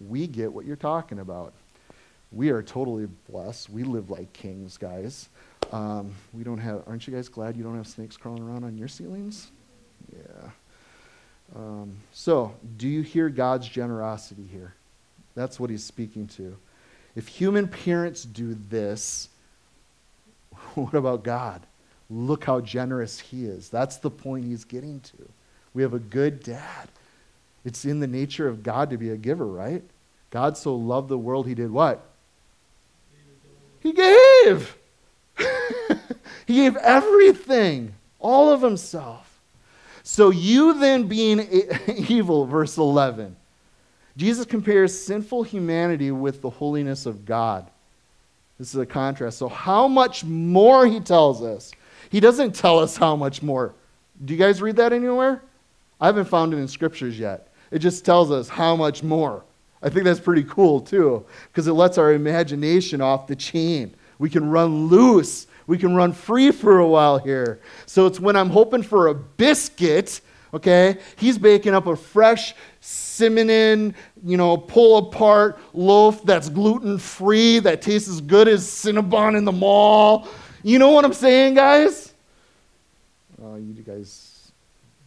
we 0.00 0.26
get 0.26 0.52
what 0.52 0.64
you're 0.64 0.76
talking 0.76 1.18
about. 1.18 1.54
We 2.32 2.50
are 2.50 2.62
totally 2.62 3.06
blessed. 3.30 3.70
We 3.70 3.84
live 3.84 4.10
like 4.10 4.32
kings, 4.32 4.76
guys. 4.76 5.28
Um, 5.72 6.14
we 6.32 6.44
don't 6.44 6.58
have, 6.58 6.82
aren't 6.86 7.06
you 7.06 7.14
guys 7.14 7.28
glad 7.28 7.56
you 7.56 7.62
don't 7.62 7.76
have 7.76 7.86
snakes 7.86 8.16
crawling 8.16 8.42
around 8.42 8.64
on 8.64 8.76
your 8.76 8.88
ceilings? 8.88 9.50
Yeah. 10.12 10.50
Um, 11.54 11.96
so, 12.12 12.54
do 12.76 12.88
you 12.88 13.02
hear 13.02 13.28
God's 13.28 13.68
generosity 13.68 14.46
here? 14.50 14.74
That's 15.34 15.60
what 15.60 15.70
he's 15.70 15.84
speaking 15.84 16.26
to. 16.28 16.56
If 17.14 17.28
human 17.28 17.68
parents 17.68 18.24
do 18.24 18.56
this, 18.68 19.28
what 20.74 20.94
about 20.94 21.22
God? 21.22 21.62
Look 22.10 22.44
how 22.44 22.60
generous 22.60 23.18
he 23.18 23.44
is. 23.44 23.68
That's 23.68 23.96
the 23.96 24.10
point 24.10 24.44
he's 24.44 24.64
getting 24.64 25.00
to. 25.00 25.28
We 25.74 25.82
have 25.82 25.94
a 25.94 25.98
good 25.98 26.42
dad. 26.42 26.88
It's 27.64 27.84
in 27.84 28.00
the 28.00 28.06
nature 28.06 28.48
of 28.48 28.62
God 28.62 28.90
to 28.90 28.96
be 28.96 29.10
a 29.10 29.16
giver, 29.16 29.46
right? 29.46 29.82
God 30.30 30.56
so 30.56 30.74
loved 30.74 31.08
the 31.08 31.18
world, 31.18 31.46
he 31.46 31.54
did 31.54 31.70
what? 31.70 32.04
He 33.80 33.92
gave. 33.92 34.76
he 36.46 36.54
gave 36.54 36.76
everything, 36.76 37.94
all 38.18 38.50
of 38.50 38.62
himself. 38.62 39.25
So 40.06 40.30
you 40.30 40.78
then 40.78 41.08
being 41.08 41.40
evil, 42.08 42.46
verse 42.46 42.78
11. 42.78 43.34
Jesus 44.16 44.46
compares 44.46 44.96
sinful 44.96 45.42
humanity 45.42 46.12
with 46.12 46.42
the 46.42 46.48
holiness 46.48 47.06
of 47.06 47.26
God. 47.26 47.68
This 48.56 48.72
is 48.72 48.80
a 48.80 48.86
contrast. 48.86 49.36
So, 49.36 49.48
how 49.48 49.88
much 49.88 50.22
more, 50.22 50.86
he 50.86 51.00
tells 51.00 51.42
us? 51.42 51.72
He 52.08 52.20
doesn't 52.20 52.54
tell 52.54 52.78
us 52.78 52.96
how 52.96 53.16
much 53.16 53.42
more. 53.42 53.74
Do 54.24 54.32
you 54.32 54.38
guys 54.38 54.62
read 54.62 54.76
that 54.76 54.92
anywhere? 54.92 55.42
I 56.00 56.06
haven't 56.06 56.26
found 56.26 56.54
it 56.54 56.58
in 56.58 56.68
scriptures 56.68 57.18
yet. 57.18 57.52
It 57.72 57.80
just 57.80 58.04
tells 58.04 58.30
us 58.30 58.48
how 58.48 58.76
much 58.76 59.02
more. 59.02 59.42
I 59.82 59.88
think 59.88 60.04
that's 60.04 60.20
pretty 60.20 60.44
cool, 60.44 60.80
too, 60.80 61.26
because 61.48 61.66
it 61.66 61.72
lets 61.72 61.98
our 61.98 62.12
imagination 62.12 63.00
off 63.00 63.26
the 63.26 63.34
chain. 63.34 63.92
We 64.20 64.30
can 64.30 64.48
run 64.48 64.86
loose 64.86 65.48
we 65.66 65.78
can 65.78 65.94
run 65.94 66.12
free 66.12 66.50
for 66.50 66.78
a 66.78 66.86
while 66.86 67.18
here. 67.18 67.60
So 67.86 68.06
it's 68.06 68.20
when 68.20 68.36
I'm 68.36 68.50
hoping 68.50 68.82
for 68.82 69.08
a 69.08 69.14
biscuit, 69.14 70.20
okay? 70.54 70.98
He's 71.16 71.38
baking 71.38 71.74
up 71.74 71.86
a 71.86 71.96
fresh 71.96 72.54
cinnamon, 72.80 73.94
you 74.24 74.36
know, 74.36 74.56
pull 74.56 74.98
apart 74.98 75.58
loaf 75.72 76.22
that's 76.24 76.48
gluten 76.48 76.98
free, 76.98 77.58
that 77.60 77.82
tastes 77.82 78.08
as 78.08 78.20
good 78.20 78.48
as 78.48 78.64
Cinnabon 78.64 79.36
in 79.36 79.44
the 79.44 79.52
mall. 79.52 80.28
You 80.62 80.78
know 80.78 80.90
what 80.90 81.04
I'm 81.04 81.12
saying, 81.12 81.54
guys? 81.54 82.12
Oh, 83.42 83.56
you 83.56 83.74
guys 83.82 84.52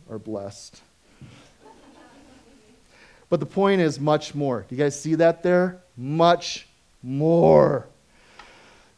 are 0.09 0.19
blessed. 0.19 0.81
But 3.29 3.39
the 3.39 3.45
point 3.45 3.79
is 3.79 3.99
much 3.99 4.33
more. 4.33 4.65
Do 4.67 4.75
you 4.75 4.81
guys 4.81 4.99
see 4.99 5.15
that 5.15 5.43
there? 5.43 5.81
Much 5.95 6.67
more. 7.03 7.87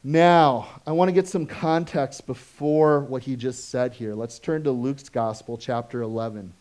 Now, 0.04 0.68
I 0.88 0.94
want 0.94 1.10
to 1.10 1.14
get 1.14 1.28
some 1.28 1.46
context 1.46 2.26
before 2.26 3.02
what 3.02 3.22
he 3.22 3.36
just 3.36 3.70
said 3.70 3.94
here. 3.94 4.16
Let's 4.16 4.40
turn 4.40 4.64
to 4.64 4.72
Luke's 4.72 5.10
Gospel, 5.10 5.60
chapter 5.60 6.02
11. 6.02 6.52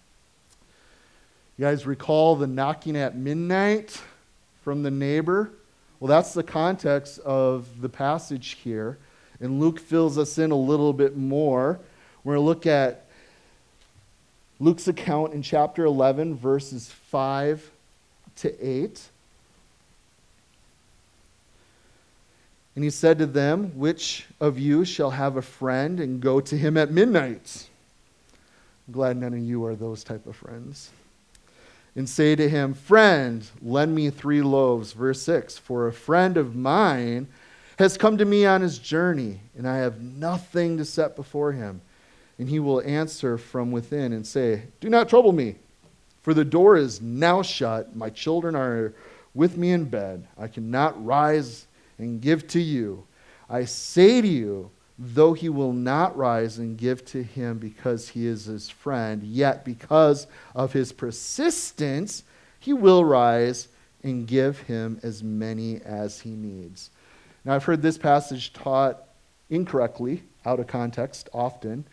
You 1.57 1.65
guys 1.65 1.87
recall 1.87 2.37
the 2.37 2.47
knocking 2.47 2.97
at 2.97 3.17
midnight 3.17 3.99
from 4.63 4.83
the 4.83 4.91
neighbor? 4.91 5.53
Well, 6.01 6.09
that's 6.09 6.35
the 6.35 6.43
context 6.43 7.19
of 7.21 7.67
the 7.81 7.89
passage 7.89 8.59
here. 8.63 8.99
And 9.41 9.59
Luke 9.59 9.81
fills 9.81 10.19
us 10.19 10.37
in 10.37 10.51
a 10.51 10.57
little 10.57 10.93
bit 10.93 11.17
more. 11.17 11.81
We're 12.25 12.35
going 12.35 12.45
to 12.45 12.47
look 12.47 12.67
at 12.67 13.07
Luke's 14.59 14.87
account 14.87 15.33
in 15.33 15.41
chapter 15.41 15.87
11, 15.87 16.37
verses 16.37 16.91
5 16.91 17.71
to 18.37 18.67
8. 18.67 19.01
And 22.75 22.85
he 22.85 22.91
said 22.91 23.19
to 23.19 23.27
them, 23.27 23.77
Which 23.79 24.27
of 24.41 24.59
you 24.59 24.85
shall 24.85 25.11
have 25.11 25.37
a 25.37 25.43
friend 25.43 26.01
and 26.01 26.21
go 26.21 26.41
to 26.41 26.57
him 26.57 26.77
at 26.77 26.93
midnight? 26.93 27.69
I'm 28.87 28.95
glad 28.95 29.17
none 29.17 29.35
of 29.35 29.41
you 29.41 29.65
are 29.65 29.75
those 29.75 30.05
type 30.05 30.27
of 30.27 30.37
friends. 30.37 30.91
And 31.97 32.09
say 32.09 32.37
to 32.37 32.49
him, 32.49 32.75
Friend, 32.75 33.45
lend 33.61 33.95
me 33.95 34.11
three 34.11 34.43
loaves. 34.43 34.93
Verse 34.93 35.21
6 35.23 35.59
For 35.59 35.89
a 35.89 35.93
friend 35.93 36.37
of 36.37 36.55
mine 36.55 37.27
has 37.79 37.97
come 37.97 38.19
to 38.19 38.25
me 38.25 38.45
on 38.47 38.61
his 38.61 38.79
journey, 38.79 39.41
and 39.57 39.67
I 39.67 39.79
have 39.79 40.01
nothing 40.01 40.77
to 40.79 40.85
set 40.85 41.17
before 41.17 41.53
him. 41.53 41.81
and 42.39 42.49
he 42.49 42.59
will 42.59 42.81
answer 42.83 43.37
from 43.37 43.71
within 43.71 44.15
and 44.15 44.27
say, 44.27 44.63
Do 44.81 44.89
not 44.89 45.11
trouble 45.11 45.33
me, 45.33 45.57
for 46.23 46.33
the 46.33 46.45
door 46.45 46.79
is 46.79 47.03
now 47.03 47.43
shut. 47.43 47.95
My 47.95 48.09
children 48.09 48.55
are 48.55 48.95
with 49.35 49.59
me 49.59 49.73
in 49.73 49.85
bed. 49.85 50.27
I 50.39 50.49
cannot 50.49 51.05
rise 51.05 51.67
and 52.03 52.21
give 52.21 52.47
to 52.49 52.61
you. 52.61 53.07
I 53.49 53.65
say 53.65 54.21
to 54.21 54.29
you, 54.29 54.71
though 54.99 55.33
he 55.33 55.49
will 55.49 55.73
not 55.73 56.17
rise 56.17 56.59
and 56.59 56.77
give 56.77 57.05
to 57.07 57.23
him 57.23 57.59
because 57.59 58.09
he 58.09 58.27
is 58.27 58.45
his 58.45 58.69
friend, 58.69 59.23
yet 59.23 59.65
because 59.65 60.27
of 60.55 60.73
his 60.73 60.93
persistence, 60.93 62.23
he 62.59 62.73
will 62.73 63.05
rise 63.05 63.69
and 64.03 64.27
give 64.27 64.61
him 64.61 65.01
as 65.03 65.23
many 65.23 65.81
as 65.83 66.21
he 66.21 66.31
needs. 66.31 66.91
Now, 67.45 67.55
I've 67.55 67.65
heard 67.65 67.83
this 67.83 67.99
passage 67.99 68.53
taught 68.53 69.03
incorrectly, 69.49 70.23
out 70.45 70.61
of 70.61 70.67
context, 70.67 71.29
often, 71.33 71.85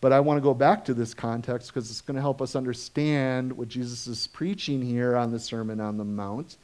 but 0.00 0.12
I 0.12 0.20
want 0.20 0.38
to 0.38 0.42
go 0.42 0.52
back 0.52 0.84
to 0.86 0.94
this 0.94 1.14
context 1.14 1.68
because 1.72 1.90
it's 1.90 2.00
going 2.00 2.16
to 2.16 2.20
help 2.20 2.42
us 2.42 2.56
understand 2.56 3.52
what 3.52 3.68
Jesus 3.68 4.06
is 4.06 4.26
preaching 4.26 4.82
here 4.82 5.16
on 5.16 5.30
the 5.30 5.38
Sermon 5.38 5.80
on 5.80 5.96
the 5.96 6.04
Mount. 6.04 6.56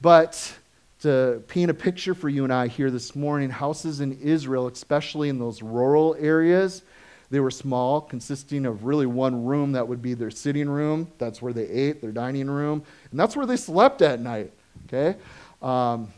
But 0.00 0.56
to 1.00 1.42
paint 1.48 1.70
a 1.70 1.74
picture 1.74 2.14
for 2.14 2.28
you 2.28 2.44
and 2.44 2.52
I 2.52 2.66
here 2.66 2.90
this 2.90 3.16
morning, 3.16 3.48
houses 3.48 4.00
in 4.00 4.18
Israel, 4.20 4.66
especially 4.66 5.28
in 5.28 5.38
those 5.38 5.62
rural 5.62 6.14
areas, 6.18 6.82
they 7.30 7.40
were 7.40 7.50
small, 7.50 8.00
consisting 8.00 8.66
of 8.66 8.84
really 8.84 9.06
one 9.06 9.44
room 9.44 9.72
that 9.72 9.86
would 9.86 10.02
be 10.02 10.14
their 10.14 10.30
sitting 10.30 10.68
room. 10.68 11.10
That's 11.18 11.40
where 11.40 11.52
they 11.52 11.66
ate, 11.66 12.00
their 12.02 12.12
dining 12.12 12.50
room, 12.50 12.82
and 13.10 13.18
that's 13.18 13.36
where 13.36 13.46
they 13.46 13.56
slept 13.56 14.02
at 14.02 14.20
night. 14.20 14.52
Okay? 14.86 15.16
Um, 15.62 16.08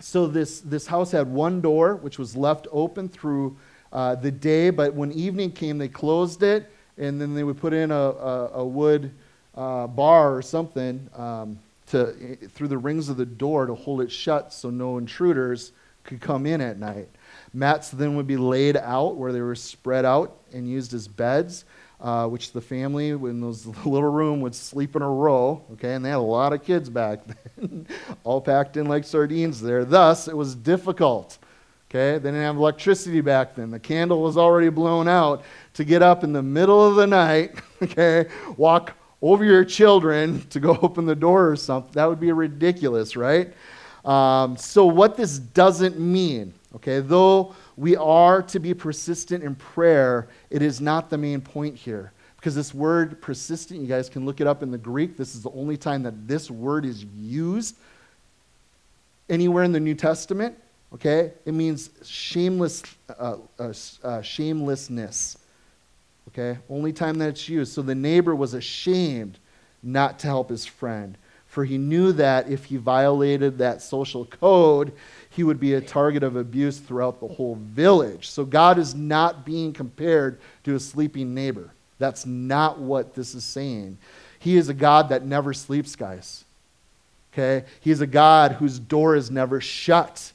so 0.00 0.26
this, 0.26 0.60
this 0.60 0.86
house 0.86 1.10
had 1.10 1.26
one 1.26 1.60
door, 1.60 1.96
which 1.96 2.18
was 2.18 2.36
left 2.36 2.68
open 2.70 3.08
through 3.08 3.56
uh, 3.92 4.14
the 4.16 4.30
day, 4.30 4.70
but 4.70 4.92
when 4.94 5.12
evening 5.12 5.50
came, 5.50 5.78
they 5.78 5.88
closed 5.88 6.42
it, 6.42 6.70
and 6.98 7.20
then 7.20 7.34
they 7.34 7.42
would 7.42 7.58
put 7.58 7.72
in 7.72 7.90
a, 7.90 7.94
a, 7.94 8.50
a 8.54 8.64
wood 8.64 9.10
uh, 9.56 9.86
bar 9.86 10.36
or 10.36 10.42
something 10.42 11.08
um, 11.16 11.58
to, 11.88 12.36
through 12.48 12.68
the 12.68 12.78
rings 12.78 13.08
of 13.08 13.16
the 13.16 13.26
door 13.26 13.66
to 13.66 13.74
hold 13.74 14.00
it 14.00 14.10
shut 14.10 14.52
so 14.52 14.70
no 14.70 14.98
intruders 14.98 15.72
could 16.04 16.20
come 16.20 16.46
in 16.46 16.60
at 16.60 16.78
night. 16.78 17.08
Mats 17.52 17.90
then 17.90 18.16
would 18.16 18.26
be 18.26 18.36
laid 18.36 18.76
out 18.76 19.16
where 19.16 19.32
they 19.32 19.40
were 19.40 19.54
spread 19.54 20.04
out 20.04 20.36
and 20.52 20.68
used 20.68 20.92
as 20.92 21.08
beds, 21.08 21.64
uh, 22.00 22.26
which 22.26 22.52
the 22.52 22.60
family 22.60 23.08
in 23.10 23.40
those 23.40 23.66
little 23.84 24.10
room 24.10 24.40
would 24.40 24.54
sleep 24.54 24.96
in 24.96 25.02
a 25.02 25.08
row. 25.08 25.62
Okay, 25.72 25.94
and 25.94 26.04
they 26.04 26.10
had 26.10 26.18
a 26.18 26.20
lot 26.20 26.52
of 26.52 26.62
kids 26.62 26.90
back 26.90 27.20
then, 27.56 27.86
all 28.22 28.40
packed 28.40 28.76
in 28.76 28.86
like 28.86 29.04
sardines 29.04 29.60
there. 29.60 29.84
Thus, 29.84 30.28
it 30.28 30.36
was 30.36 30.54
difficult. 30.54 31.38
Okay, 31.90 32.18
they 32.18 32.30
didn't 32.30 32.42
have 32.42 32.56
electricity 32.56 33.20
back 33.20 33.54
then. 33.54 33.70
The 33.70 33.78
candle 33.78 34.20
was 34.20 34.36
already 34.36 34.68
blown 34.68 35.06
out 35.06 35.44
to 35.74 35.84
get 35.84 36.02
up 36.02 36.24
in 36.24 36.32
the 36.32 36.42
middle 36.42 36.86
of 36.86 36.96
the 36.96 37.06
night. 37.06 37.54
Okay, 37.82 38.30
walk 38.56 38.96
over 39.32 39.44
your 39.44 39.64
children 39.64 40.40
to 40.50 40.60
go 40.60 40.78
open 40.82 41.06
the 41.06 41.16
door 41.16 41.48
or 41.50 41.56
something. 41.56 41.92
That 41.92 42.08
would 42.08 42.20
be 42.20 42.32
ridiculous, 42.32 43.16
right? 43.16 43.52
Um, 44.04 44.56
so, 44.56 44.84
what 44.84 45.16
this 45.16 45.38
doesn't 45.38 45.98
mean 45.98 46.52
Okay, 46.74 47.00
though 47.00 47.54
we 47.76 47.94
are 47.96 48.42
to 48.42 48.58
be 48.58 48.74
persistent 48.74 49.44
in 49.44 49.54
prayer, 49.54 50.28
it 50.50 50.60
is 50.60 50.80
not 50.80 51.08
the 51.08 51.18
main 51.18 51.40
point 51.40 51.76
here. 51.76 52.12
Because 52.36 52.54
this 52.54 52.74
word 52.74 53.22
persistent, 53.22 53.80
you 53.80 53.86
guys 53.86 54.08
can 54.08 54.26
look 54.26 54.40
it 54.40 54.46
up 54.46 54.62
in 54.62 54.70
the 54.70 54.78
Greek. 54.78 55.16
This 55.16 55.34
is 55.34 55.42
the 55.42 55.50
only 55.52 55.76
time 55.76 56.02
that 56.02 56.28
this 56.28 56.50
word 56.50 56.84
is 56.84 57.04
used 57.04 57.76
anywhere 59.30 59.64
in 59.64 59.72
the 59.72 59.80
New 59.80 59.94
Testament. 59.94 60.58
Okay, 60.92 61.32
it 61.44 61.54
means 61.54 61.90
shameless, 62.04 62.82
uh, 63.18 63.36
uh, 63.58 63.72
uh, 64.02 64.22
shamelessness. 64.22 65.38
Okay, 66.28 66.58
only 66.68 66.92
time 66.92 67.18
that 67.18 67.28
it's 67.28 67.48
used. 67.48 67.72
So 67.72 67.82
the 67.82 67.94
neighbor 67.94 68.34
was 68.34 68.54
ashamed 68.54 69.38
not 69.82 70.18
to 70.20 70.26
help 70.26 70.48
his 70.48 70.64
friend, 70.66 71.16
for 71.46 71.64
he 71.64 71.78
knew 71.78 72.12
that 72.12 72.48
if 72.48 72.64
he 72.64 72.76
violated 72.76 73.58
that 73.58 73.82
social 73.82 74.24
code, 74.24 74.92
he 75.30 75.44
would 75.44 75.60
be 75.60 75.74
a 75.74 75.80
target 75.80 76.22
of 76.22 76.36
abuse 76.36 76.78
throughout 76.78 77.20
the 77.20 77.28
whole 77.28 77.56
village. 77.56 78.28
So 78.28 78.44
God 78.44 78.78
is 78.78 78.94
not 78.94 79.44
being 79.44 79.72
compared 79.72 80.40
to 80.64 80.74
a 80.74 80.80
sleeping 80.80 81.34
neighbor. 81.34 81.70
That's 81.98 82.26
not 82.26 82.78
what 82.78 83.14
this 83.14 83.34
is 83.34 83.44
saying. 83.44 83.98
He 84.38 84.56
is 84.56 84.68
a 84.68 84.74
God 84.74 85.10
that 85.10 85.24
never 85.24 85.54
sleeps, 85.54 85.94
guys. 85.94 86.44
Okay? 87.32 87.64
He 87.80 87.90
is 87.90 88.00
a 88.00 88.06
God 88.06 88.52
whose 88.52 88.78
door 88.78 89.14
is 89.16 89.30
never 89.30 89.60
shut. 89.60 90.32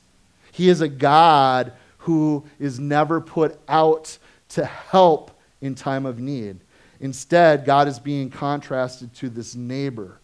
He 0.52 0.70
is 0.70 0.82
a 0.82 0.88
God 0.88 1.74
who 2.00 2.46
is 2.60 2.80
never 2.80 3.20
put 3.20 3.60
out 3.68 4.18
to 4.50 4.66
help 4.66 5.32
in 5.62 5.76
time 5.76 6.05
of 6.05 6.20
need. 6.20 6.60
Instead, 6.99 7.66
God 7.66 7.88
is 7.88 7.99
being 7.99 8.30
contrasted 8.30 9.14
to 9.16 9.30
this 9.30 9.55
neighbor. 9.55 10.20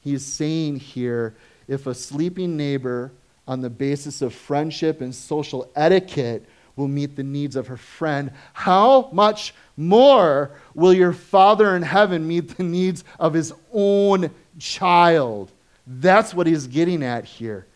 He 0.00 0.14
is 0.14 0.24
saying 0.24 0.76
here 0.76 1.34
if 1.66 1.86
a 1.86 1.94
sleeping 1.94 2.56
neighbor 2.56 3.12
on 3.46 3.60
the 3.60 3.70
basis 3.70 4.22
of 4.22 4.34
friendship 4.34 5.00
and 5.00 5.14
social 5.14 5.70
etiquette 5.74 6.44
will 6.76 6.88
meet 6.88 7.16
the 7.16 7.24
needs 7.24 7.56
of 7.56 7.66
her 7.66 7.76
friend, 7.76 8.30
how 8.52 9.10
much 9.12 9.52
more 9.76 10.52
will 10.74 10.92
your 10.92 11.12
Father 11.12 11.74
in 11.74 11.82
heaven 11.82 12.26
meet 12.26 12.56
the 12.56 12.62
needs 12.62 13.04
of 13.18 13.34
his 13.34 13.52
own 13.72 14.30
child? 14.58 15.50
That's 15.86 16.32
what 16.32 16.46
he's 16.46 16.66
getting 16.66 17.02
at 17.02 17.24
here. 17.24 17.66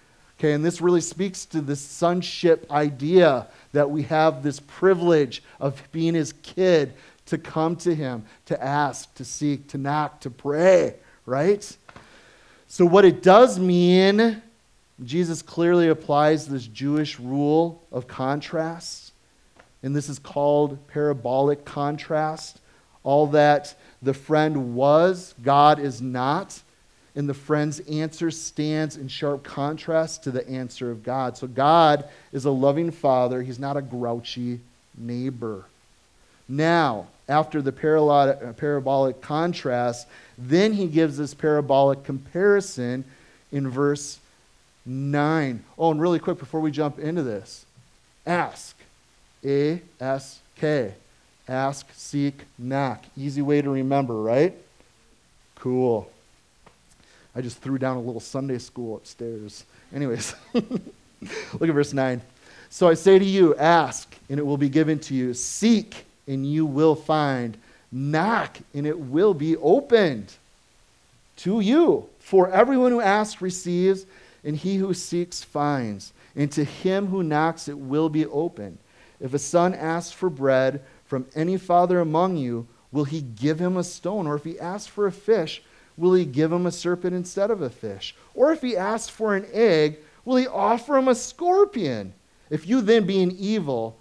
Okay, 0.42 0.54
and 0.54 0.64
this 0.64 0.80
really 0.80 1.00
speaks 1.00 1.44
to 1.44 1.60
the 1.60 1.76
sonship 1.76 2.68
idea 2.68 3.46
that 3.70 3.88
we 3.88 4.02
have 4.02 4.42
this 4.42 4.58
privilege 4.58 5.40
of 5.60 5.80
being 5.92 6.14
his 6.14 6.32
kid 6.42 6.94
to 7.26 7.38
come 7.38 7.76
to 7.76 7.94
him, 7.94 8.24
to 8.46 8.60
ask, 8.60 9.14
to 9.14 9.24
seek, 9.24 9.68
to 9.68 9.78
knock, 9.78 10.20
to 10.22 10.30
pray, 10.30 10.96
right? 11.26 11.76
So, 12.66 12.84
what 12.84 13.04
it 13.04 13.22
does 13.22 13.60
mean 13.60 14.42
Jesus 15.04 15.42
clearly 15.42 15.86
applies 15.86 16.48
this 16.48 16.66
Jewish 16.66 17.20
rule 17.20 17.80
of 17.92 18.08
contrast, 18.08 19.12
and 19.84 19.94
this 19.94 20.08
is 20.08 20.18
called 20.18 20.88
parabolic 20.88 21.64
contrast. 21.64 22.58
All 23.04 23.28
that 23.28 23.76
the 24.02 24.12
friend 24.12 24.74
was, 24.74 25.36
God 25.40 25.78
is 25.78 26.02
not, 26.02 26.60
and 27.14 27.28
the 27.28 27.34
friend's 27.34 27.80
answer 27.80 28.30
stands 28.30 28.96
in 28.96 29.08
sharp 29.08 29.42
contrast 29.42 30.24
to 30.24 30.30
the 30.30 30.48
answer 30.48 30.90
of 30.90 31.02
God. 31.02 31.36
So, 31.36 31.46
God 31.46 32.08
is 32.32 32.44
a 32.44 32.50
loving 32.50 32.90
father, 32.90 33.42
He's 33.42 33.58
not 33.58 33.76
a 33.76 33.82
grouchy 33.82 34.60
neighbor. 34.96 35.64
Now, 36.48 37.06
after 37.28 37.62
the 37.62 37.70
uh, 37.70 38.52
parabolic 38.52 39.20
contrast, 39.20 40.06
then 40.36 40.72
he 40.72 40.86
gives 40.86 41.16
this 41.16 41.34
parabolic 41.34 42.04
comparison 42.04 43.04
in 43.52 43.70
verse 43.70 44.18
9. 44.84 45.62
Oh, 45.78 45.90
and 45.90 46.00
really 46.00 46.18
quick 46.18 46.38
before 46.38 46.60
we 46.60 46.70
jump 46.70 46.98
into 46.98 47.22
this 47.22 47.64
ask. 48.26 48.76
A 49.44 49.82
S 50.00 50.40
K. 50.56 50.94
Ask, 51.48 51.88
seek, 51.94 52.42
knock. 52.56 53.04
Easy 53.16 53.42
way 53.42 53.60
to 53.62 53.70
remember, 53.70 54.14
right? 54.14 54.54
Cool. 55.56 56.08
I 57.34 57.40
just 57.40 57.58
threw 57.58 57.78
down 57.78 57.96
a 57.96 58.00
little 58.00 58.20
Sunday 58.20 58.58
school 58.58 58.96
upstairs. 58.96 59.64
Anyways, 59.94 60.34
look 60.52 61.62
at 61.62 61.70
verse 61.70 61.92
9. 61.92 62.20
So 62.68 62.88
I 62.88 62.94
say 62.94 63.18
to 63.18 63.24
you, 63.24 63.54
ask, 63.56 64.14
and 64.28 64.38
it 64.38 64.42
will 64.44 64.56
be 64.56 64.68
given 64.68 64.98
to 65.00 65.14
you. 65.14 65.34
Seek, 65.34 66.06
and 66.26 66.50
you 66.50 66.66
will 66.66 66.94
find. 66.94 67.56
Knock, 67.90 68.58
and 68.74 68.86
it 68.86 68.98
will 68.98 69.34
be 69.34 69.56
opened 69.56 70.32
to 71.38 71.60
you. 71.60 72.08
For 72.18 72.50
everyone 72.50 72.92
who 72.92 73.00
asks 73.00 73.42
receives, 73.42 74.06
and 74.44 74.56
he 74.56 74.76
who 74.76 74.94
seeks 74.94 75.42
finds, 75.42 76.12
and 76.34 76.50
to 76.52 76.64
him 76.64 77.06
who 77.06 77.22
knocks 77.22 77.68
it 77.68 77.78
will 77.78 78.08
be 78.08 78.26
opened. 78.26 78.78
If 79.20 79.34
a 79.34 79.38
son 79.38 79.74
asks 79.74 80.12
for 80.12 80.30
bread 80.30 80.82
from 81.06 81.26
any 81.34 81.56
father 81.56 82.00
among 82.00 82.36
you, 82.36 82.66
will 82.90 83.04
he 83.04 83.20
give 83.20 83.58
him 83.58 83.76
a 83.76 83.84
stone? 83.84 84.26
Or 84.26 84.34
if 84.34 84.44
he 84.44 84.58
asks 84.58 84.88
for 84.88 85.06
a 85.06 85.12
fish, 85.12 85.62
will 85.96 86.14
he 86.14 86.24
give 86.24 86.52
him 86.52 86.66
a 86.66 86.72
serpent 86.72 87.14
instead 87.14 87.50
of 87.50 87.62
a 87.62 87.70
fish? 87.70 88.14
Or 88.34 88.52
if 88.52 88.60
he 88.60 88.76
asks 88.76 89.08
for 89.08 89.34
an 89.34 89.46
egg, 89.52 89.98
will 90.24 90.36
he 90.36 90.46
offer 90.46 90.96
him 90.96 91.08
a 91.08 91.14
scorpion? 91.14 92.12
If 92.50 92.66
you 92.66 92.80
then, 92.80 93.06
being 93.06 93.32
evil, 93.32 93.96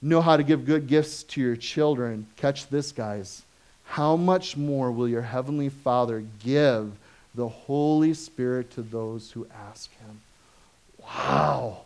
know 0.00 0.20
how 0.20 0.36
to 0.36 0.42
give 0.42 0.66
good 0.66 0.86
gifts 0.86 1.22
to 1.24 1.40
your 1.40 1.56
children, 1.56 2.26
catch 2.36 2.68
this, 2.68 2.92
guys. 2.92 3.42
How 3.84 4.16
much 4.16 4.56
more 4.56 4.90
will 4.90 5.08
your 5.08 5.22
heavenly 5.22 5.68
Father 5.68 6.24
give 6.42 6.92
the 7.34 7.48
Holy 7.48 8.14
Spirit 8.14 8.70
to 8.72 8.82
those 8.82 9.30
who 9.30 9.46
ask 9.68 9.90
Him. 9.98 10.20
Wow. 11.02 11.82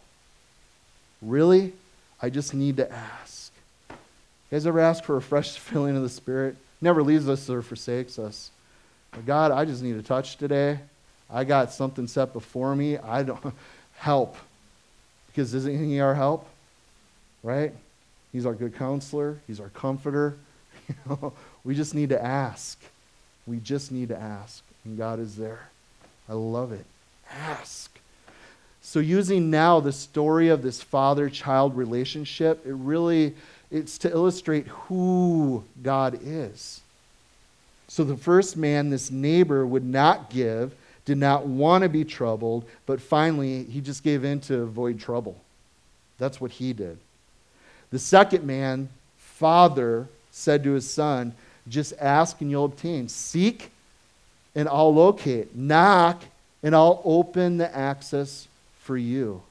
Really? 1.23 1.73
I 2.21 2.31
just 2.31 2.55
need 2.55 2.77
to 2.79 2.93
ask. 2.93 3.53
You 3.91 3.97
guys 4.51 4.67
ever 4.67 4.81
ask 4.81 5.05
for 5.05 5.17
a 5.17 5.23
fresh 5.23 5.53
filling 5.59 5.97
of 5.97 6.03
the 6.03 6.09
Spirit? 6.09 6.57
Never 6.81 7.03
leaves 7.03 7.29
us 7.29 7.49
or 7.49 7.63
forsakes 7.63 8.19
us. 8.19 8.51
But 9.17 9.25
God, 9.25 9.51
I 9.51 9.65
just 9.65 9.83
need 9.83 9.97
a 9.97 10.03
touch 10.03 10.37
today. 10.37 10.79
I 11.31 11.45
got 11.45 11.73
something 11.73 12.07
set 12.07 12.35
before 12.35 12.77
me. 12.77 12.99
I 12.99 13.23
don't 13.23 13.55
help. 13.97 14.37
Because 15.29 15.55
isn't 15.55 15.85
He 15.85 15.99
our 16.01 16.15
help? 16.15 16.47
Right? 17.43 17.73
He's 18.31 18.45
our 18.45 18.55
good 18.55 18.77
counselor, 18.77 19.39
He's 19.47 19.59
our 19.59 19.71
comforter. 19.71 20.37
You 20.89 20.95
know, 21.09 21.33
we 21.65 21.75
just 21.75 21.97
need 21.97 22.11
to 22.11 22.25
ask. 22.25 22.79
We 23.45 23.57
just 23.57 23.91
need 23.91 24.11
to 24.11 24.17
ask. 24.17 24.63
And 24.85 24.97
God 24.97 25.19
is 25.19 25.35
there. 25.35 25.69
I 26.29 26.35
love 26.35 26.71
it. 26.71 26.85
Ask. 27.29 27.91
So 28.83 29.01
using 29.01 29.51
now 29.51 29.81
the 29.81 29.91
story 29.91 30.49
of 30.49 30.63
this 30.63 30.81
father-child 30.81 31.77
relationship, 31.77 32.65
it 32.65 32.75
really 32.75 33.35
it's 33.73 33.99
to 33.99 34.11
illustrate 34.11 34.69
who 34.69 35.65
God 35.83 36.21
is. 36.23 36.83
So 37.89 38.05
the 38.05 38.17
first 38.17 38.57
man, 38.57 38.91
this 38.91 39.11
neighbor, 39.11 39.67
would 39.67 39.85
not 39.85 40.31
give, 40.31 40.75
did 41.05 41.19
not 41.19 41.47
want 41.47 41.83
to 41.83 41.89
be 41.89 42.05
troubled, 42.05 42.65
but 42.85 43.01
finally 43.01 43.65
he 43.65 43.81
just 43.81 44.03
gave 44.03 44.25
in 44.25 44.41
to 44.43 44.63
avoid 44.63 44.99
trouble. 44.99 45.37
That's 46.19 46.41
what 46.41 46.51
he 46.51 46.73
did. 46.73 46.99
The 47.91 47.99
second 47.99 48.45
man, 48.45 48.89
father, 49.17 50.09
said 50.33 50.65
to 50.65 50.73
his 50.73 50.91
son, 50.91 51.33
Just 51.69 51.95
ask 52.01 52.41
and 52.41 52.51
you'll 52.51 52.65
obtain. 52.65 53.09
Seek 53.09 53.71
and 54.55 54.69
I'll 54.69 54.93
locate. 54.93 55.55
Knock 55.55 56.23
and 56.63 56.75
I'll 56.75 57.01
open 57.05 57.59
the 57.59 57.75
access 57.75 58.49
for 58.81 58.97
you. 58.97 59.43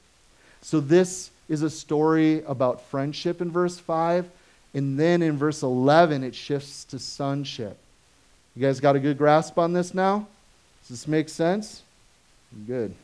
So 0.60 0.80
this 0.80 1.30
is 1.48 1.62
a 1.62 1.70
story 1.70 2.42
about 2.44 2.82
friendship 2.86 3.40
in 3.40 3.50
verse 3.50 3.78
5. 3.78 4.28
And 4.74 4.98
then 4.98 5.22
in 5.22 5.38
verse 5.38 5.62
11, 5.62 6.22
it 6.22 6.34
shifts 6.34 6.84
to 6.86 6.98
sonship. 6.98 7.78
You 8.56 8.62
guys 8.62 8.80
got 8.80 8.96
a 8.96 9.00
good 9.00 9.18
grasp 9.18 9.58
on 9.58 9.74
this 9.74 9.92
now? 9.92 10.26
Does 10.82 11.00
this 11.00 11.08
make 11.08 11.28
sense? 11.28 11.82
Good. 12.66 12.94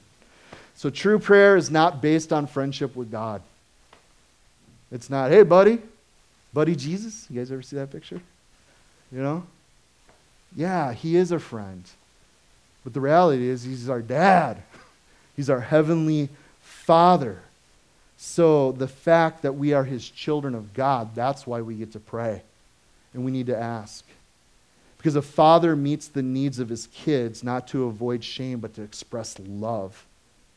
So 0.74 0.88
true 0.88 1.18
prayer 1.18 1.56
is 1.56 1.70
not 1.70 2.00
based 2.00 2.32
on 2.32 2.46
friendship 2.46 2.96
with 2.96 3.10
God. 3.10 3.42
It's 4.90 5.10
not, 5.10 5.30
hey, 5.30 5.42
buddy, 5.42 5.78
buddy 6.54 6.74
Jesus. 6.74 7.26
You 7.28 7.38
guys 7.38 7.52
ever 7.52 7.62
see 7.62 7.76
that 7.76 7.90
picture? 7.90 8.20
You 9.10 9.22
know? 9.22 9.42
Yeah, 10.56 10.92
he 10.92 11.16
is 11.16 11.32
a 11.32 11.38
friend. 11.38 11.84
But 12.84 12.94
the 12.94 13.00
reality 13.00 13.46
is, 13.46 13.62
he's 13.62 13.88
our 13.88 14.02
dad, 14.02 14.62
he's 15.36 15.50
our 15.50 15.60
heavenly 15.60 16.30
father. 16.60 17.40
So 18.16 18.72
the 18.72 18.88
fact 18.88 19.42
that 19.42 19.54
we 19.54 19.72
are 19.72 19.84
his 19.84 20.08
children 20.08 20.54
of 20.54 20.72
God, 20.72 21.14
that's 21.14 21.46
why 21.46 21.60
we 21.60 21.74
get 21.74 21.92
to 21.92 22.00
pray. 22.00 22.42
And 23.12 23.24
we 23.24 23.30
need 23.30 23.46
to 23.46 23.56
ask. 23.56 24.04
Because 25.02 25.16
a 25.16 25.22
father 25.22 25.74
meets 25.74 26.06
the 26.06 26.22
needs 26.22 26.60
of 26.60 26.68
his 26.68 26.86
kids 26.86 27.42
not 27.42 27.66
to 27.68 27.86
avoid 27.86 28.22
shame, 28.22 28.60
but 28.60 28.72
to 28.74 28.82
express 28.82 29.36
love. 29.40 30.06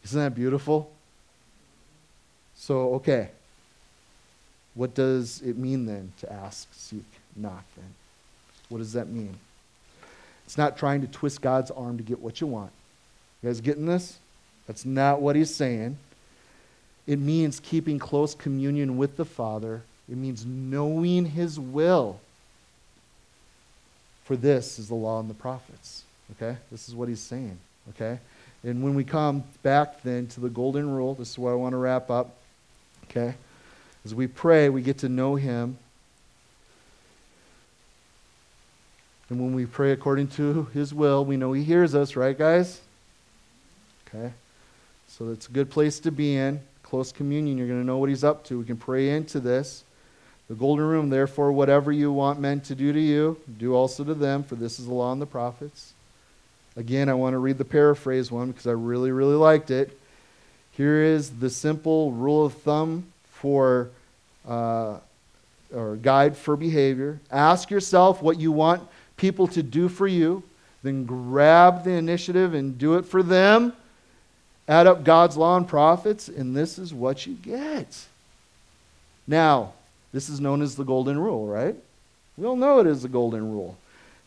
Isn't 0.04 0.20
that 0.20 0.36
beautiful? 0.36 0.92
So, 2.56 2.94
okay. 2.94 3.30
What 4.76 4.94
does 4.94 5.42
it 5.42 5.58
mean 5.58 5.88
then 5.88 6.14
to 6.20 6.32
ask, 6.32 6.68
seek, 6.74 7.06
knock 7.36 7.66
then? 7.76 7.96
What 8.70 8.78
does 8.78 8.94
that 8.94 9.08
mean? 9.08 9.36
It's 10.46 10.60
not 10.60 10.78
trying 10.78 11.02
to 11.02 11.08
twist 11.08 11.42
God's 11.42 11.72
arm 11.72 11.98
to 11.98 12.04
get 12.04 12.20
what 12.20 12.40
you 12.40 12.46
want. 12.46 12.72
You 13.42 13.50
guys 13.50 13.62
getting 13.62 13.88
this? 13.88 14.20
That's 14.68 14.86
not 14.86 15.22
what 15.22 15.36
he's 15.36 15.54
saying. 15.54 15.98
It 17.08 17.18
means 17.18 17.60
keeping 17.60 17.98
close 17.98 18.36
communion 18.36 18.96
with 18.96 19.18
the 19.18 19.26
Father. 19.26 19.82
It 20.08 20.18
means 20.18 20.46
knowing 20.46 21.26
His 21.26 21.60
will. 21.60 22.20
For 24.26 24.36
this 24.36 24.78
is 24.78 24.90
the 24.90 24.96
law 24.96 25.20
and 25.20 25.30
the 25.30 25.34
prophets. 25.34 26.04
Okay? 26.32 26.58
This 26.72 26.90
is 26.90 26.96
what 26.96 27.08
he's 27.08 27.22
saying. 27.22 27.58
Okay? 27.90 28.20
And 28.64 28.84
when 28.84 28.96
we 28.96 29.04
come 29.04 29.44
back 29.64 30.02
then 30.04 30.28
to 30.28 30.42
the 30.42 30.50
golden 30.50 30.90
rule, 30.90 31.16
this 31.16 31.32
is 31.32 31.40
what 31.40 31.52
I 31.52 31.56
want 31.56 31.74
to 31.74 31.78
wrap 31.78 32.10
up. 32.10 32.36
Okay? 33.10 33.36
As 34.04 34.14
we 34.14 34.28
pray, 34.28 34.70
we 34.70 34.82
get 34.82 34.98
to 35.00 35.10
know 35.10 35.36
him. 35.36 35.78
And 39.30 39.40
when 39.40 39.56
we 39.56 39.66
pray 39.66 39.92
according 39.92 40.28
to 40.30 40.66
his 40.74 40.94
will, 40.94 41.26
we 41.26 41.38
know 41.38 41.54
he 41.54 41.64
hears 41.64 41.96
us, 41.96 42.16
right, 42.16 42.38
guys? 42.38 42.82
Okay? 44.08 44.34
So 45.08 45.30
it's 45.30 45.48
a 45.48 45.52
good 45.52 45.70
place 45.70 46.00
to 46.02 46.12
be 46.12 46.36
in 46.36 46.60
close 46.86 47.12
communion, 47.12 47.58
you're 47.58 47.68
going 47.68 47.82
to 47.82 47.86
know 47.86 47.98
what 47.98 48.10
he's 48.10 48.24
up 48.24 48.44
to. 48.46 48.60
We 48.60 48.66
can 48.66 48.78
pray 48.78 49.10
into 49.10 49.40
this. 49.40 49.84
The 50.48 50.56
golden 50.56 50.86
rule, 50.86 51.08
therefore, 51.08 51.52
whatever 51.52 51.92
you 51.92 52.12
want 52.12 52.40
men 52.40 52.62
to 52.62 52.76
do 52.76 52.94
to 52.94 53.00
you, 53.00 53.38
do 53.58 53.74
also 53.74 54.04
to 54.04 54.14
them, 54.14 54.44
for 54.44 54.56
this 54.56 54.80
is 54.80 54.86
the 54.86 54.94
law 54.94 55.12
and 55.12 55.22
the 55.22 55.26
prophets. 55.26 55.94
Again, 56.78 57.10
I 57.10 57.14
want 57.14 57.34
to 57.34 57.40
read 57.40 57.58
the 57.58 57.66
paraphrase 57.66 58.32
one 58.32 58.52
because 58.52 58.68
I 58.68 58.72
really, 58.72 59.12
really 59.12 59.36
liked 59.36 59.72
it. 59.72 59.98
Here 60.72 61.02
is 61.02 61.32
the 61.40 61.50
simple 61.50 62.12
rule 62.12 62.46
of 62.46 62.54
thumb 62.54 63.06
for, 63.32 63.90
uh, 64.48 64.98
or 65.74 65.96
guide 65.96 66.38
for 66.38 66.56
behavior. 66.56 67.20
Ask 67.32 67.72
yourself 67.72 68.22
what 68.22 68.40
you 68.40 68.52
want 68.52 68.84
people 69.18 69.48
to 69.48 69.64
do 69.64 69.90
for 69.90 70.06
you, 70.06 70.44
then 70.84 71.06
grab 71.06 71.86
the 71.86 71.92
initiative 71.92 72.54
and 72.54 72.78
do 72.78 72.96
it 72.96 73.06
for 73.06 73.24
them 73.24 73.74
Add 74.68 74.88
up 74.88 75.04
God's 75.04 75.38
law 75.38 75.58
and 75.58 75.68
prophets, 75.68 76.28
and 76.28 76.56
this 76.56 76.80
is 76.80 76.94
what 76.94 77.28
you 77.28 77.36
get. 77.36 78.06
Now, 79.28 79.74
this 80.16 80.30
is 80.30 80.40
known 80.40 80.62
as 80.62 80.76
the 80.76 80.86
golden 80.86 81.20
rule, 81.20 81.46
right? 81.46 81.76
We 82.38 82.46
all 82.46 82.56
know 82.56 82.80
it 82.80 82.88
is 82.88 83.02
the 83.02 83.10
golden 83.10 83.52
rule 83.52 83.78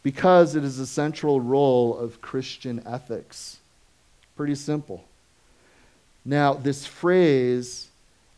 because 0.03 0.55
it 0.55 0.63
is 0.63 0.79
a 0.79 0.87
central 0.87 1.41
role 1.41 1.97
of 1.97 2.21
Christian 2.21 2.83
ethics. 2.85 3.57
Pretty 4.37 4.55
simple. 4.55 5.03
Now, 6.27 6.53
this 6.53 6.85
phrase 6.85 7.89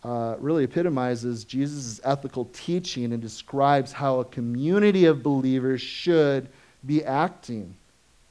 uh, 0.04 0.36
really 0.38 0.62
epitomizes 0.62 1.42
Jesus' 1.42 2.00
ethical 2.04 2.48
teaching 2.52 3.12
and 3.12 3.20
describes 3.20 3.90
how 3.90 4.20
a 4.20 4.24
community 4.24 5.06
of 5.06 5.24
believers 5.24 5.82
should 5.82 6.46
be 6.86 7.04
acting, 7.04 7.74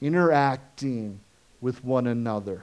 interacting 0.01 1.19
with 1.59 1.83
one 1.83 2.07
another. 2.07 2.61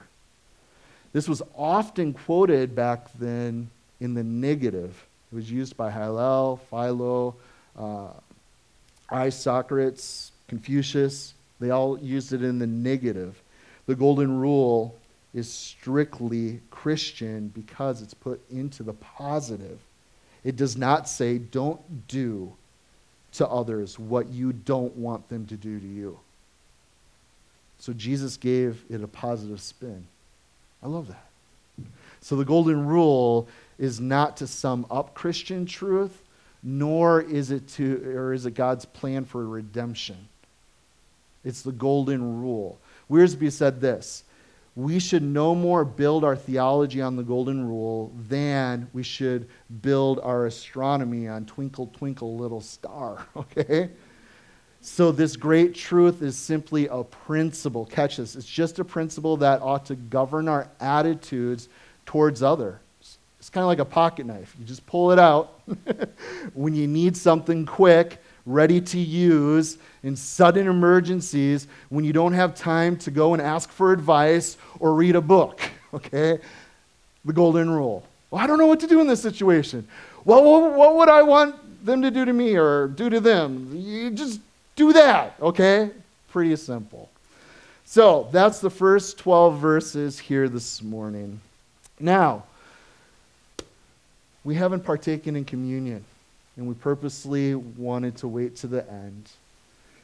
This 1.13 1.29
was 1.29 1.43
often 1.55 2.13
quoted 2.13 2.75
back 2.75 3.09
then 3.19 3.69
in 3.99 4.15
the 4.15 4.23
negative. 4.23 5.06
It 5.31 5.35
was 5.35 5.51
used 5.51 5.75
by 5.75 5.91
Hillel, 5.91 6.57
Philo, 6.69 7.35
uh, 7.77 8.09
Isocrates, 9.11 10.31
Confucius. 10.47 11.33
They 11.59 11.69
all 11.69 11.99
used 11.99 12.33
it 12.33 12.43
in 12.43 12.59
the 12.59 12.67
negative. 12.67 13.41
The 13.87 13.95
golden 13.95 14.39
rule 14.39 14.95
is 15.33 15.51
strictly 15.51 16.61
Christian 16.71 17.49
because 17.49 18.01
it's 18.01 18.13
put 18.13 18.41
into 18.49 18.83
the 18.83 18.93
positive. 18.93 19.79
It 20.43 20.55
does 20.55 20.77
not 20.77 21.09
say, 21.09 21.37
don't 21.37 22.07
do 22.07 22.53
to 23.33 23.47
others 23.47 23.99
what 23.99 24.29
you 24.29 24.53
don't 24.53 24.95
want 24.95 25.27
them 25.29 25.45
to 25.47 25.55
do 25.55 25.79
to 25.79 25.85
you. 25.85 26.19
So 27.79 27.93
Jesus 27.93 28.37
gave 28.37 28.83
it 28.89 29.03
a 29.03 29.07
positive 29.07 29.61
spin. 29.61 30.07
I 30.81 30.87
love 30.87 31.07
that. 31.07 31.27
So 32.21 32.35
the 32.35 32.45
golden 32.45 32.85
rule 32.85 33.47
is 33.77 33.99
not 33.99 34.37
to 34.37 34.47
sum 34.47 34.85
up 34.89 35.13
Christian 35.13 35.65
truth, 35.65 36.23
nor 36.63 37.21
is 37.21 37.51
it 37.51 37.67
to 37.69 38.15
or 38.15 38.33
is 38.33 38.45
it 38.45 38.51
God's 38.51 38.85
plan 38.85 39.25
for 39.25 39.47
redemption. 39.47 40.27
It's 41.43 41.61
the 41.61 41.71
golden 41.71 42.41
rule. 42.41 42.79
Wiersbe 43.09 43.51
said 43.51 43.79
this 43.79 44.23
we 44.77 44.99
should 44.99 45.23
no 45.23 45.55
more 45.55 45.83
build 45.83 46.23
our 46.23 46.35
theology 46.35 47.01
on 47.01 47.15
the 47.15 47.23
golden 47.23 47.67
rule 47.67 48.13
than 48.29 48.87
we 48.93 49.01
should 49.01 49.49
build 49.81 50.19
our 50.19 50.45
astronomy 50.45 51.27
on 51.27 51.45
twinkle, 51.45 51.87
twinkle, 51.87 52.37
little 52.37 52.61
star. 52.61 53.25
Okay? 53.35 53.89
So, 54.79 55.11
this 55.11 55.35
great 55.35 55.73
truth 55.73 56.21
is 56.21 56.37
simply 56.37 56.87
a 56.87 57.03
principle. 57.03 57.85
Catch 57.87 58.17
this. 58.17 58.35
It's 58.35 58.45
just 58.45 58.77
a 58.77 58.85
principle 58.85 59.35
that 59.37 59.61
ought 59.63 59.87
to 59.87 59.95
govern 59.95 60.47
our 60.47 60.69
attitudes 60.79 61.67
towards 62.05 62.43
others. 62.43 62.79
It's 63.47 63.53
kind 63.53 63.63
of 63.63 63.69
like 63.69 63.79
a 63.79 63.85
pocket 63.85 64.25
knife. 64.25 64.53
You 64.59 64.65
just 64.65 64.85
pull 64.87 65.13
it 65.13 65.19
out 65.19 65.61
when 66.53 66.75
you 66.75 66.85
need 66.85 67.15
something 67.15 67.65
quick, 67.65 68.21
ready 68.45 68.81
to 68.81 68.99
use 68.99 69.77
in 70.03 70.17
sudden 70.17 70.67
emergencies, 70.67 71.65
when 71.87 72.03
you 72.03 72.11
don't 72.11 72.33
have 72.33 72.55
time 72.55 72.97
to 72.97 73.09
go 73.09 73.31
and 73.31 73.41
ask 73.41 73.71
for 73.71 73.93
advice 73.93 74.57
or 74.81 74.93
read 74.93 75.15
a 75.15 75.21
book. 75.21 75.61
Okay? 75.93 76.39
The 77.23 77.31
golden 77.31 77.69
rule. 77.69 78.03
Well, 78.29 78.43
I 78.43 78.45
don't 78.45 78.57
know 78.57 78.67
what 78.67 78.81
to 78.81 78.87
do 78.87 78.99
in 78.99 79.07
this 79.07 79.21
situation. 79.21 79.87
Well, 80.25 80.69
what 80.71 80.95
would 80.95 81.07
I 81.07 81.23
want 81.23 81.85
them 81.85 82.01
to 82.01 82.11
do 82.11 82.25
to 82.25 82.33
me 82.33 82.57
or 82.57 82.89
do 82.89 83.09
to 83.09 83.21
them? 83.21 83.71
You 83.73 84.11
just 84.11 84.41
do 84.75 84.91
that, 84.91 85.35
okay? 85.41 85.91
Pretty 86.29 86.57
simple. 86.57 87.09
So 87.85 88.27
that's 88.33 88.59
the 88.59 88.69
first 88.69 89.17
12 89.17 89.57
verses 89.57 90.19
here 90.19 90.49
this 90.49 90.83
morning. 90.83 91.39
Now, 92.01 92.43
we 94.47 94.55
haven't 94.55 94.85
partaken 94.85 95.35
in 95.35 95.43
communion, 95.43 96.05
and 96.55 96.69
we 96.69 96.73
purposely 96.73 97.53
wanted 97.53 98.15
to 98.15 98.29
wait 98.29 98.55
to 98.55 98.67
the 98.67 98.89
end 98.89 99.29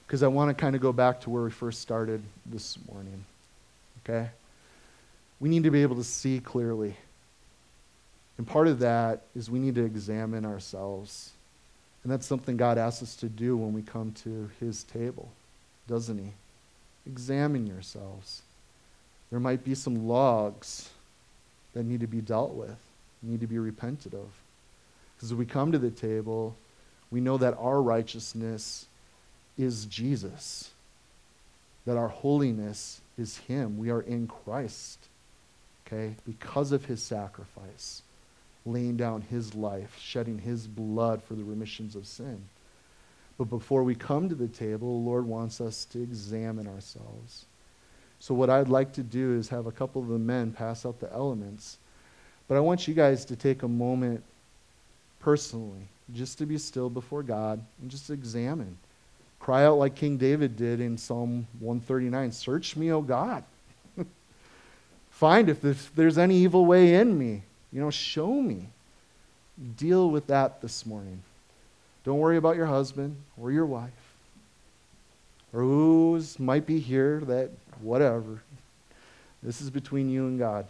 because 0.05 0.21
I 0.21 0.27
want 0.27 0.49
to 0.49 0.53
kind 0.53 0.75
of 0.75 0.81
go 0.81 0.91
back 0.91 1.21
to 1.21 1.29
where 1.29 1.43
we 1.43 1.49
first 1.49 1.79
started 1.79 2.21
this 2.45 2.77
morning. 2.91 3.23
Okay? 4.03 4.27
We 5.39 5.47
need 5.47 5.63
to 5.63 5.71
be 5.71 5.81
able 5.81 5.95
to 5.95 6.03
see 6.03 6.41
clearly. 6.41 6.97
And 8.37 8.45
part 8.45 8.67
of 8.67 8.79
that 8.79 9.21
is 9.33 9.49
we 9.49 9.59
need 9.59 9.75
to 9.75 9.85
examine 9.85 10.45
ourselves 10.45 11.31
And 12.03 12.11
that's 12.11 12.25
something 12.25 12.57
God 12.57 12.77
asks 12.77 13.01
us 13.01 13.15
to 13.17 13.29
do 13.29 13.55
when 13.55 13.71
we 13.71 13.81
come 13.81 14.11
to 14.23 14.49
his 14.59 14.83
table, 14.83 15.31
doesn't 15.87 16.17
he? 16.17 16.31
Examine 17.07 17.65
yourselves. 17.65 18.41
There 19.31 19.39
might 19.39 19.63
be 19.63 19.73
some 19.73 20.05
logs 20.05 20.89
that 21.73 21.85
need 21.85 22.01
to 22.01 22.07
be 22.07 22.19
dealt 22.19 22.53
with, 22.53 22.75
need 23.23 23.41
to 23.41 23.47
be 23.47 23.59
repented 23.59 24.13
of. 24.13 24.27
Because 25.15 25.31
when 25.31 25.39
we 25.39 25.45
come 25.45 25.71
to 25.71 25.79
the 25.79 25.91
table, 25.91 26.55
we 27.11 27.21
know 27.21 27.37
that 27.37 27.57
our 27.59 27.81
righteousness 27.81 28.85
is 29.57 29.85
Jesus, 29.85 30.71
that 31.85 31.97
our 31.97 32.07
holiness 32.07 33.01
is 33.17 33.37
Him. 33.37 33.77
We 33.77 33.89
are 33.89 34.01
in 34.01 34.27
Christ, 34.27 34.99
okay, 35.85 36.15
because 36.25 36.71
of 36.71 36.85
His 36.85 37.01
sacrifice, 37.01 38.01
laying 38.65 38.97
down 38.97 39.21
His 39.21 39.53
life, 39.53 39.97
shedding 39.99 40.39
His 40.39 40.67
blood 40.67 41.23
for 41.23 41.35
the 41.35 41.43
remissions 41.43 41.95
of 41.95 42.07
sin. 42.07 42.43
But 43.37 43.45
before 43.45 43.83
we 43.83 43.95
come 43.95 44.29
to 44.29 44.35
the 44.35 44.47
table, 44.47 44.99
the 44.99 45.09
Lord 45.09 45.25
wants 45.25 45.59
us 45.59 45.85
to 45.85 46.01
examine 46.01 46.67
ourselves. 46.67 47.45
So, 48.19 48.33
what 48.33 48.49
I'd 48.49 48.69
like 48.69 48.93
to 48.93 49.03
do 49.03 49.37
is 49.37 49.49
have 49.49 49.65
a 49.65 49.71
couple 49.71 50.01
of 50.01 50.07
the 50.07 50.19
men 50.19 50.51
pass 50.51 50.85
out 50.85 50.99
the 50.99 51.11
elements. 51.11 51.77
But 52.47 52.57
I 52.57 52.59
want 52.59 52.87
you 52.87 52.93
guys 52.93 53.25
to 53.25 53.35
take 53.35 53.63
a 53.63 53.67
moment 53.67 54.23
personally, 55.19 55.87
just 56.13 56.37
to 56.39 56.45
be 56.45 56.57
still 56.57 56.89
before 56.89 57.23
God 57.23 57.63
and 57.81 57.89
just 57.89 58.09
examine. 58.09 58.77
Cry 59.39 59.65
out 59.65 59.77
like 59.77 59.95
King 59.95 60.17
David 60.17 60.55
did 60.55 60.79
in 60.79 60.97
Psalm 60.97 61.47
139 61.59 62.31
Search 62.31 62.75
me, 62.75 62.91
O 62.91 63.01
God. 63.01 63.43
Find 65.11 65.49
if 65.49 65.93
there's 65.95 66.17
any 66.17 66.35
evil 66.35 66.65
way 66.65 66.95
in 66.95 67.17
me. 67.17 67.43
You 67.71 67.81
know, 67.81 67.89
show 67.89 68.33
me. 68.33 68.67
Deal 69.77 70.09
with 70.09 70.27
that 70.27 70.61
this 70.61 70.85
morning. 70.85 71.21
Don't 72.03 72.19
worry 72.19 72.37
about 72.37 72.55
your 72.55 72.65
husband 72.65 73.15
or 73.37 73.51
your 73.51 73.65
wife 73.65 73.91
or 75.53 75.61
who 75.61 76.21
might 76.39 76.65
be 76.65 76.79
here 76.79 77.21
that 77.21 77.49
whatever. 77.79 78.41
This 79.41 79.61
is 79.61 79.69
between 79.69 80.09
you 80.09 80.25
and 80.25 80.39
God. 80.39 80.65